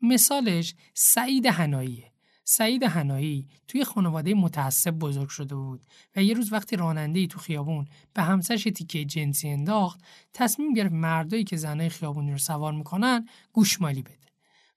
مثالش 0.03 0.75
سعید 0.95 1.47
هناییه. 1.47 2.13
سعید 2.49 2.83
هنایی 2.83 3.49
توی 3.69 3.85
خانواده 3.85 4.35
متعصب 4.35 4.91
بزرگ 4.91 5.29
شده 5.29 5.55
بود 5.55 5.87
و 6.17 6.23
یه 6.23 6.35
روز 6.35 6.53
وقتی 6.53 6.77
راننده 6.77 7.27
تو 7.27 7.39
خیابون 7.39 7.87
به 8.15 8.23
همسرش 8.23 8.63
تیکه 8.65 9.05
جنسی 9.05 9.49
انداخت 9.49 10.01
تصمیم 10.33 10.73
گرفت 10.75 10.93
مردایی 10.93 11.45
که 11.45 11.57
زنای 11.57 11.89
خیابونی 11.89 12.33
رو 12.33 12.39
سوار 12.39 12.73
می‌کنن 12.73 13.29
گوشمالی 13.53 14.03
بده. 14.03 14.27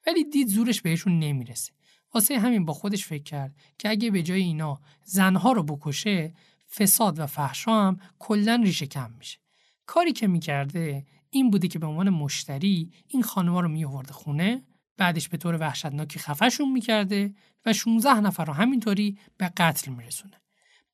ولی 0.08 0.24
دید 0.24 0.48
زورش 0.48 0.82
بهشون 0.82 1.20
نمی‌رسه. 1.20 1.72
واسه 2.14 2.40
همین 2.40 2.66
با 2.66 2.74
خودش 2.74 3.06
فکر 3.06 3.24
کرد 3.24 3.56
که 3.78 3.90
اگه 3.90 4.12
به 4.12 4.24
جای 4.24 4.42
اینا 4.42 4.80
زنها 5.04 5.52
رو 5.52 5.64
بکشه 5.64 6.34
فساد 6.76 7.20
و 7.20 7.26
فحشا 7.26 7.72
هم 7.72 8.00
کلا 8.20 8.62
ریشه 8.64 8.86
کم 8.86 9.12
میشه. 9.12 9.40
کاری 9.86 10.14
که 10.14 10.28
می‌کرده 10.28 11.06
این 11.30 11.50
بوده 11.50 11.68
که 11.68 11.80
به 11.80 11.88
عنوان 11.88 12.10
مشتری 12.10 12.92
این 13.08 13.24
خانما 13.24 13.62
رو 13.62 13.68
میآورده 13.68 14.14
خونه 14.14 14.64
بعدش 15.00 15.30
به 15.30 15.38
طور 15.38 15.58
وحشتناکی 15.60 16.20
خفشون 16.20 16.72
می‌کرده 16.72 17.34
و 17.66 17.74
16 17.74 18.20
نفر 18.20 18.46
رو 18.46 18.54
همینطوری 18.54 19.18
به 19.38 19.52
قتل 19.58 19.92
میرسونه. 19.92 20.34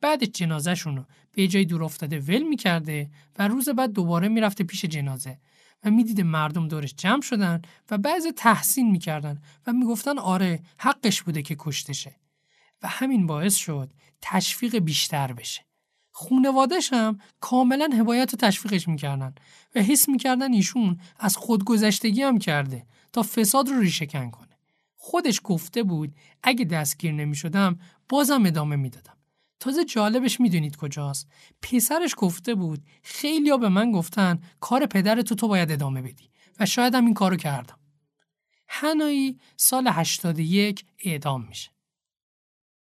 بعدش 0.01 0.27
جنازهشون 0.27 0.97
رو 0.97 1.05
به 1.31 1.47
جای 1.47 1.65
دور 1.65 1.83
افتاده 1.83 2.19
ول 2.19 2.41
می‌کرده 2.41 3.09
و 3.39 3.47
روز 3.47 3.69
بعد 3.69 3.91
دوباره 3.91 4.27
می‌رفته 4.27 4.63
پیش 4.63 4.85
جنازه 4.85 5.39
و 5.83 5.91
می‌دیده 5.91 6.23
مردم 6.23 6.67
دورش 6.67 6.93
جمع 6.97 7.21
شدن 7.21 7.61
و 7.91 7.97
بعضی 7.97 8.31
تحسین 8.31 8.91
می‌کردن 8.91 9.41
و 9.67 9.73
می‌گفتن 9.73 10.19
آره 10.19 10.59
حقش 10.77 11.21
بوده 11.21 11.41
که 11.41 11.55
کشتشه 11.59 12.15
و 12.81 12.87
همین 12.87 13.27
باعث 13.27 13.55
شد 13.55 13.93
تشویق 14.21 14.75
بیشتر 14.77 15.33
بشه. 15.33 15.61
خونوادش 16.11 16.93
هم 16.93 17.19
کاملا 17.39 17.89
حبایت 17.99 18.33
و 18.33 18.37
تشویقش 18.37 18.87
می‌کردن 18.87 19.35
و 19.75 19.79
حس 19.79 20.09
می‌کردن 20.09 20.53
ایشون 20.53 20.99
از 21.19 21.37
خودگذشتگی 21.37 22.21
هم 22.21 22.39
کرده 22.39 22.85
تا 23.15 23.23
فساد 23.23 23.69
رو 23.69 23.79
ریشهکن 23.79 24.29
کنه. 24.29 24.59
خودش 24.95 25.41
گفته 25.43 25.83
بود 25.83 26.15
اگه 26.43 26.65
دستگیر 26.65 27.11
نمی 27.11 27.35
شدم 27.35 27.79
بازم 28.09 28.45
ادامه 28.45 28.75
می‌دادم. 28.75 29.17
تازه 29.59 29.85
جالبش 29.85 30.39
می‌دونید 30.39 30.75
کجاست؟ 30.75 31.27
پسرش 31.61 32.13
گفته 32.17 32.55
بود 32.55 32.85
خیلی 33.03 33.49
ها 33.49 33.57
به 33.57 33.69
من 33.69 33.91
گفتن 33.91 34.39
کار 34.59 34.85
پدرتو 34.85 35.35
تو 35.35 35.47
باید 35.47 35.71
ادامه 35.71 36.01
بدی 36.01 36.29
و 36.59 36.65
شاید 36.65 36.95
هم 36.95 37.05
این 37.05 37.13
کارو 37.13 37.35
کردم. 37.35 37.79
هنایی 38.67 39.39
سال 39.57 39.87
81 39.87 40.85
اعدام 40.99 41.47
میشه. 41.47 41.71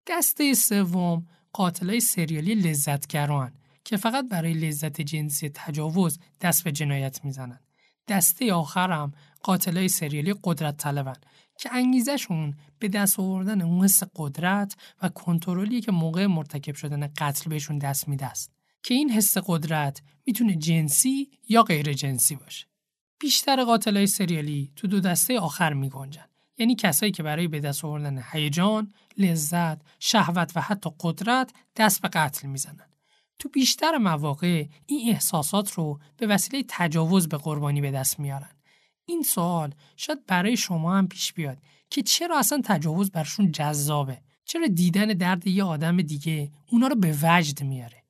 دسته 0.07 0.53
سوم 0.53 1.27
قاتلای 1.53 1.99
سریالی 1.99 2.55
لذتگران 2.55 3.53
که 3.83 3.97
فقط 3.97 4.27
برای 4.29 4.53
لذت 4.53 5.01
جنسی 5.01 5.49
تجاوز 5.49 6.19
دست 6.41 6.63
به 6.63 6.71
جنایت 6.71 7.25
می‌زنن. 7.25 7.59
دسته 8.07 8.53
آخرم 8.53 9.13
قاتلای 9.43 9.87
سریالی 9.87 10.35
قدرت 10.43 10.77
طلبن 10.77 11.15
که 11.59 11.69
انگیزشون 11.73 12.55
به 12.79 12.87
دست 12.87 13.19
آوردن 13.19 13.61
اون 13.61 13.83
حس 13.83 14.03
قدرت 14.15 14.75
و 15.01 15.09
کنترلی 15.09 15.81
که 15.81 15.91
موقع 15.91 16.25
مرتکب 16.25 16.75
شدن 16.75 17.07
قتل 17.17 17.49
بهشون 17.49 17.77
دست 17.77 18.07
میده 18.07 18.25
است 18.25 18.51
که 18.83 18.93
این 18.93 19.11
حس 19.11 19.37
قدرت 19.37 20.01
می‌تونه 20.25 20.55
جنسی 20.55 21.29
یا 21.49 21.63
غیر 21.63 21.93
جنسی 21.93 22.35
باشه 22.35 22.67
بیشتر 23.19 23.63
قاتلای 23.63 24.07
سریالی 24.07 24.71
تو 24.75 24.87
دو 24.87 24.99
دسته 24.99 25.39
آخر 25.39 25.73
میگنجن 25.73 26.25
یعنی 26.57 26.75
کسایی 26.75 27.11
که 27.11 27.23
برای 27.23 27.47
به 27.47 27.59
دست 27.59 27.85
آوردن 27.85 28.23
هیجان، 28.31 28.93
لذت، 29.17 29.81
شهوت 29.99 30.51
و 30.55 30.61
حتی 30.61 30.89
قدرت 30.99 31.51
دست 31.75 32.01
به 32.01 32.07
قتل 32.07 32.47
می‌زنن. 32.47 32.87
تو 33.39 33.49
بیشتر 33.49 33.97
مواقع 33.97 34.65
این 34.85 35.09
احساسات 35.13 35.71
رو 35.71 35.99
به 36.17 36.27
وسیله 36.27 36.63
تجاوز 36.67 37.29
به 37.29 37.37
قربانی 37.37 37.81
به 37.81 37.91
دست 37.91 38.19
میارن. 38.19 38.49
این 39.05 39.23
سوال 39.23 39.73
شاید 39.97 40.25
برای 40.25 40.57
شما 40.57 40.97
هم 40.97 41.07
پیش 41.07 41.33
بیاد 41.33 41.57
که 41.89 42.01
چرا 42.01 42.39
اصلا 42.39 42.61
تجاوز 42.65 43.11
برشون 43.11 43.51
جذابه؟ 43.51 44.21
چرا 44.45 44.67
دیدن 44.67 45.05
درد 45.05 45.47
یه 45.47 45.63
آدم 45.63 45.97
دیگه 45.97 46.51
اونا 46.71 46.87
رو 46.87 46.95
به 46.95 47.17
وجد 47.23 47.63
میاره؟ 47.63 48.03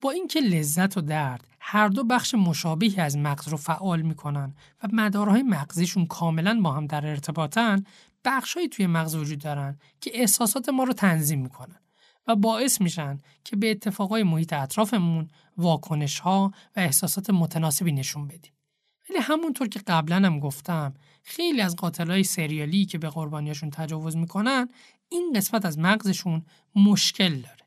با 0.00 0.10
اینکه 0.10 0.40
لذت 0.40 0.96
و 0.96 1.00
درد 1.00 1.46
هر 1.60 1.88
دو 1.88 2.04
بخش 2.04 2.34
مشابهی 2.34 3.00
از 3.00 3.16
مغز 3.16 3.48
رو 3.48 3.56
فعال 3.56 4.02
می‌کنن 4.02 4.54
و 4.82 4.88
مدارهای 4.92 5.42
مغزیشون 5.42 6.06
کاملا 6.06 6.60
با 6.60 6.72
هم 6.72 6.86
در 6.86 7.06
ارتباطن 7.06 7.84
بخشهایی 8.24 8.68
توی 8.68 8.86
مغز 8.86 9.14
وجود 9.14 9.38
دارن 9.38 9.78
که 10.00 10.10
احساسات 10.14 10.68
ما 10.68 10.84
رو 10.84 10.92
تنظیم 10.92 11.40
می‌کنن 11.40 11.80
و 12.26 12.36
باعث 12.36 12.80
میشن 12.80 13.18
که 13.44 13.56
به 13.56 13.70
اتفاقای 13.70 14.22
محیط 14.22 14.52
اطرافمون 14.52 15.28
واکنش 15.56 16.18
ها 16.18 16.52
و 16.76 16.80
احساسات 16.80 17.30
متناسبی 17.30 17.92
نشون 17.92 18.26
بدیم. 18.26 18.52
ولی 19.12 19.20
همونطور 19.20 19.68
که 19.68 19.80
قبلا 19.86 20.16
هم 20.16 20.38
گفتم 20.38 20.94
خیلی 21.22 21.60
از 21.60 21.76
قاتلای 21.76 22.24
سریالی 22.24 22.84
که 22.84 22.98
به 22.98 23.08
قربانیاشون 23.08 23.70
تجاوز 23.70 24.16
می‌کنن 24.16 24.68
این 25.08 25.32
قسمت 25.36 25.64
از 25.64 25.78
مغزشون 25.78 26.42
مشکل 26.76 27.34
داره. 27.34 27.66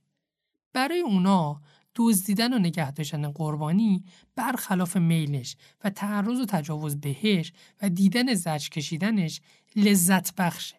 برای 0.73 0.99
اونا 0.99 1.61
دزدیدن 1.95 2.53
و 2.53 2.59
نگه 2.59 2.91
داشتن 2.91 3.31
قربانی 3.31 4.03
برخلاف 4.35 4.97
میلش 4.97 5.55
و 5.83 5.89
تعرض 5.89 6.39
و 6.39 6.45
تجاوز 6.45 6.95
بهش 6.99 7.53
و 7.81 7.89
دیدن 7.89 8.33
زج 8.33 8.69
کشیدنش 8.69 9.41
لذت 9.75 10.35
بخشه. 10.35 10.75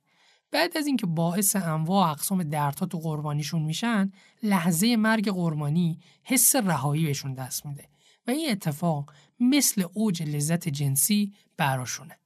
بعد 0.51 0.77
از 0.77 0.87
اینکه 0.87 1.07
باعث 1.07 1.57
انواع 1.57 2.11
اقسام 2.11 2.43
دردها 2.43 2.87
تو 2.87 2.99
قربانیشون 2.99 3.63
میشن 3.63 4.13
لحظه 4.43 4.97
مرگ 4.97 5.31
قربانی 5.31 5.99
حس 6.23 6.57
رهایی 6.57 7.07
بهشون 7.07 7.35
دست 7.35 7.67
میده. 7.67 7.89
و 8.27 8.31
این 8.31 8.51
اتفاق 8.51 9.13
مثل 9.41 9.85
اوج 9.93 10.23
لذت 10.23 10.69
جنسی 10.69 11.33
براشونه. 11.57 12.19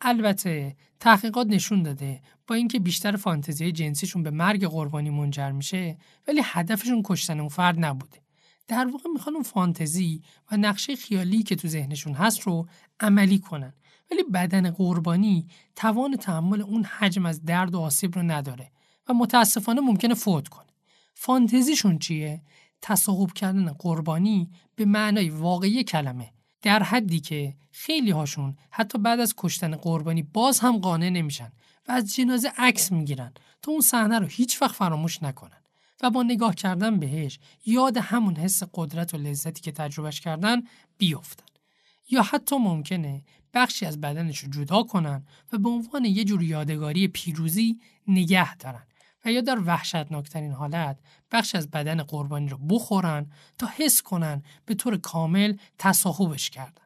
البته 0.00 0.76
تحقیقات 1.00 1.46
نشون 1.46 1.82
داده 1.82 2.20
با 2.46 2.54
اینکه 2.54 2.78
بیشتر 2.78 3.16
فانتزی 3.16 3.72
جنسیشون 3.72 4.22
به 4.22 4.30
مرگ 4.30 4.66
قربانی 4.66 5.10
منجر 5.10 5.50
میشه 5.50 5.98
ولی 6.28 6.40
هدفشون 6.44 7.02
کشتن 7.04 7.40
اون 7.40 7.48
فرد 7.48 7.84
نبوده. 7.84 8.18
در 8.68 8.86
واقع 8.86 9.10
می‌خوان 9.14 9.34
اون 9.34 9.44
فانتزی 9.44 10.22
و 10.52 10.56
نقشه 10.56 10.96
خیالی 10.96 11.42
که 11.42 11.56
تو 11.56 11.68
ذهنشون 11.68 12.14
هست 12.14 12.40
رو 12.40 12.68
عملی 13.00 13.38
کنن 13.38 13.72
ولی 14.10 14.22
بدن 14.22 14.70
قربانی 14.70 15.46
توان 15.76 16.16
تحمل 16.16 16.62
اون 16.62 16.84
حجم 16.84 17.26
از 17.26 17.44
درد 17.44 17.74
و 17.74 17.80
آسیب 17.80 18.14
رو 18.14 18.22
نداره 18.22 18.70
و 19.08 19.14
متاسفانه 19.14 19.80
ممکنه 19.80 20.14
فوت 20.14 20.48
کنه. 20.48 20.66
فانتزیشون 21.14 21.98
چیه؟ 21.98 22.42
تصاحب 22.82 23.32
کردن 23.32 23.72
قربانی 23.72 24.50
به 24.74 24.84
معنای 24.84 25.30
واقعی 25.30 25.84
کلمه. 25.84 26.32
در 26.62 26.82
حدی 26.82 27.20
که 27.20 27.54
خیلی 27.70 28.10
هاشون 28.10 28.56
حتی 28.70 28.98
بعد 28.98 29.20
از 29.20 29.34
کشتن 29.36 29.76
قربانی 29.76 30.22
باز 30.22 30.58
هم 30.58 30.78
قانع 30.78 31.08
نمیشن 31.08 31.52
و 31.88 31.92
از 31.92 32.14
جنازه 32.14 32.52
عکس 32.58 32.92
می‌گیرن 32.92 33.32
تا 33.62 33.72
اون 33.72 33.80
صحنه 33.80 34.18
رو 34.18 34.26
هیچ 34.26 34.62
وقت 34.62 34.74
فراموش 34.74 35.22
نکنن 35.22 35.62
و 36.02 36.10
با 36.10 36.22
نگاه 36.22 36.54
کردن 36.54 36.98
بهش 36.98 37.38
یاد 37.66 37.96
همون 37.96 38.36
حس 38.36 38.62
قدرت 38.74 39.14
و 39.14 39.16
لذتی 39.16 39.60
که 39.60 39.72
تجربهش 39.72 40.20
کردن 40.20 40.62
بیفتن. 40.98 41.44
یا 42.10 42.22
حتی 42.22 42.56
ممکنه 42.56 43.22
بخشی 43.54 43.86
از 43.86 44.00
بدنش 44.00 44.38
رو 44.38 44.50
جدا 44.50 44.82
کنن 44.82 45.26
و 45.52 45.58
به 45.58 45.68
عنوان 45.68 46.04
یه 46.04 46.24
جور 46.24 46.42
یادگاری 46.42 47.08
پیروزی 47.08 47.80
نگه 48.08 48.56
دارن. 48.56 48.82
و 49.24 49.32
یا 49.32 49.40
در 49.40 49.58
وحشتناکترین 49.58 50.52
حالت 50.52 50.98
بخش 51.30 51.54
از 51.54 51.70
بدن 51.70 52.02
قربانی 52.02 52.48
رو 52.48 52.58
بخورن 52.58 53.30
تا 53.58 53.66
حس 53.76 54.02
کنن 54.02 54.42
به 54.66 54.74
طور 54.74 54.96
کامل 54.96 55.56
تصاحبش 55.78 56.50
کردن. 56.50 56.82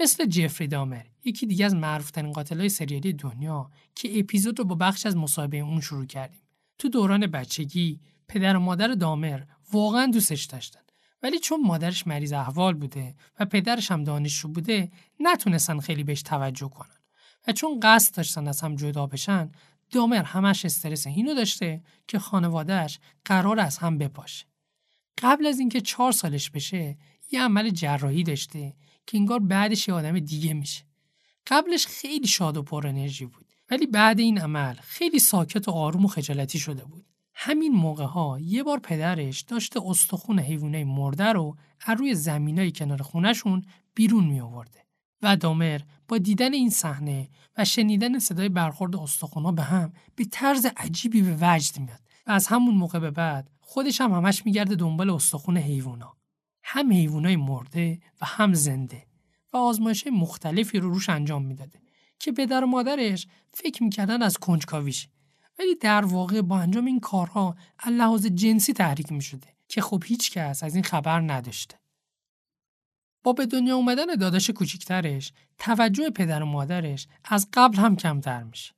مثل 0.00 0.26
جفری 0.26 0.68
دامر 0.68 1.04
یکی 1.24 1.46
دیگه 1.46 1.64
از 1.64 1.74
معروفترین 1.74 2.32
قاتلای 2.32 2.68
سریالی 2.68 3.12
دنیا 3.12 3.70
که 3.94 4.18
اپیزود 4.18 4.58
رو 4.58 4.64
با 4.64 4.74
بخش 4.74 5.06
از 5.06 5.16
مصاحبه 5.16 5.56
اون 5.56 5.80
شروع 5.80 6.06
کردیم. 6.06 6.42
تو 6.78 6.88
دوران 6.88 7.26
بچگی 7.26 8.00
پدر 8.28 8.56
و 8.56 8.60
مادر 8.60 8.88
دامر 8.88 9.42
واقعا 9.72 10.06
دوستش 10.06 10.44
داشتن 10.44 10.80
ولی 11.22 11.38
چون 11.38 11.62
مادرش 11.62 12.06
مریض 12.06 12.32
احوال 12.32 12.74
بوده 12.74 13.14
و 13.40 13.44
پدرش 13.44 13.90
هم 13.90 14.04
دانشجو 14.04 14.48
بوده 14.48 14.90
نتونستن 15.20 15.80
خیلی 15.80 16.04
بهش 16.04 16.22
توجه 16.22 16.68
کنن 16.68 16.98
و 17.46 17.52
چون 17.52 17.80
قصد 17.80 18.16
داشتن 18.16 18.48
از 18.48 18.60
هم 18.60 18.76
جدا 18.76 19.06
بشن 19.06 19.50
دامر 19.90 20.22
همش 20.22 20.64
استرس 20.64 21.06
اینو 21.06 21.34
داشته 21.34 21.82
که 22.08 22.18
خانوادهش 22.18 22.98
قرار 23.24 23.60
از 23.60 23.78
هم 23.78 23.98
بپاشه. 23.98 24.46
قبل 25.18 25.46
از 25.46 25.58
اینکه 25.58 25.80
چهار 25.80 26.12
سالش 26.12 26.50
بشه 26.50 26.98
یه 27.30 27.42
عمل 27.42 27.70
جراحی 27.70 28.22
داشته 28.22 28.76
که 29.06 29.18
انگار 29.18 29.38
بعدش 29.38 29.88
یه 29.88 29.94
آدم 29.94 30.18
دیگه 30.18 30.54
میشه. 30.54 30.84
قبلش 31.46 31.86
خیلی 31.86 32.26
شاد 32.26 32.56
و 32.56 32.62
پر 32.62 32.86
انرژی 32.86 33.26
بود 33.26 33.46
ولی 33.70 33.86
بعد 33.86 34.20
این 34.20 34.38
عمل 34.38 34.74
خیلی 34.74 35.18
ساکت 35.18 35.68
و 35.68 35.70
آروم 35.70 36.04
و 36.04 36.08
خجالتی 36.08 36.58
شده 36.58 36.84
بود. 36.84 37.06
همین 37.34 37.72
موقع 37.72 38.04
ها 38.04 38.38
یه 38.40 38.62
بار 38.62 38.78
پدرش 38.78 39.40
داشته 39.40 39.80
استخون 39.86 40.38
حیوانه 40.38 40.84
مرده 40.84 41.24
رو 41.24 41.56
از 41.86 41.98
روی 41.98 42.14
زمینای 42.14 42.72
کنار 42.72 43.02
خونشون 43.02 43.64
بیرون 43.94 44.24
می 44.24 44.40
آورده. 44.40 44.87
و 45.22 45.36
دامر 45.36 45.80
با 46.08 46.18
دیدن 46.18 46.52
این 46.52 46.70
صحنه 46.70 47.28
و 47.56 47.64
شنیدن 47.64 48.18
صدای 48.18 48.48
برخورد 48.48 48.96
استخونا 48.96 49.52
به 49.52 49.62
هم 49.62 49.92
به 50.16 50.24
طرز 50.24 50.66
عجیبی 50.76 51.22
به 51.22 51.36
وجد 51.40 51.78
میاد 51.78 52.00
و 52.26 52.30
از 52.30 52.46
همون 52.46 52.74
موقع 52.74 52.98
به 52.98 53.10
بعد 53.10 53.50
خودش 53.60 54.00
هم 54.00 54.12
همش 54.12 54.46
میگرده 54.46 54.74
دنبال 54.74 55.10
استخون 55.10 55.56
حیوونا 55.56 56.16
هم 56.62 56.92
حیوانای 56.92 57.36
مرده 57.36 58.00
و 58.20 58.26
هم 58.26 58.54
زنده 58.54 59.06
و 59.52 59.56
آزمایش 59.56 60.06
مختلفی 60.06 60.78
رو 60.78 60.90
روش 60.90 61.08
انجام 61.08 61.44
می‌داده 61.44 61.80
که 62.18 62.32
پدر 62.32 62.64
و 62.64 62.66
مادرش 62.66 63.26
فکر 63.54 63.82
می‌کردن 63.82 64.22
از 64.22 64.38
کنجکاویش 64.38 65.08
ولی 65.58 65.74
در 65.74 66.04
واقع 66.04 66.40
با 66.40 66.58
انجام 66.58 66.84
این 66.84 67.00
کارها 67.00 67.56
لحاظ 67.90 68.26
جنسی 68.26 68.72
تحریک 68.72 69.12
می 69.12 69.22
شده 69.22 69.46
که 69.68 69.80
خب 69.80 70.02
هیچ 70.06 70.30
کس 70.30 70.62
از 70.62 70.74
این 70.74 70.84
خبر 70.84 71.20
نداشته. 71.20 71.77
به 73.32 73.46
دنیا 73.46 73.76
اومدن 73.76 74.06
داداش 74.06 74.50
کوچیکترش 74.50 75.32
توجه 75.58 76.10
پدر 76.10 76.42
و 76.42 76.46
مادرش 76.46 77.06
از 77.24 77.48
قبل 77.52 77.76
هم 77.76 77.96
کمتر 77.96 78.42
میشه. 78.42 78.74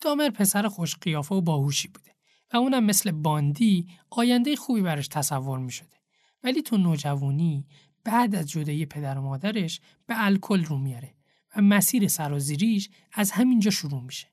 دامر 0.00 0.30
پسر 0.30 0.68
خوش 0.68 0.96
قیافه 0.96 1.34
و 1.34 1.40
باهوشی 1.40 1.88
بوده 1.88 2.10
و 2.52 2.56
اونم 2.56 2.84
مثل 2.84 3.10
باندی 3.10 3.88
آینده 4.10 4.56
خوبی 4.56 4.80
براش 4.80 5.08
تصور 5.08 5.58
می 5.58 5.72
شده. 5.72 5.96
ولی 6.42 6.62
تو 6.62 6.76
نوجوانی 6.76 7.66
بعد 8.04 8.34
از 8.34 8.50
جدایی 8.50 8.86
پدر 8.86 9.18
و 9.18 9.22
مادرش 9.22 9.80
به 10.06 10.14
الکل 10.18 10.64
رو 10.64 10.78
میاره 10.78 11.14
و 11.56 11.62
مسیر 11.62 12.08
سرازیریش 12.08 12.90
از 13.12 13.30
همینجا 13.30 13.70
شروع 13.70 14.02
میشه. 14.02 14.26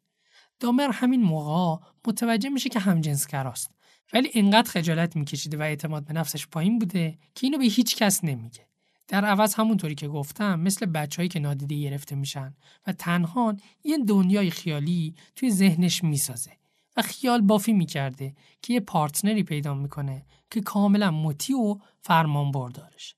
دامر 0.59 0.89
همین 0.93 1.21
موقع 1.21 1.85
متوجه 2.07 2.49
میشه 2.49 2.69
که 2.69 2.79
همجنسگراست 2.79 3.71
ولی 4.13 4.29
اینقدر 4.33 4.71
خجالت 4.71 5.15
میکشیده 5.15 5.57
و 5.57 5.61
اعتماد 5.61 6.05
به 6.05 6.13
نفسش 6.13 6.47
پایین 6.47 6.79
بوده 6.79 7.17
که 7.35 7.47
اینو 7.47 7.57
به 7.57 7.63
هیچ 7.63 7.95
کس 7.95 8.23
نمیگه. 8.23 8.70
در 9.11 9.25
عوض 9.25 9.53
همونطوری 9.53 9.95
که 9.95 10.07
گفتم 10.07 10.59
مثل 10.59 10.85
بچههایی 10.85 11.29
که 11.29 11.39
نادیده 11.39 11.79
گرفته 11.79 12.15
میشن 12.15 12.53
و 12.87 12.93
تنها 12.93 13.55
یه 13.83 13.97
دنیای 13.97 14.49
خیالی 14.49 15.15
توی 15.35 15.51
ذهنش 15.51 16.03
می‌سازه 16.03 16.51
و 16.97 17.01
خیال 17.01 17.41
بافی 17.41 17.73
می‌کرده 17.73 18.35
که 18.61 18.73
یه 18.73 18.79
پارتنری 18.79 19.43
پیدا 19.43 19.73
می‌کنه 19.73 20.25
که 20.51 20.61
کاملا 20.61 21.11
مطیع 21.11 21.55
و 21.57 21.75
فرمان 22.01 22.51
بردارش. 22.51 23.15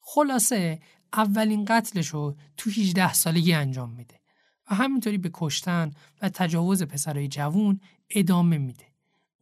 خلاصه 0.00 0.80
اولین 1.12 1.64
قتلش 1.64 2.06
رو 2.06 2.36
تو 2.56 2.70
18 2.70 3.12
سالگی 3.12 3.52
انجام 3.52 3.90
میده 3.90 4.20
و 4.70 4.74
همینطوری 4.74 5.18
به 5.18 5.30
کشتن 5.34 5.90
و 6.22 6.28
تجاوز 6.28 6.82
پسرای 6.82 7.28
جوون 7.28 7.80
ادامه 8.10 8.58
میده. 8.58 8.84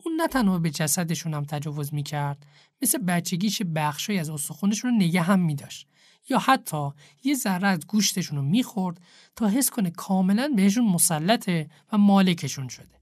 اون 0.05 0.15
نه 0.21 0.29
تنها 0.29 0.59
به 0.59 0.71
جسدشون 0.71 1.35
هم 1.35 1.45
تجاوز 1.45 1.95
می‌کرد 1.95 2.47
مثل 2.83 2.99
بچگیش 2.99 3.63
بخشی 3.63 4.19
از 4.19 4.31
استخونشون 4.31 4.91
رو 4.91 4.97
نگه 4.97 5.23
هم 5.23 5.41
میداشت 5.41 5.90
یا 6.29 6.39
حتی 6.39 6.91
یه 7.25 7.35
ذره 7.35 7.69
از 7.69 7.87
گوشتشون 7.87 8.39
رو 8.39 8.45
می‌خورد 8.45 9.01
تا 9.37 9.49
حس 9.49 9.71
کنه 9.71 9.91
کاملا 9.91 10.53
بهشون 10.57 10.85
مسلطه 10.85 11.71
و 11.93 11.99
مالکشون 11.99 12.69
شده. 12.69 13.01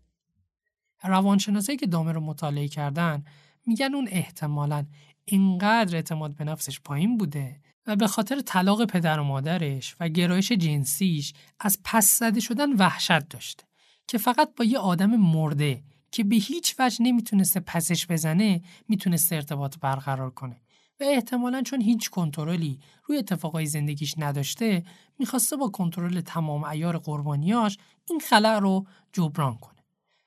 روانشناسایی 1.02 1.78
که 1.78 1.86
دامه 1.86 2.12
رو 2.12 2.20
مطالعه 2.20 2.68
کردن 2.68 3.24
میگن 3.66 3.94
اون 3.94 4.08
احتمالا 4.10 4.86
اینقدر 5.24 5.96
اعتماد 5.96 6.34
به 6.34 6.44
نفسش 6.44 6.80
پایین 6.80 7.18
بوده 7.18 7.60
و 7.86 7.96
به 7.96 8.06
خاطر 8.06 8.40
طلاق 8.40 8.84
پدر 8.84 9.20
و 9.20 9.24
مادرش 9.24 9.96
و 10.00 10.08
گرایش 10.08 10.52
جنسیش 10.52 11.32
از 11.60 11.78
پس 11.84 12.18
زده 12.18 12.40
شدن 12.40 12.72
وحشت 12.72 13.28
داشته 13.28 13.64
که 14.06 14.18
فقط 14.18 14.54
با 14.56 14.64
یه 14.64 14.78
آدم 14.78 15.16
مرده 15.16 15.82
که 16.10 16.24
به 16.24 16.36
هیچ 16.36 16.74
وجه 16.78 17.02
نمی‌تونسته 17.02 17.60
پسش 17.60 18.06
بزنه 18.06 18.62
می‌تونسته 18.88 19.36
ارتباط 19.36 19.78
برقرار 19.78 20.30
کنه 20.30 20.60
و 21.00 21.04
احتمالا 21.04 21.62
چون 21.62 21.80
هیچ 21.80 22.10
کنترلی 22.10 22.80
روی 23.04 23.18
اتفاقای 23.18 23.66
زندگیش 23.66 24.14
نداشته 24.18 24.84
می‌خواسته 25.18 25.56
با 25.56 25.68
کنترل 25.68 26.20
تمام 26.20 26.64
ایار 26.64 26.98
قربانیاش 26.98 27.78
این 28.10 28.20
خلع 28.20 28.58
رو 28.58 28.86
جبران 29.12 29.56
کنه 29.56 29.84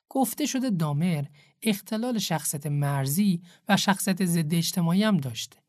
گفته 0.09 0.45
شده 0.45 0.69
دامر 0.69 1.25
اختلال 1.61 2.19
شخصیت 2.19 2.67
مرزی 2.67 3.41
و 3.69 3.77
شخصیت 3.77 4.25
ضد 4.25 4.53
اجتماعی 4.53 5.03
هم 5.03 5.17
داشته 5.17 5.61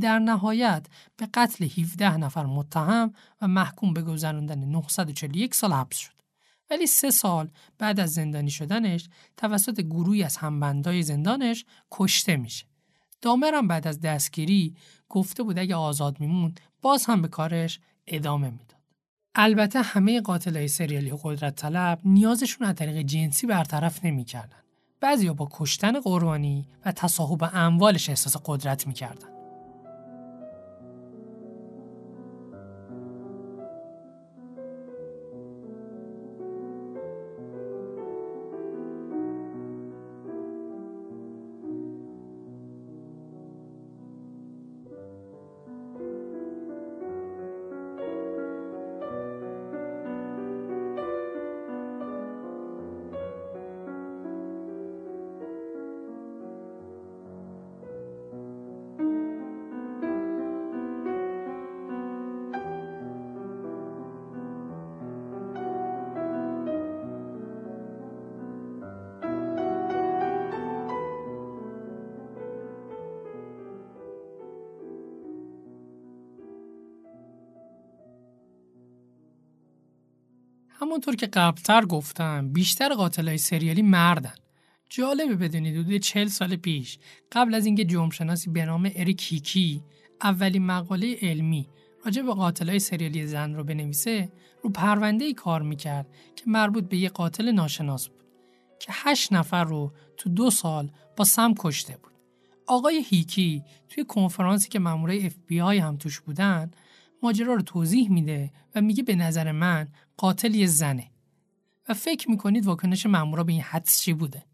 در 0.00 0.18
نهایت 0.18 0.86
به 1.16 1.28
قتل 1.34 1.64
17 1.64 2.16
نفر 2.16 2.46
متهم 2.46 3.12
و 3.42 3.48
محکوم 3.48 3.94
به 3.94 4.02
گذراندن 4.02 4.64
941 4.64 5.54
سال 5.54 5.72
حبس 5.72 5.96
شد. 5.96 6.12
ولی 6.70 6.86
سه 6.86 7.10
سال 7.10 7.50
بعد 7.78 8.00
از 8.00 8.12
زندانی 8.12 8.50
شدنش 8.50 9.08
توسط 9.36 9.80
گروهی 9.80 10.22
از 10.22 10.36
همبندای 10.36 11.02
زندانش 11.02 11.64
کشته 11.92 12.36
میشه. 12.36 12.66
دامرم 13.26 13.68
بعد 13.68 13.86
از 13.86 14.00
دستگیری 14.00 14.74
گفته 15.08 15.42
بود 15.42 15.58
اگه 15.58 15.74
آزاد 15.74 16.20
میمون 16.20 16.54
باز 16.82 17.06
هم 17.06 17.22
به 17.22 17.28
کارش 17.28 17.80
ادامه 18.06 18.50
می‌داد. 18.50 18.76
البته 19.34 19.82
همه 19.82 20.20
قاتلای 20.20 20.68
سریالی 20.68 21.12
قدرت 21.22 21.56
طلب 21.56 22.00
نیازشون 22.04 22.66
از 22.66 22.74
طریق 22.74 22.96
جنسی 22.96 23.46
برطرف 23.46 24.04
نمی‌کردن. 24.04 24.56
بعضیا 25.00 25.34
با 25.34 25.48
کشتن 25.50 26.00
قربانی 26.00 26.68
و 26.84 26.92
تصاحب 26.92 27.50
اموالش 27.52 28.08
احساس 28.08 28.36
قدرت 28.44 28.86
می‌کردن. 28.86 29.35
همونطور 80.96 81.16
که 81.16 81.26
قبلتر 81.26 81.84
گفتم 81.84 82.52
بیشتر 82.52 82.94
قاتلای 82.94 83.38
سریالی 83.38 83.82
مردن. 83.82 84.34
جالبه 84.90 85.36
بدونید 85.36 85.76
حدود 85.76 85.96
چل 85.96 86.26
سال 86.26 86.56
پیش 86.56 86.98
قبل 87.32 87.54
از 87.54 87.66
اینکه 87.66 87.84
جرمشناسی 87.84 88.50
به 88.50 88.64
نام 88.64 88.90
اریک 88.94 89.32
هیکی 89.32 89.82
اولین 90.22 90.66
مقاله 90.66 91.16
علمی 91.22 91.68
راجع 92.04 92.22
به 92.22 92.34
قاتلای 92.34 92.78
سریالی 92.78 93.26
زن 93.26 93.54
رو 93.54 93.64
بنویسه 93.64 94.32
رو 94.62 94.70
پرونده 94.70 95.24
ای 95.24 95.34
کار 95.34 95.62
می‌کرد 95.62 96.06
که 96.36 96.44
مربوط 96.46 96.84
به 96.88 96.96
یه 96.96 97.08
قاتل 97.08 97.52
ناشناس 97.52 98.08
بود 98.08 98.24
که 98.78 98.92
هشت 98.92 99.32
نفر 99.32 99.64
رو 99.64 99.92
تو 100.16 100.30
دو 100.30 100.50
سال 100.50 100.90
با 101.16 101.24
سم 101.24 101.54
کشته 101.58 101.96
بود. 102.02 102.12
آقای 102.66 103.04
هیکی 103.08 103.62
توی 103.88 104.04
کنفرانسی 104.04 104.68
که 104.68 104.78
مامورای 104.78 105.26
اف 105.26 105.34
بی 105.46 105.60
آی 105.60 105.78
هم 105.78 105.96
توش 105.96 106.20
بودن 106.20 106.70
ماجرا 107.22 107.54
رو 107.54 107.62
توضیح 107.62 108.10
میده 108.10 108.52
و 108.74 108.80
میگه 108.80 109.02
به 109.02 109.14
نظر 109.14 109.52
من 109.52 109.88
قاتل 110.16 110.54
یه 110.54 110.66
زنه 110.66 111.10
و 111.88 111.94
فکر 111.94 112.30
می‌کنید 112.30 112.66
واکنش 112.66 113.06
مامورا 113.06 113.44
به 113.44 113.52
این 113.52 113.62
حدس 113.62 114.00
چی 114.00 114.12
بوده 114.12 114.44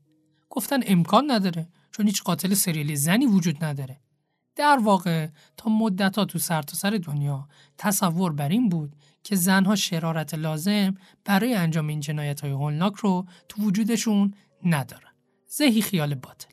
گفتن 0.50 0.80
امکان 0.86 1.30
نداره 1.30 1.68
چون 1.90 2.06
هیچ 2.06 2.22
قاتل 2.22 2.54
سریالی 2.54 2.96
زنی 2.96 3.26
وجود 3.26 3.64
نداره 3.64 4.00
در 4.56 4.78
واقع 4.82 5.28
تا 5.56 5.70
مدتها 5.70 6.24
تو 6.24 6.38
سرتاسر 6.38 6.90
سر 6.90 6.96
دنیا 6.96 7.48
تصور 7.78 8.32
بر 8.32 8.48
این 8.48 8.68
بود 8.68 8.96
که 9.24 9.36
زنها 9.36 9.76
شرارت 9.76 10.34
لازم 10.34 10.94
برای 11.24 11.54
انجام 11.54 11.86
این 11.86 12.00
جنایت 12.00 12.40
های 12.40 12.50
هولناک 12.50 12.94
رو 12.94 13.26
تو 13.48 13.62
وجودشون 13.62 14.34
ندارن. 14.64 15.10
زهی 15.46 15.82
خیال 15.82 16.14
باطل. 16.14 16.48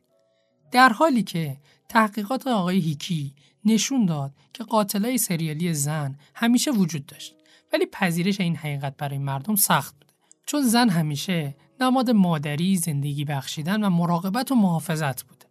در 0.72 0.90
حالی 0.90 1.24
که 1.24 1.58
تحقیقات 1.90 2.48
آقای 2.48 2.80
هیکی 2.80 3.34
نشون 3.66 4.06
داد 4.06 4.32
که 4.54 4.64
قاتلای 4.64 5.18
سریالی 5.18 5.74
زن 5.74 6.16
همیشه 6.36 6.72
وجود 6.72 7.06
داشت 7.06 7.36
ولی 7.74 7.86
پذیرش 7.86 8.40
این 8.40 8.56
حقیقت 8.56 8.98
برای 8.98 9.18
مردم 9.18 9.56
سخت 9.56 9.96
بوده. 10.00 10.14
چون 10.46 10.62
زن 10.62 10.90
همیشه 10.90 11.56
نماد 11.82 12.10
مادری 12.10 12.78
زندگی 12.78 13.26
بخشیدن 13.26 13.84
و 13.84 13.90
مراقبت 13.90 14.52
و 14.52 14.56
محافظت 14.56 15.24
بوده. 15.24 15.46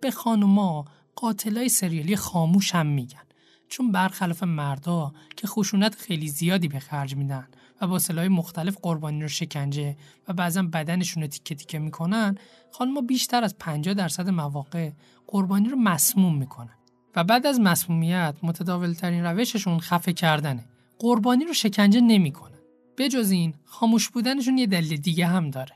به 0.00 0.10
خانوما 0.10 0.84
قاتلای 1.16 1.68
سریالی 1.68 2.16
خاموش 2.16 2.74
هم 2.74 2.86
میگن 2.86 3.24
چون 3.68 3.92
برخلاف 3.92 4.42
مردا 4.42 5.12
که 5.36 5.46
خشونت 5.46 5.94
خیلی 5.94 6.28
زیادی 6.28 6.68
به 6.68 6.78
خرج 6.78 7.16
میدن 7.16 7.48
و 7.80 7.86
با 7.86 7.98
سلاح 7.98 8.26
مختلف 8.28 8.76
قربانی 8.82 9.22
رو 9.22 9.28
شکنجه 9.28 9.96
و 10.28 10.32
بعضا 10.32 10.62
بدنشون 10.62 11.22
رو 11.22 11.28
تیکه 11.28 11.54
تیکه 11.54 11.78
می‌کنن 11.78 12.38
خانوما 12.70 13.00
بیشتر 13.00 13.44
از 13.44 13.58
50 13.58 13.94
درصد 13.94 14.28
مواقع 14.28 14.90
قربانی 15.26 15.68
رو 15.68 15.76
مسموم 15.76 16.38
می‌کنن. 16.38 16.74
و 17.16 17.24
بعد 17.24 17.46
از 17.46 17.60
مسمومیت 17.60 18.34
متداولترین 18.42 19.24
روششون 19.24 19.80
خفه 19.80 20.12
کردنه. 20.12 20.64
قربانی 20.98 21.44
رو 21.44 21.52
شکنجه 21.52 22.00
نمی‌کنن. 22.00 22.58
به 22.96 23.08
جز 23.08 23.30
این 23.30 23.54
خاموش 23.64 24.08
بودنشون 24.08 24.58
یه 24.58 24.66
دلیل 24.66 25.00
دیگه 25.00 25.26
هم 25.26 25.50
داره. 25.50 25.72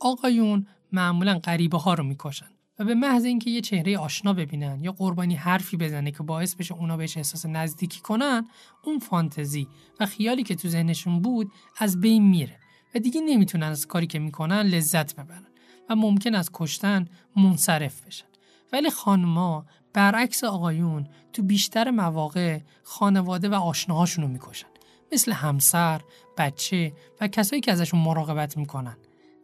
آقایون 0.00 0.66
معمولا 0.92 1.38
غریبه 1.38 1.78
ها 1.78 1.94
رو 1.94 2.04
می‌کشن. 2.04 2.46
و 2.78 2.84
به 2.84 2.94
محض 2.94 3.24
اینکه 3.24 3.50
یه 3.50 3.60
چهره 3.60 3.98
آشنا 3.98 4.32
ببینن 4.32 4.84
یا 4.84 4.92
قربانی 4.92 5.34
حرفی 5.34 5.76
بزنه 5.76 6.10
که 6.10 6.22
باعث 6.22 6.54
بشه 6.54 6.74
اونا 6.74 6.96
بهش 6.96 7.16
احساس 7.16 7.46
نزدیکی 7.46 8.00
کنن 8.00 8.48
اون 8.84 8.98
فانتزی 8.98 9.68
و 10.00 10.06
خیالی 10.06 10.42
که 10.42 10.54
تو 10.54 10.68
ذهنشون 10.68 11.22
بود 11.22 11.52
از 11.78 12.00
بین 12.00 12.22
میره 12.22 12.58
و 12.94 12.98
دیگه 12.98 13.20
نمی‌تونن 13.20 13.66
از 13.66 13.86
کاری 13.86 14.06
که 14.06 14.18
می‌کنن 14.18 14.62
لذت 14.62 15.14
ببرن 15.14 15.46
و 15.90 15.96
ممکن 15.96 16.34
است 16.34 16.50
کشتن 16.54 17.08
منصرف 17.36 18.06
بشن. 18.06 18.26
ولی 18.72 18.90
خانما 18.90 19.66
برعکس 19.92 20.44
آقایون 20.44 21.08
تو 21.32 21.42
بیشتر 21.42 21.90
مواقع 21.90 22.60
خانواده 22.82 23.48
و 23.48 23.54
آشناهاشون 23.54 24.24
رو 24.24 24.30
می‌کشن. 24.30 24.66
مثل 25.12 25.32
همسر، 25.32 26.00
بچه 26.38 26.92
و 27.20 27.28
کسایی 27.28 27.62
که 27.62 27.72
ازشون 27.72 28.00
مراقبت 28.00 28.56
می‌کنن. 28.56 28.96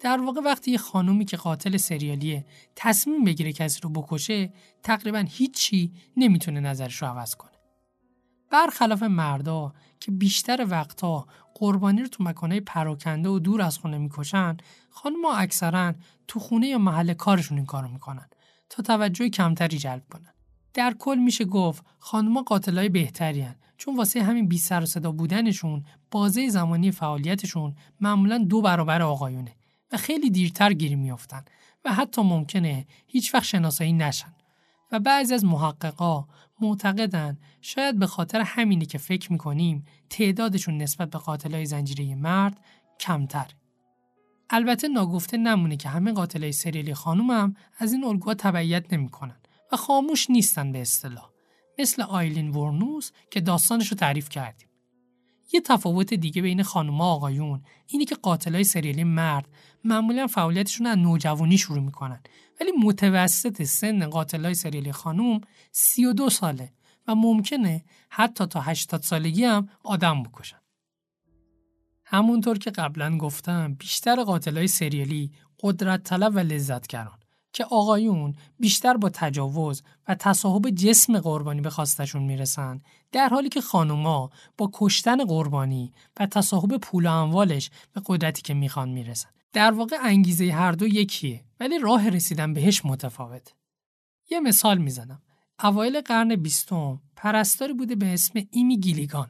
در 0.05 0.21
واقع 0.21 0.41
وقتی 0.41 0.71
یه 0.71 0.79
خانومی 0.79 1.25
که 1.25 1.37
قاتل 1.37 1.77
سریالیه 1.77 2.45
تصمیم 2.77 3.25
بگیره 3.25 3.53
کسی 3.53 3.81
رو 3.83 3.91
بکشه 3.91 4.53
تقریبا 4.83 5.25
هیچی 5.29 5.93
نمی‌تونه 6.17 6.61
نظرش 6.61 7.03
رو 7.03 7.09
عوض 7.09 7.35
کنه. 7.35 7.51
برخلاف 8.51 9.03
مردا 9.03 9.73
که 10.01 10.13
بیشتر 10.13 10.67
وقتا 10.71 11.27
قربانی 11.55 12.01
رو 12.01 12.09
تو 12.09 12.25
مکانهای 12.25 12.61
پراکنده 12.61 13.29
و 13.29 13.39
دور 13.39 13.63
از 13.63 13.79
خونه 13.79 13.99
می‌کشن 13.99 14.57
خانمها 14.91 15.37
اکثرا 15.37 15.95
تو 16.29 16.41
خونه 16.41 16.67
یا 16.67 16.79
محل 16.79 17.15
کارشون 17.15 17.59
این 17.59 17.67
کارو 17.67 17.89
می‌کنن 17.89 18.29
تا 18.71 18.83
توجه 18.83 19.29
کمتری 19.29 19.79
جلب 19.79 20.03
کنن. 20.11 20.35
در 20.75 20.95
کل 20.99 21.19
میشه 21.19 21.45
گفت 21.45 21.85
خانمها 21.99 22.43
قاتلای 22.43 22.89
بهتری 22.89 23.47
چون 23.77 23.97
واسه 23.97 24.23
همین 24.23 24.49
بی 24.49 24.61
و 24.71 24.87
صدا 24.87 25.13
بودنشون 25.13 25.85
بازه 26.11 26.49
زمانی 26.49 26.91
فعالیتشون 26.91 27.75
معمولا 28.01 28.39
دو 28.39 28.63
برابر 28.63 29.03
آقایونه. 29.03 29.55
و 29.93 29.97
خیلی 29.97 30.31
دیرتر 30.31 30.73
گیری 30.73 30.95
میافتن 30.95 31.45
و 31.85 31.95
حتی 31.95 32.23
ممکنه 32.23 32.87
هیچ 33.07 33.35
وقت 33.35 33.45
شناسایی 33.45 33.93
نشن 33.93 34.35
و 34.93 35.01
بعضی 35.01 35.35
از 35.35 35.45
محققا 35.45 36.27
معتقدن 36.61 37.39
شاید 37.61 37.99
به 37.99 38.07
خاطر 38.07 38.41
همینی 38.41 38.87
که 38.87 38.99
فکر 38.99 39.33
می‌کنیم 39.33 39.85
تعدادشون 40.11 40.79
نسبت 40.79 41.11
به 41.11 41.19
قاتلای 41.19 41.67
زنجیره 41.67 42.15
مرد 42.15 42.61
کمتر. 43.01 43.51
البته 44.51 44.89
ناگفته 44.89 45.37
نمونه 45.37 45.77
که 45.77 45.89
همه 45.89 46.13
قاتلای 46.13 46.53
سریالی 46.53 46.95
خانوم 46.95 47.31
هم 47.31 47.57
از 47.79 47.93
این 47.93 48.05
الگوها 48.05 48.35
تبعیت 48.35 48.93
نمی‌کنن 48.93 49.37
و 49.73 49.77
خاموش 49.77 50.31
نیستن 50.31 50.73
به 50.73 50.81
اصطلاح 50.81 51.31
مثل 51.79 52.03
آیلین 52.03 52.51
ورنوس 52.51 53.11
که 53.31 53.41
داستانش 53.41 53.89
رو 53.89 53.97
تعریف 53.97 54.29
کردیم. 54.29 54.69
یه 55.53 55.61
تفاوت 55.61 56.15
دیگه 56.15 56.43
بین 56.43 56.63
خانوما 56.63 57.13
آقایون 57.13 57.63
اینی 57.87 58.05
که 58.05 58.15
قاتلای 58.15 58.65
سریالی 58.65 59.05
مرد 59.05 59.49
معمولا 59.85 60.27
فعالیتشون 60.27 60.87
از 60.87 60.99
نوجوانی 60.99 61.59
شروع 61.59 61.81
می‌کنن 61.81 62.21
ولی 62.61 62.73
متوسط 62.85 63.63
سن 63.63 64.07
قاتلای 64.07 64.55
سریالی 64.55 64.93
خانوم 64.93 65.41
32 65.73 66.31
ساله 66.31 66.73
و 67.09 67.15
ممکنه 67.15 67.85
حتی 68.09 68.47
تا 68.47 68.61
80 68.61 69.03
سالگی 69.03 69.45
هم 69.45 69.69
آدم 69.85 70.23
بکشن. 70.23 70.59
همونطور 72.05 72.59
که 72.59 72.71
قبلا 72.71 73.19
گفتم 73.19 73.75
بیشتر 73.75 74.25
قاتلای 74.25 74.69
سریالی 74.69 75.33
قدرت 75.61 76.03
طلب 76.03 76.35
و 76.35 76.39
لذت 76.39 76.87
گران 76.87 77.19
که 77.55 77.65
آقایون 77.65 78.35
بیشتر 78.61 78.97
با 78.97 79.09
تجاوز 79.09 79.83
و 80.09 80.15
تصاحب 80.15 80.71
جسم 80.71 81.19
قربانی 81.19 81.61
به 81.61 81.71
خواستشون 81.71 82.23
می‌رسن 82.23 82.81
در 83.13 83.29
حالی 83.29 83.49
که 83.49 83.61
خانوما 83.61 84.31
با 84.59 84.71
کشتن 84.73 85.25
قربانی 85.25 85.93
و 86.21 86.27
تصاحب 86.27 86.77
پول 86.77 87.07
و 87.07 87.11
اموالش 87.11 87.71
به 87.93 88.03
قدرتی 88.07 88.43
که 88.43 88.55
می‌خوان 88.55 88.89
می‌رسن. 88.89 89.29
در 89.53 89.71
واقع 89.71 89.97
انگیزه 90.03 90.53
هر 90.53 90.73
دو 90.73 90.87
یکیه 90.87 91.45
ولی 91.61 91.79
راه 91.79 92.09
رسیدن 92.09 92.55
بهش 92.55 92.85
متفاوت. 92.85 93.55
یه 94.31 94.41
مثال 94.41 94.79
می‌زنم. 94.79 95.23
اوایل 95.65 96.01
قرن 96.01 96.37
بیستم 96.37 97.01
پرستاری 97.17 97.73
بوده 97.73 97.95
به 97.95 98.15
اسم 98.15 98.41
ایمی 98.51 98.81
گیلیگان 98.81 99.29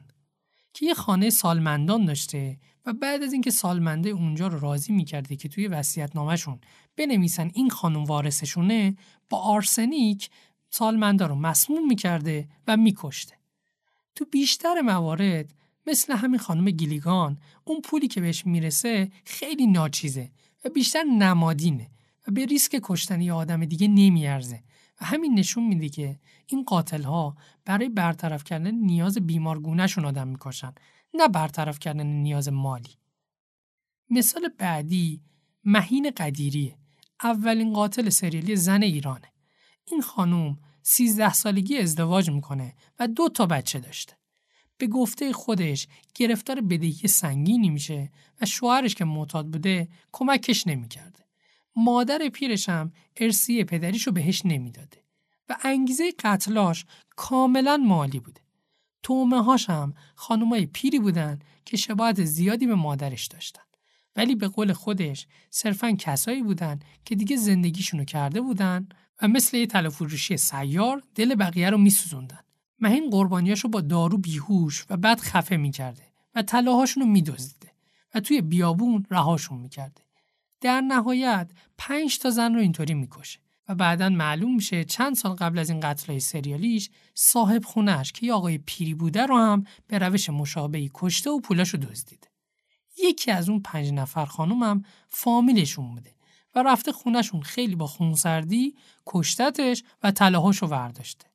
که 0.73 0.85
یه 0.85 0.93
خانه 0.93 1.29
سالمندان 1.29 2.05
داشته 2.05 2.57
و 2.85 2.93
بعد 2.93 3.23
از 3.23 3.33
اینکه 3.33 3.51
سالمنده 3.51 4.09
اونجا 4.09 4.47
رو 4.47 4.59
راضی 4.59 4.93
می‌کرده 4.93 5.35
که 5.35 5.49
توی 5.49 5.67
وصیت 5.67 6.15
نامشون 6.15 6.59
بنویسن 6.97 7.51
این 7.53 7.69
خانم 7.69 8.03
وارثشونه 8.03 8.97
با 9.29 9.37
آرسنیک 9.37 10.29
سالمنده 10.69 11.27
رو 11.27 11.35
مسموم 11.35 11.87
می‌کرده 11.87 12.47
و 12.67 12.77
میکشته. 12.77 13.35
تو 14.15 14.25
بیشتر 14.25 14.81
موارد 14.81 15.53
مثل 15.87 16.13
همین 16.13 16.39
خانم 16.39 16.69
گیلیگان 16.69 17.37
اون 17.63 17.81
پولی 17.81 18.07
که 18.07 18.21
بهش 18.21 18.45
می‌رسه 18.45 19.11
خیلی 19.25 19.67
ناچیزه 19.67 20.31
و 20.65 20.69
بیشتر 20.69 21.03
نمادینه 21.03 21.89
و 22.27 22.31
به 22.31 22.45
ریسک 22.45 22.79
کشتن 22.83 23.21
یه 23.21 23.33
آدم 23.33 23.65
دیگه 23.65 23.87
نمیارزه 23.87 24.63
و 25.01 25.05
همین 25.05 25.39
نشون 25.39 25.63
میده 25.63 25.89
که 25.89 26.19
این 26.47 26.63
قاتل 26.63 27.03
ها 27.03 27.37
برای 27.65 27.89
برطرف 27.89 28.43
کردن 28.43 28.75
نیاز 28.75 29.17
بیمارگونهشون 29.17 30.05
آدم 30.05 30.27
می‌کشن 30.27 30.73
نه 31.13 31.27
برطرف 31.27 31.79
کردن 31.79 32.07
نیاز 32.07 32.49
مالی. 32.49 32.97
مثال 34.09 34.49
بعدی 34.57 35.21
مهین 35.63 36.11
قدیریه. 36.17 36.77
اولین 37.23 37.73
قاتل 37.73 38.09
سریالی 38.09 38.55
زن 38.55 38.83
ایرانه. 38.83 39.31
این 39.85 40.01
خانوم 40.01 40.57
13 40.83 41.33
سالگی 41.33 41.77
ازدواج 41.77 42.29
می‌کنه 42.29 42.75
و 42.99 43.07
دو 43.07 43.29
تا 43.29 43.45
بچه 43.45 43.79
داشته. 43.79 44.13
به 44.77 44.87
گفته 44.87 45.33
خودش 45.33 45.87
گرفتار 46.15 46.61
بدهی 46.61 47.07
سنگینی 47.07 47.69
میشه 47.69 48.11
و 48.41 48.45
شوهرش 48.45 48.95
که 48.95 49.05
معتاد 49.05 49.47
بوده 49.47 49.87
کمکش 50.11 50.67
نمی‌کرده. 50.67 51.25
مادر 51.75 52.29
پیرش 52.33 52.69
هم 52.69 52.91
ارسی 53.17 53.63
پدریشو 53.63 54.11
بهش 54.11 54.41
نمی‌داده 54.45 55.03
و 55.49 55.57
انگیزه 55.63 56.11
قتلاش 56.19 56.85
کاملا 57.15 57.77
مالی 57.77 58.19
بوده. 58.19 58.41
تومه 59.03 59.43
هاش 59.43 59.69
هم 59.69 59.93
خانمای 60.15 60.65
پیری 60.65 60.99
بودن 60.99 61.39
که 61.65 61.77
شباهت 61.77 62.23
زیادی 62.23 62.67
به 62.67 62.75
مادرش 62.75 63.25
داشتن. 63.27 63.61
ولی 64.15 64.35
به 64.35 64.47
قول 64.47 64.73
خودش 64.73 65.27
صرفا 65.49 65.91
کسایی 65.91 66.43
بودن 66.43 66.79
که 67.05 67.15
دیگه 67.15 67.37
زندگیشونو 67.37 68.03
کرده 68.03 68.41
بودن 68.41 68.87
و 69.21 69.27
مثل 69.27 69.57
یه 69.57 69.67
تلفروشی 69.67 70.37
سیار 70.37 71.03
دل 71.15 71.35
بقیه 71.35 71.69
رو 71.69 71.77
میسوزوندن. 71.77 72.39
مهین 72.79 73.09
قربانیاشو 73.09 73.67
با 73.67 73.81
دارو 73.81 74.17
بیهوش 74.17 74.85
و 74.89 74.97
بعد 74.97 75.19
خفه 75.19 75.57
می‌کرده 75.57 76.03
و 76.35 76.41
طلاهاشون 76.41 77.03
رو 77.03 77.09
میدزدیده 77.09 77.71
و 78.13 78.19
توی 78.19 78.41
بیابون 78.41 79.05
رهاشون 79.11 79.57
می‌کرده. 79.57 80.01
در 80.61 80.81
نهایت 80.81 81.51
پنج 81.77 82.19
تا 82.19 82.29
زن 82.29 82.53
رو 82.53 82.59
اینطوری 82.59 82.93
می‌کشه. 82.93 83.39
و 83.69 83.75
بعدا 83.75 84.09
معلوم 84.09 84.55
میشه 84.55 84.83
چند 84.83 85.15
سال 85.15 85.33
قبل 85.33 85.59
از 85.59 85.69
این 85.69 85.79
قتلای 85.79 86.19
سریالیش 86.19 86.89
صاحب 87.13 87.65
خونش 87.65 88.11
که 88.11 88.25
یه 88.25 88.33
آقای 88.33 88.57
پیری 88.57 88.93
بوده 88.93 89.25
رو 89.25 89.37
هم 89.37 89.63
به 89.87 89.99
روش 89.99 90.29
مشابهی 90.29 90.91
کشته 90.93 91.29
و 91.29 91.39
پولاشو 91.39 91.77
دزدیده. 91.77 92.27
یکی 93.03 93.31
از 93.31 93.49
اون 93.49 93.59
پنج 93.59 93.91
نفر 93.91 94.25
خانومم 94.25 94.83
فامیلشون 95.09 95.91
بوده 95.91 96.15
و 96.55 96.63
رفته 96.63 96.91
خونشون 96.91 97.41
خیلی 97.41 97.75
با 97.75 97.87
خونسردی 97.87 98.75
کشتتش 99.05 99.83
و 100.03 100.11
طلاهاشو 100.11 100.65
ورداشته. 100.65 101.25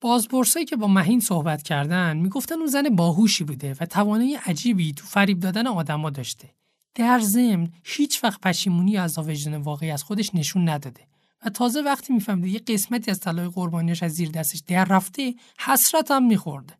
بازپرسایی 0.00 0.66
که 0.66 0.76
با 0.76 0.88
مهین 0.88 1.20
صحبت 1.20 1.62
کردن 1.62 2.16
می‌گفتن 2.16 2.54
اون 2.54 2.66
زن 2.66 2.88
باهوشی 2.88 3.44
بوده 3.44 3.76
و 3.80 3.86
توانایی 3.86 4.34
عجیبی 4.34 4.92
تو 4.92 5.06
فریب 5.06 5.40
دادن 5.40 5.66
آدما 5.66 6.10
داشته. 6.10 6.50
در 6.94 7.20
ضمن 7.20 7.68
هیچ 7.84 8.24
وقت 8.24 8.40
پشیمونی 8.40 8.96
از 8.96 9.18
وجدان 9.18 9.56
واقعی 9.56 9.90
از 9.90 10.02
خودش 10.02 10.34
نشون 10.34 10.68
نداده 10.68 11.00
و 11.46 11.50
تازه 11.50 11.82
وقتی 11.82 12.12
می‌فهمید 12.12 12.54
یه 12.54 12.58
قسمتی 12.58 13.10
از 13.10 13.20
طلای 13.20 13.48
قربانیش 13.48 14.02
از 14.02 14.12
زیر 14.12 14.30
دستش 14.30 14.62
در 14.66 14.84
رفته 14.84 15.34
حسرت 15.58 16.10
هم 16.10 16.26
میخورده 16.26 16.78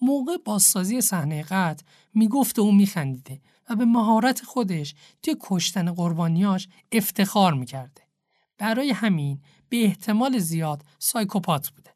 موقع 0.00 0.36
بازسازی 0.44 1.00
صحنه 1.00 1.42
قتل 1.42 1.84
می‌گفته 2.14 2.62
و 2.62 2.70
میخندیده 2.70 3.40
و 3.70 3.76
به 3.76 3.84
مهارت 3.84 4.44
خودش 4.44 4.94
توی 5.22 5.36
کشتن 5.40 5.92
قربانیاش 5.92 6.68
افتخار 6.92 7.54
می‌کرده. 7.54 8.02
برای 8.58 8.90
همین 8.90 9.40
به 9.68 9.84
احتمال 9.84 10.38
زیاد 10.38 10.84
سایکوپات 10.98 11.68
بوده. 11.68 11.90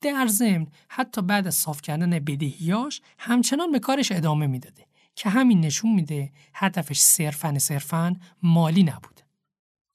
در 0.00 0.26
ضمن 0.26 0.66
حتی 0.88 1.22
بعد 1.22 1.46
از 1.46 1.54
صاف 1.54 1.82
کردن 1.82 2.10
بدهیاش 2.10 3.00
همچنان 3.18 3.72
به 3.72 3.78
کارش 3.78 4.12
ادامه 4.12 4.46
می‌داده 4.46 4.86
که 5.14 5.28
همین 5.28 5.60
نشون 5.60 5.94
میده 5.94 6.32
هدفش 6.54 6.98
صرفا 6.98 7.58
صرفا 7.58 8.16
مالی 8.42 8.82
نبود. 8.82 9.20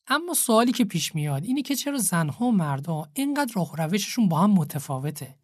اما 0.07 0.33
سوالی 0.33 0.71
که 0.71 0.85
پیش 0.85 1.15
میاد 1.15 1.43
اینه 1.43 1.61
که 1.61 1.75
چرا 1.75 1.97
زنها 1.97 2.45
و 2.45 2.51
مردها 2.51 3.09
اینقدر 3.13 3.53
راه 3.55 3.77
روششون 3.77 4.29
با 4.29 4.39
هم 4.39 4.51
متفاوته؟ 4.51 5.35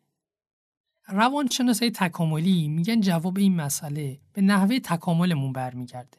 روانشناسای 1.12 1.92
تکاملی 1.92 2.68
میگن 2.68 3.02
جواب 3.02 3.38
این 3.38 3.56
مسئله 3.56 4.20
به 4.34 4.42
نحوه 4.42 4.80
تکاملمون 4.80 5.54
برمیگرده. 5.54 6.18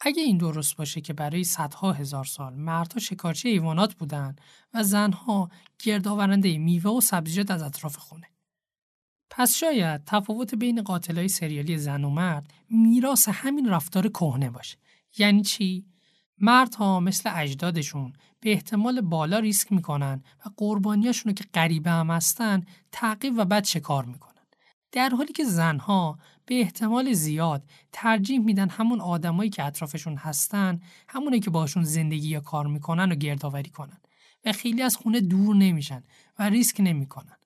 اگه 0.00 0.22
این 0.22 0.38
درست 0.38 0.76
باشه 0.76 1.00
که 1.00 1.12
برای 1.12 1.44
صدها 1.44 1.92
هزار 1.92 2.24
سال 2.24 2.54
مردها 2.54 3.00
شکارچی 3.00 3.48
ایوانات 3.48 3.94
بودن 3.94 4.36
و 4.74 4.82
زنها 4.82 5.50
گردآورنده 5.82 6.58
میوه 6.58 6.90
و 6.90 7.00
سبزیجات 7.00 7.50
از 7.50 7.62
اطراف 7.62 7.96
خونه. 7.96 8.26
پس 9.30 9.54
شاید 9.56 10.04
تفاوت 10.04 10.54
بین 10.54 10.82
قاتلای 10.82 11.28
سریالی 11.28 11.78
زن 11.78 12.04
و 12.04 12.10
مرد 12.10 12.52
میراث 12.70 13.28
همین 13.28 13.68
رفتار 13.68 14.08
کهنه 14.08 14.50
باشه. 14.50 14.76
یعنی 15.18 15.42
چی؟ 15.42 15.86
مردها 16.38 17.00
مثل 17.00 17.30
اجدادشون 17.34 18.12
به 18.40 18.52
احتمال 18.52 19.00
بالا 19.00 19.38
ریسک 19.38 19.72
می‌کنن 19.72 20.22
و 20.46 20.50
قربانیاشون 20.56 21.34
که 21.34 21.44
غریبه 21.54 21.90
هم 21.90 22.10
هستن 22.10 22.62
تعقیب 22.92 23.34
و 23.36 23.44
بد 23.44 23.64
شکار 23.64 24.04
می‌کنن. 24.04 24.33
در 24.94 25.08
حالی 25.08 25.32
که 25.32 25.44
زنها 25.44 26.18
به 26.46 26.60
احتمال 26.60 27.12
زیاد 27.12 27.62
ترجیح 27.92 28.38
میدن 28.38 28.68
همون 28.68 29.00
آدمایی 29.00 29.50
که 29.50 29.64
اطرافشون 29.64 30.16
هستن 30.16 30.80
همونی 31.08 31.40
که 31.40 31.50
باشون 31.50 31.84
زندگی 31.84 32.28
یا 32.28 32.40
کار 32.40 32.66
می‌کنن 32.66 33.12
و 33.12 33.14
گردآوری 33.14 33.70
کنن 33.70 34.00
و 34.44 34.52
خیلی 34.52 34.82
از 34.82 34.96
خونه 34.96 35.20
دور 35.20 35.56
نمیشن 35.56 36.02
و 36.38 36.48
ریسک 36.48 36.80
نمی‌کنن. 36.80 37.36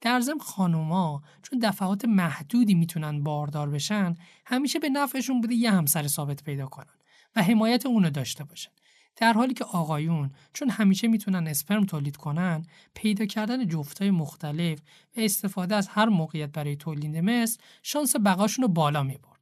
در 0.00 0.20
ضمن 0.20 0.38
خانوما 0.38 1.22
چون 1.42 1.58
دفعات 1.58 2.04
محدودی 2.04 2.74
می‌تونن 2.74 3.22
باردار 3.22 3.70
بشن 3.70 4.14
همیشه 4.46 4.78
به 4.78 4.88
نفعشون 4.88 5.40
بوده 5.40 5.54
یه 5.54 5.70
همسر 5.70 6.06
ثابت 6.06 6.44
پیدا 6.44 6.66
کنن 6.66 6.94
و 7.36 7.42
حمایت 7.42 7.86
اونو 7.86 8.10
داشته 8.10 8.44
باشن. 8.44 8.70
در 9.16 9.32
حالی 9.32 9.54
که 9.54 9.64
آقایون 9.64 10.30
چون 10.52 10.70
همیشه 10.70 11.08
می‌تونن 11.08 11.46
اسپرم 11.46 11.84
تولید 11.84 12.16
کنن 12.16 12.66
پیدا 12.94 13.26
کردن 13.26 13.68
جفتای 13.68 14.10
مختلف 14.10 14.78
و 15.16 15.20
استفاده 15.20 15.74
از 15.74 15.88
هر 15.88 16.06
موقعیت 16.06 16.52
برای 16.52 16.76
تولید 16.76 17.16
مثل 17.16 17.58
شانس 17.82 18.16
بقاشون 18.24 18.62
رو 18.62 18.68
بالا 18.68 19.02
میبرده. 19.02 19.34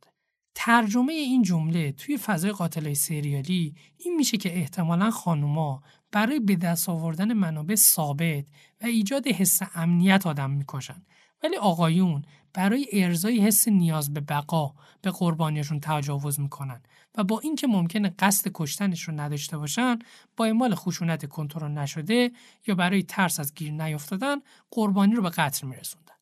ترجمه 0.55 1.13
این 1.13 1.43
جمله 1.43 1.93
توی 1.93 2.19
فضای 2.19 2.53
قاتل 2.53 2.93
سریالی 2.93 3.75
این 3.99 4.17
میشه 4.17 4.37
که 4.37 4.57
احتمالا 4.57 5.11
خانوما 5.11 5.83
برای 6.13 6.41
به 6.41 6.57
دست 6.57 6.89
آوردن 6.89 7.33
منابع 7.33 7.75
ثابت 7.75 8.45
و 8.83 8.87
ایجاد 8.87 9.27
حس 9.27 9.61
امنیت 9.75 10.27
آدم 10.27 10.51
می‌کشن. 10.51 11.03
ولی 11.43 11.57
آقایون 11.57 12.23
برای 12.55 12.87
ارزای 12.93 13.41
حس 13.41 13.69
نیاز 13.69 14.15
به 14.15 14.21
بقا 14.21 14.75
به 15.03 15.11
قربانیشون 15.11 15.81
تجاوز 15.81 16.41
می‌کنن 16.41 16.83
و 17.19 17.25
با 17.25 17.41
اینکه 17.41 17.67
ممکنه 17.67 18.15
قصد 18.19 18.51
کشتنش 18.55 19.03
رو 19.03 19.15
نداشته 19.15 19.59
باشن 19.59 19.99
با 20.37 20.45
اعمال 20.45 20.75
خشونت 20.75 21.27
کنترل 21.27 21.71
نشده 21.71 22.33
یا 22.67 22.75
برای 22.75 23.03
ترس 23.03 23.41
از 23.41 23.55
گیر 23.55 23.73
نیافتادن 23.73 24.37
قربانی 24.71 25.15
رو 25.15 25.23
به 25.23 25.31
قتل 25.31 25.67
میرسوندن. 25.67 26.13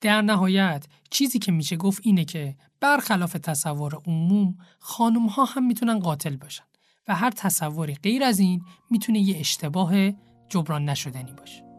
در 0.00 0.22
نهایت 0.22 0.86
چیزی 1.10 1.38
که 1.38 1.52
میشه 1.52 1.76
گفت 1.76 2.00
اینه 2.04 2.24
که 2.24 2.56
برخلاف 2.80 3.32
تصور 3.32 3.94
عموم 4.06 4.58
خانم 4.78 5.26
ها 5.26 5.44
هم 5.44 5.66
می‌تونن 5.66 5.98
قاتل 5.98 6.36
باشن 6.36 6.64
و 7.08 7.14
هر 7.14 7.30
تصوری 7.30 7.94
غیر 7.94 8.24
از 8.24 8.38
این 8.38 8.64
می‌تونه 8.90 9.18
یه 9.18 9.38
اشتباه 9.38 10.10
جبران 10.48 10.88
نشدنی 10.88 11.32
باشه. 11.32 11.73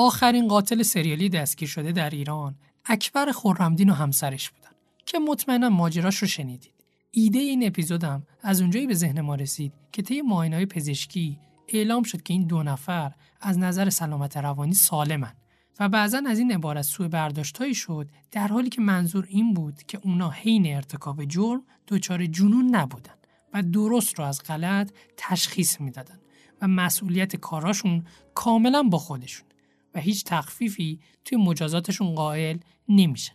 آخرین 0.00 0.48
قاتل 0.48 0.82
سریالی 0.82 1.28
دستگیر 1.28 1.68
شده 1.68 1.92
در 1.92 2.10
ایران 2.10 2.54
اکبر 2.84 3.32
خورمدین 3.32 3.90
و 3.90 3.92
همسرش 3.92 4.50
بودن 4.50 4.70
که 5.06 5.18
مطمئنا 5.18 5.68
ماجراش 5.68 6.16
رو 6.16 6.28
شنیدید. 6.28 6.72
ایده 7.10 7.38
این 7.38 7.66
اپیزودم 7.66 8.22
از 8.42 8.60
اونجایی 8.60 8.86
به 8.86 8.94
ذهن 8.94 9.20
ما 9.20 9.34
رسید 9.34 9.72
که 9.92 10.02
طی 10.02 10.22
های 10.30 10.66
پزشکی 10.66 11.38
اعلام 11.68 12.02
شد 12.02 12.22
که 12.22 12.34
این 12.34 12.46
دو 12.46 12.62
نفر 12.62 13.12
از 13.40 13.58
نظر 13.58 13.90
سلامت 13.90 14.36
روانی 14.36 14.74
سالمن 14.74 15.32
و 15.80 15.88
بعضا 15.88 16.22
از 16.26 16.38
این 16.38 16.52
عبارت 16.52 16.82
سوء 16.82 17.08
برداشتهایی 17.08 17.74
شد 17.74 18.08
در 18.30 18.48
حالی 18.48 18.68
که 18.68 18.80
منظور 18.80 19.26
این 19.28 19.54
بود 19.54 19.82
که 19.82 20.00
اونا 20.02 20.30
حین 20.30 20.74
ارتکاب 20.74 21.24
جرم 21.24 21.62
دچار 21.88 22.26
جنون 22.26 22.74
نبودن 22.76 23.14
و 23.54 23.62
درست 23.62 24.18
رو 24.18 24.24
از 24.24 24.42
غلط 24.42 24.90
تشخیص 25.16 25.80
می‌دادن 25.80 26.18
و 26.62 26.68
مسئولیت 26.68 27.36
کاراشون 27.36 28.04
کاملا 28.34 28.82
با 28.82 28.98
خودشون 28.98 29.49
و 29.94 30.00
هیچ 30.00 30.24
تخفیفی 30.24 31.00
توی 31.24 31.38
مجازاتشون 31.38 32.14
قائل 32.14 32.58
نمیشن. 32.88 33.34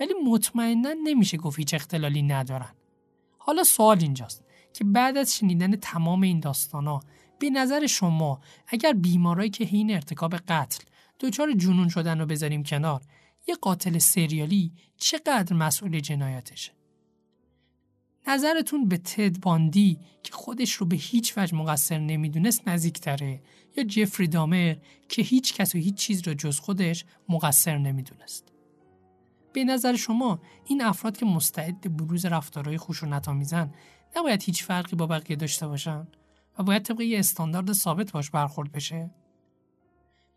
ولی 0.00 0.12
مطمئنا 0.26 0.92
نمیشه 1.04 1.36
گفت 1.36 1.58
هیچ 1.58 1.74
اختلالی 1.74 2.22
ندارن. 2.22 2.74
حالا 3.38 3.64
سوال 3.64 3.98
اینجاست 4.00 4.44
که 4.72 4.84
بعد 4.84 5.16
از 5.16 5.34
شنیدن 5.34 5.76
تمام 5.76 6.22
این 6.22 6.40
داستانا 6.40 7.00
به 7.38 7.50
نظر 7.50 7.86
شما 7.86 8.40
اگر 8.68 8.92
بیمارایی 8.92 9.50
که 9.50 9.64
حین 9.64 9.94
ارتکاب 9.94 10.36
قتل 10.36 10.84
دچار 11.20 11.52
جنون 11.52 11.88
شدن 11.88 12.18
رو 12.18 12.26
بذاریم 12.26 12.62
کنار 12.62 13.00
یه 13.48 13.54
قاتل 13.54 13.98
سریالی 13.98 14.72
چقدر 14.96 15.56
مسئول 15.56 16.00
جنایاتشه 16.00 16.72
نظرتون 18.28 18.88
به 18.88 18.96
تد 18.98 19.40
باندی 19.40 19.98
که 20.22 20.32
خودش 20.32 20.72
رو 20.72 20.86
به 20.86 20.96
هیچ 20.96 21.38
وجه 21.38 21.54
مقصر 21.54 21.98
نمی‌دونست 21.98 22.68
نزدیکتره 22.68 23.42
یا 23.76 23.84
جفری 23.84 24.28
دامر 24.28 24.76
که 25.08 25.22
هیچ 25.22 25.54
کس 25.54 25.74
و 25.74 25.78
هیچ 25.78 25.94
چیز 25.94 26.28
را 26.28 26.34
جز 26.34 26.58
خودش 26.58 27.04
مقصر 27.28 27.78
نمی‌دونست. 27.78 28.52
به 29.52 29.64
نظر 29.64 29.96
شما 29.96 30.40
این 30.64 30.82
افراد 30.82 31.16
که 31.16 31.26
مستعد 31.26 31.96
بروز 31.96 32.26
رفتارهای 32.26 32.78
خشونت 32.78 33.28
آمیزن 33.28 33.74
نباید 34.16 34.42
هیچ 34.42 34.64
فرقی 34.64 34.96
با 34.96 35.06
بقیه 35.06 35.36
داشته 35.36 35.66
باشن 35.66 36.06
و 36.58 36.62
باید 36.62 36.82
طبق 36.82 37.00
یه 37.00 37.18
استاندارد 37.18 37.72
ثابت 37.72 38.12
باش 38.12 38.30
برخورد 38.30 38.72
بشه 38.72 39.10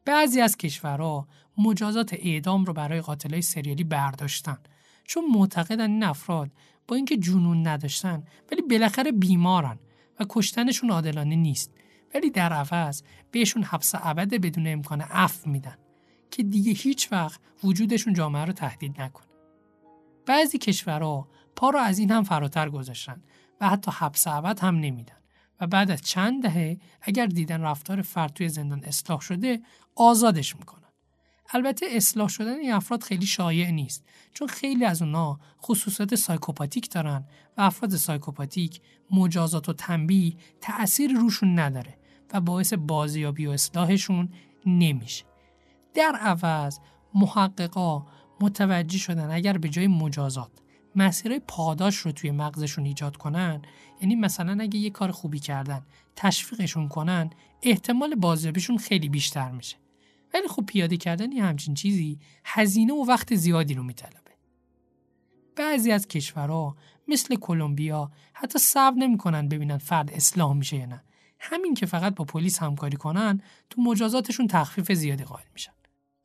بعضی 0.06 0.42
از 0.42 0.58
کشورها 0.58 1.28
مجازات 1.58 2.14
اعدام 2.14 2.66
رو 2.66 2.74
برای 2.74 3.02
قاتلای 3.02 3.42
سریالی 3.42 3.84
برداشتن 3.84 4.58
چون 5.04 5.26
معتقدن 5.34 5.92
این 5.92 6.04
افراد 6.04 6.52
با 6.88 6.96
اینکه 6.96 7.18
جنون 7.18 7.68
نداشتن 7.68 8.24
ولی 8.52 8.62
بالاخره 8.62 9.12
بیمارن 9.12 9.80
و 10.20 10.26
کشتنشون 10.30 10.92
عادلانه 10.92 11.36
نیست 11.36 11.74
ولی 12.14 12.30
در 12.30 12.54
عوض 12.54 13.02
بهشون 13.32 13.64
حبس 13.64 13.96
ابد 13.96 14.30
بدون 14.30 14.68
امکان 14.68 15.02
عفو 15.02 15.50
میدن 15.50 15.78
که 16.32 16.44
دیگه 16.44 16.72
هیچ 16.72 17.12
وقت 17.12 17.42
وجودشون 17.64 18.14
جامعه 18.14 18.46
رو 18.46 18.54
تهدید 18.54 19.02
نکنه. 19.02 19.28
بعضی 20.26 20.58
کشورها 20.58 21.28
پا 21.56 21.70
رو 21.70 21.80
از 21.80 22.00
این 22.00 22.12
هم 22.12 22.24
فراتر 22.24 22.70
گذاشتن 22.70 23.24
و 23.62 23.70
حتی 23.70 23.92
حبس 23.92 24.28
ابد 24.28 24.60
هم 24.60 24.76
نمیدن 24.76 25.16
و 25.62 25.68
بعد 25.68 25.92
از 25.92 26.02
چند 26.02 26.44
دهه 26.44 26.78
اگر 27.02 27.26
دیدن 27.26 27.62
رفتار 27.62 28.02
فرد 28.02 28.34
توی 28.34 28.50
زندان 28.50 28.84
اصلاح 28.84 29.20
شده 29.20 29.62
آزادش 29.96 30.56
می‌کنن. 30.56 30.80
البته 31.54 31.86
اصلاح 31.90 32.28
شدن 32.28 32.60
این 32.60 32.74
افراد 32.74 33.04
خیلی 33.04 33.26
شایع 33.26 33.72
نیست 33.72 34.06
چون 34.34 34.48
خیلی 34.48 34.86
از 34.86 35.02
اونا 35.02 35.40
خصوصات 35.62 36.16
سایکوپاتیک 36.16 36.92
دارن 36.92 37.28
و 37.58 37.62
افراد 37.62 37.96
سایکوپاتیک 37.96 38.82
مجازات 39.12 39.70
و 39.70 39.74
تنبیه 39.74 40.34
تأثیر 40.62 41.12
روشون 41.12 41.60
نداره 41.60 41.99
و 42.34 42.42
باعث 42.42 42.74
بازیابی 42.74 43.46
و 43.46 43.52
اصلاحشون 43.52 44.30
نمیشه. 44.66 45.26
در 45.94 46.16
عوض 46.22 46.80
محققا 47.14 48.06
متوجه 48.42 48.98
شدن 48.98 49.32
اگر 49.32 49.58
به 49.58 49.70
جای 49.70 49.88
مجازات 49.88 50.52
مسیرهای 50.96 51.42
پاداش 51.48 51.96
رو 51.96 52.12
توی 52.12 52.32
مغزشون 52.32 52.86
ایجاد 52.86 53.18
کنن 53.18 53.62
یعنی 54.02 54.16
مثلا 54.16 54.58
اگه 54.62 54.80
یه 54.80 54.90
کار 54.90 55.12
خوبی 55.12 55.40
کردن 55.40 55.82
تشویقشون 56.16 56.88
کنن 56.88 57.30
احتمال 57.64 58.16
بازیابیشون 58.16 58.78
خیلی 58.78 59.10
بیشتر 59.10 59.52
میشه. 59.52 59.78
ولی 60.34 60.48
خب 60.48 60.66
پیاده 60.66 60.98
کردن 60.98 61.32
یه 61.32 61.44
همچین 61.44 61.74
چیزی 61.74 62.20
هزینه 62.46 62.94
و 62.94 63.06
وقت 63.08 63.36
زیادی 63.36 63.74
رو 63.74 63.84
میطلبه. 63.84 64.32
بعضی 65.56 65.92
از 65.92 66.08
کشورها 66.08 66.76
مثل 67.08 67.36
کلمبیا 67.36 68.12
حتی 68.34 68.60
صبر 68.60 68.98
نمی‌کنن 68.98 69.48
ببینن 69.48 69.78
فرد 69.78 70.12
اصلاح 70.12 70.54
میشه 70.54 70.78
یا 70.78 70.86
نه. 70.86 71.04
همین 71.40 71.74
که 71.74 71.86
فقط 71.86 72.16
با 72.16 72.26
پلیس 72.26 72.60
همکاری 72.60 72.98
کنن 72.98 73.42
تو 73.70 73.82
مجازاتشون 73.82 74.48
تخفیف 74.48 74.92
زیادی 74.92 75.24
قائل 75.24 75.46
میشن. 75.54 75.72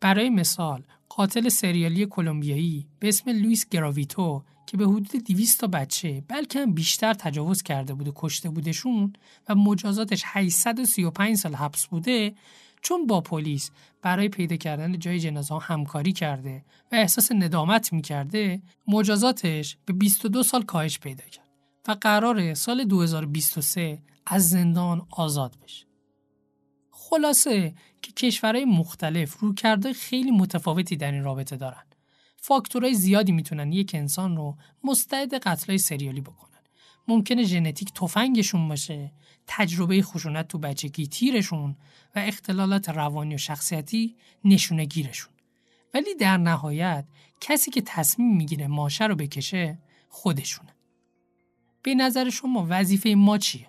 برای 0.01 0.31
مثال 0.31 0.83
قاتل 1.09 1.49
سریالی 1.49 2.07
کلمبیایی 2.07 2.87
به 2.99 3.09
اسم 3.09 3.31
لوئیس 3.31 3.69
گراویتو 3.69 4.45
که 4.67 4.77
به 4.77 4.85
حدود 4.85 5.25
200 5.25 5.61
تا 5.61 5.67
بچه 5.67 6.23
بلکه 6.29 6.61
هم 6.61 6.73
بیشتر 6.73 7.15
تجاوز 7.15 7.63
کرده 7.63 7.95
بود 7.95 8.09
و 8.09 8.13
کشته 8.17 8.51
بودشون 8.51 9.13
و 9.49 9.55
مجازاتش 9.55 10.23
835 10.27 11.37
سال 11.37 11.55
حبس 11.55 11.87
بوده 11.87 12.35
چون 12.83 13.07
با 13.07 13.21
پلیس 13.21 13.71
برای 14.03 14.29
پیدا 14.29 14.57
کردن 14.57 14.99
جای 14.99 15.21
جنازه 15.21 15.59
همکاری 15.59 16.13
کرده 16.13 16.65
و 16.93 16.95
احساس 16.95 17.33
ندامت 17.33 17.93
می‌کرده 17.93 18.63
مجازاتش 18.89 19.77
به 19.87 19.93
22 19.93 20.43
سال 20.43 20.63
کاهش 20.63 20.99
پیدا 20.99 21.25
کرد 21.25 21.49
و 21.89 21.93
قرار 22.01 22.55
سال 22.55 22.85
2023 22.85 23.99
از 24.27 24.49
زندان 24.49 25.07
آزاد 25.11 25.57
بشه. 25.63 25.87
خلاصه 26.91 27.75
که 28.03 28.13
کشورهای 28.13 28.65
مختلف 28.65 29.39
روکرده 29.39 29.93
خیلی 29.93 30.31
متفاوتی 30.31 30.97
در 30.97 31.13
این 31.13 31.25
رابطه 31.25 31.57
دارن. 31.57 31.83
فاکتورهای 32.37 32.95
زیادی 32.95 33.33
می‌تونن 33.33 33.73
یک 33.73 33.91
انسان 33.95 34.37
رو 34.37 34.57
مستعد 34.85 35.35
قتلای 35.35 35.79
سریالی 35.79 36.21
بکنن. 36.21 36.61
ممکنه 37.09 37.45
ژنتیک 37.45 37.93
تفنگشون 37.93 38.69
باشه، 38.69 39.13
تجربه 39.47 40.03
خشونت 40.03 40.49
تو 40.49 40.59
بچگی 40.59 41.07
تیرشون 41.07 41.77
و 42.17 42.19
اختلالات 42.19 42.89
روانی 42.89 43.35
و 43.35 43.39
شخصیتی 43.39 44.17
نشونه 44.45 44.85
گیرشون. 44.85 45.33
ولی 45.95 46.15
در 46.15 46.37
نهایت 46.37 47.05
کسی 47.41 47.71
که 47.71 47.83
تصمیم 47.87 48.37
می‌گیره 48.37 48.67
ماشه 48.67 49.07
رو 49.07 49.15
بکشه 49.15 49.79
خودشونه. 50.09 50.75
به 51.83 51.95
نظر 51.95 52.31
شما 52.31 52.67
وظیفه 52.69 53.15
ما 53.15 53.39
چیه؟ 53.39 53.69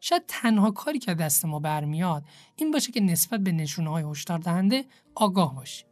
شاید 0.00 0.22
تنها 0.28 0.70
کاری 0.70 0.98
که 0.98 1.14
دست 1.14 1.44
ما 1.44 1.58
برمیاد 1.58 2.24
این 2.56 2.70
باشه 2.70 2.92
که 2.92 3.00
نسبت 3.00 3.40
به 3.40 3.52
نشونه 3.52 3.90
های 3.90 4.04
هشدار 4.10 4.38
دهنده 4.38 4.84
آگاه 5.14 5.54
باشیم. 5.54 5.86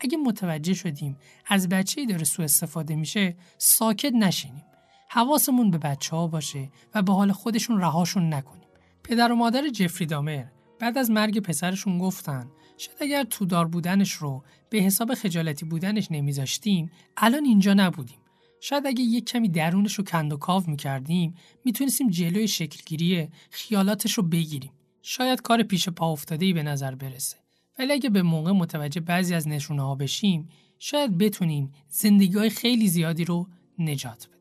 اگه 0.00 0.16
متوجه 0.16 0.74
شدیم 0.74 1.16
از 1.46 1.68
بچه 1.68 2.00
ای 2.00 2.06
داره 2.06 2.24
سوء 2.24 2.44
استفاده 2.44 2.96
میشه 2.96 3.36
ساکت 3.58 4.12
نشینیم. 4.12 4.64
حواسمون 5.08 5.70
به 5.70 5.78
بچه 5.78 6.16
ها 6.16 6.26
باشه 6.26 6.70
و 6.94 7.02
به 7.02 7.12
حال 7.12 7.32
خودشون 7.32 7.80
رهاشون 7.80 8.34
نکنیم. 8.34 8.68
پدر 9.04 9.32
و 9.32 9.36
مادر 9.36 9.68
جفری 9.68 10.06
دامر 10.06 10.44
بعد 10.78 10.98
از 10.98 11.10
مرگ 11.10 11.38
پسرشون 11.38 11.98
گفتن 11.98 12.50
شاید 12.76 12.98
اگر 13.00 13.24
تودار 13.24 13.68
بودنش 13.68 14.12
رو 14.12 14.44
به 14.70 14.78
حساب 14.78 15.14
خجالتی 15.14 15.64
بودنش 15.64 16.08
نمیذاشتیم 16.10 16.90
الان 17.16 17.44
اینجا 17.44 17.74
نبودیم. 17.74 18.18
شاید 18.66 18.86
اگه 18.86 19.02
یک 19.02 19.24
کمی 19.24 19.48
درونش 19.48 19.94
رو 19.94 20.04
کند 20.04 20.32
و 20.32 20.36
کاو 20.36 20.62
می‌کردیم 20.66 21.34
می‌تونستیم 21.64 22.10
جلوی 22.10 22.48
شکلگیری 22.48 23.28
خیالاتش 23.50 24.12
رو 24.12 24.22
بگیریم. 24.22 24.70
شاید 25.02 25.42
کار 25.42 25.62
پیش 25.62 25.88
پا 25.88 26.12
افتاده 26.12 26.46
ای 26.46 26.52
به 26.52 26.62
نظر 26.62 26.94
برسه. 26.94 27.36
ولی 27.78 27.92
اگه 27.92 28.10
به 28.10 28.22
موقع 28.22 28.52
متوجه 28.52 29.00
بعضی 29.00 29.34
از 29.34 29.48
نشونه 29.48 29.82
ها 29.82 29.94
بشیم 29.94 30.48
شاید 30.78 31.18
بتونیم 31.18 31.72
زندگی 31.88 32.48
خیلی 32.48 32.88
زیادی 32.88 33.24
رو 33.24 33.48
نجات 33.78 34.26
بدیم. 34.26 34.33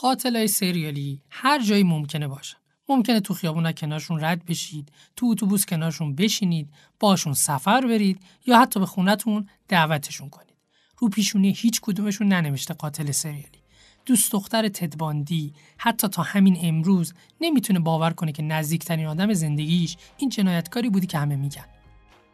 قاتلای 0.00 0.48
سریالی 0.48 1.22
هر 1.30 1.64
جایی 1.64 1.82
ممکنه 1.82 2.28
باشن. 2.28 2.56
ممکنه 2.88 3.20
تو 3.20 3.34
خیابون 3.34 3.72
کنارشون 3.72 4.24
رد 4.24 4.44
بشید، 4.44 4.92
تو 5.16 5.26
اتوبوس 5.26 5.66
کنارشون 5.66 6.14
بشینید، 6.14 6.70
باشون 7.00 7.34
سفر 7.34 7.80
برید 7.86 8.20
یا 8.46 8.60
حتی 8.60 8.80
به 8.80 8.86
خونتون 8.86 9.48
دعوتشون 9.68 10.30
کنید. 10.30 10.56
رو 10.98 11.08
پیشونی 11.08 11.52
هیچ 11.52 11.80
کدومشون 11.80 12.28
ننوشته 12.28 12.74
قاتل 12.74 13.10
سریالی. 13.10 13.62
دوست 14.06 14.32
دختر 14.32 14.68
تدباندی 14.68 15.52
حتی 15.78 16.08
تا 16.08 16.22
همین 16.22 16.58
امروز 16.62 17.14
نمی‌تونه 17.40 17.78
باور 17.78 18.10
کنه 18.10 18.32
که 18.32 18.42
نزدیکترین 18.42 19.06
آدم 19.06 19.32
زندگیش 19.32 19.96
این 20.18 20.30
جنایتکاری 20.30 20.90
بودی 20.90 21.06
که 21.06 21.18
همه 21.18 21.36
میگن. 21.36 21.66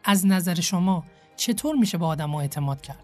از 0.03 0.25
نظر 0.25 0.61
شما 0.61 1.03
چطور 1.37 1.75
میشه 1.75 1.97
با 1.97 2.07
آدم 2.07 2.35
اعتماد 2.35 2.81
کرد؟ 2.81 3.03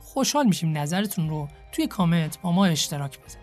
خوشحال 0.00 0.46
میشیم 0.46 0.78
نظرتون 0.78 1.28
رو 1.28 1.48
توی 1.72 1.86
کامنت 1.86 2.40
با 2.40 2.52
ما 2.52 2.66
اشتراک 2.66 3.18
بذارید. 3.18 3.41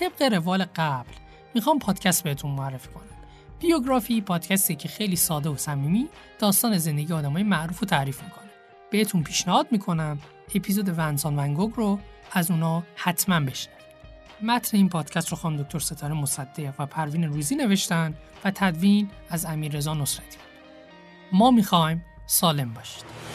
طبق 0.00 0.22
روال 0.22 0.64
قبل 0.76 1.12
می‌خوام 1.54 1.78
پادکست 1.78 2.24
بهتون 2.24 2.50
معرفی 2.50 2.88
کنم. 2.88 3.04
بیوگرافی 3.60 4.20
پادکستی 4.20 4.76
که 4.76 4.88
خیلی 4.88 5.16
ساده 5.16 5.50
و 5.50 5.56
صمیمی 5.56 6.08
داستان 6.38 6.78
زندگی 6.78 7.12
آدمای 7.12 7.42
معروف 7.42 7.80
رو 7.80 7.86
تعریف 7.86 8.22
می‌کنه. 8.22 8.50
بهتون 8.90 9.22
پیشنهاد 9.22 9.66
می‌کنم 9.70 10.18
اپیزود 10.54 10.98
ونسان 10.98 11.38
ونگوگ 11.38 11.72
رو 11.76 11.98
از 12.32 12.50
اونا 12.50 12.82
حتما 12.96 13.40
بشنوید. 13.40 13.78
متن 14.42 14.76
این 14.76 14.88
پادکست 14.88 15.28
رو 15.28 15.36
خانم 15.36 15.56
دکتر 15.56 15.78
ستاره 15.78 16.14
مصدق 16.14 16.74
و 16.78 16.86
پروین 16.86 17.24
روزی 17.24 17.56
نوشتن 17.56 18.14
و 18.44 18.50
تدوین 18.50 19.10
از 19.30 19.44
امیر 19.44 19.72
رضا 19.72 19.94
نصرتی. 19.94 20.38
ما 21.32 21.50
می‌خوایم 21.50 22.04
سالم 22.26 22.74
باشید. 22.74 23.27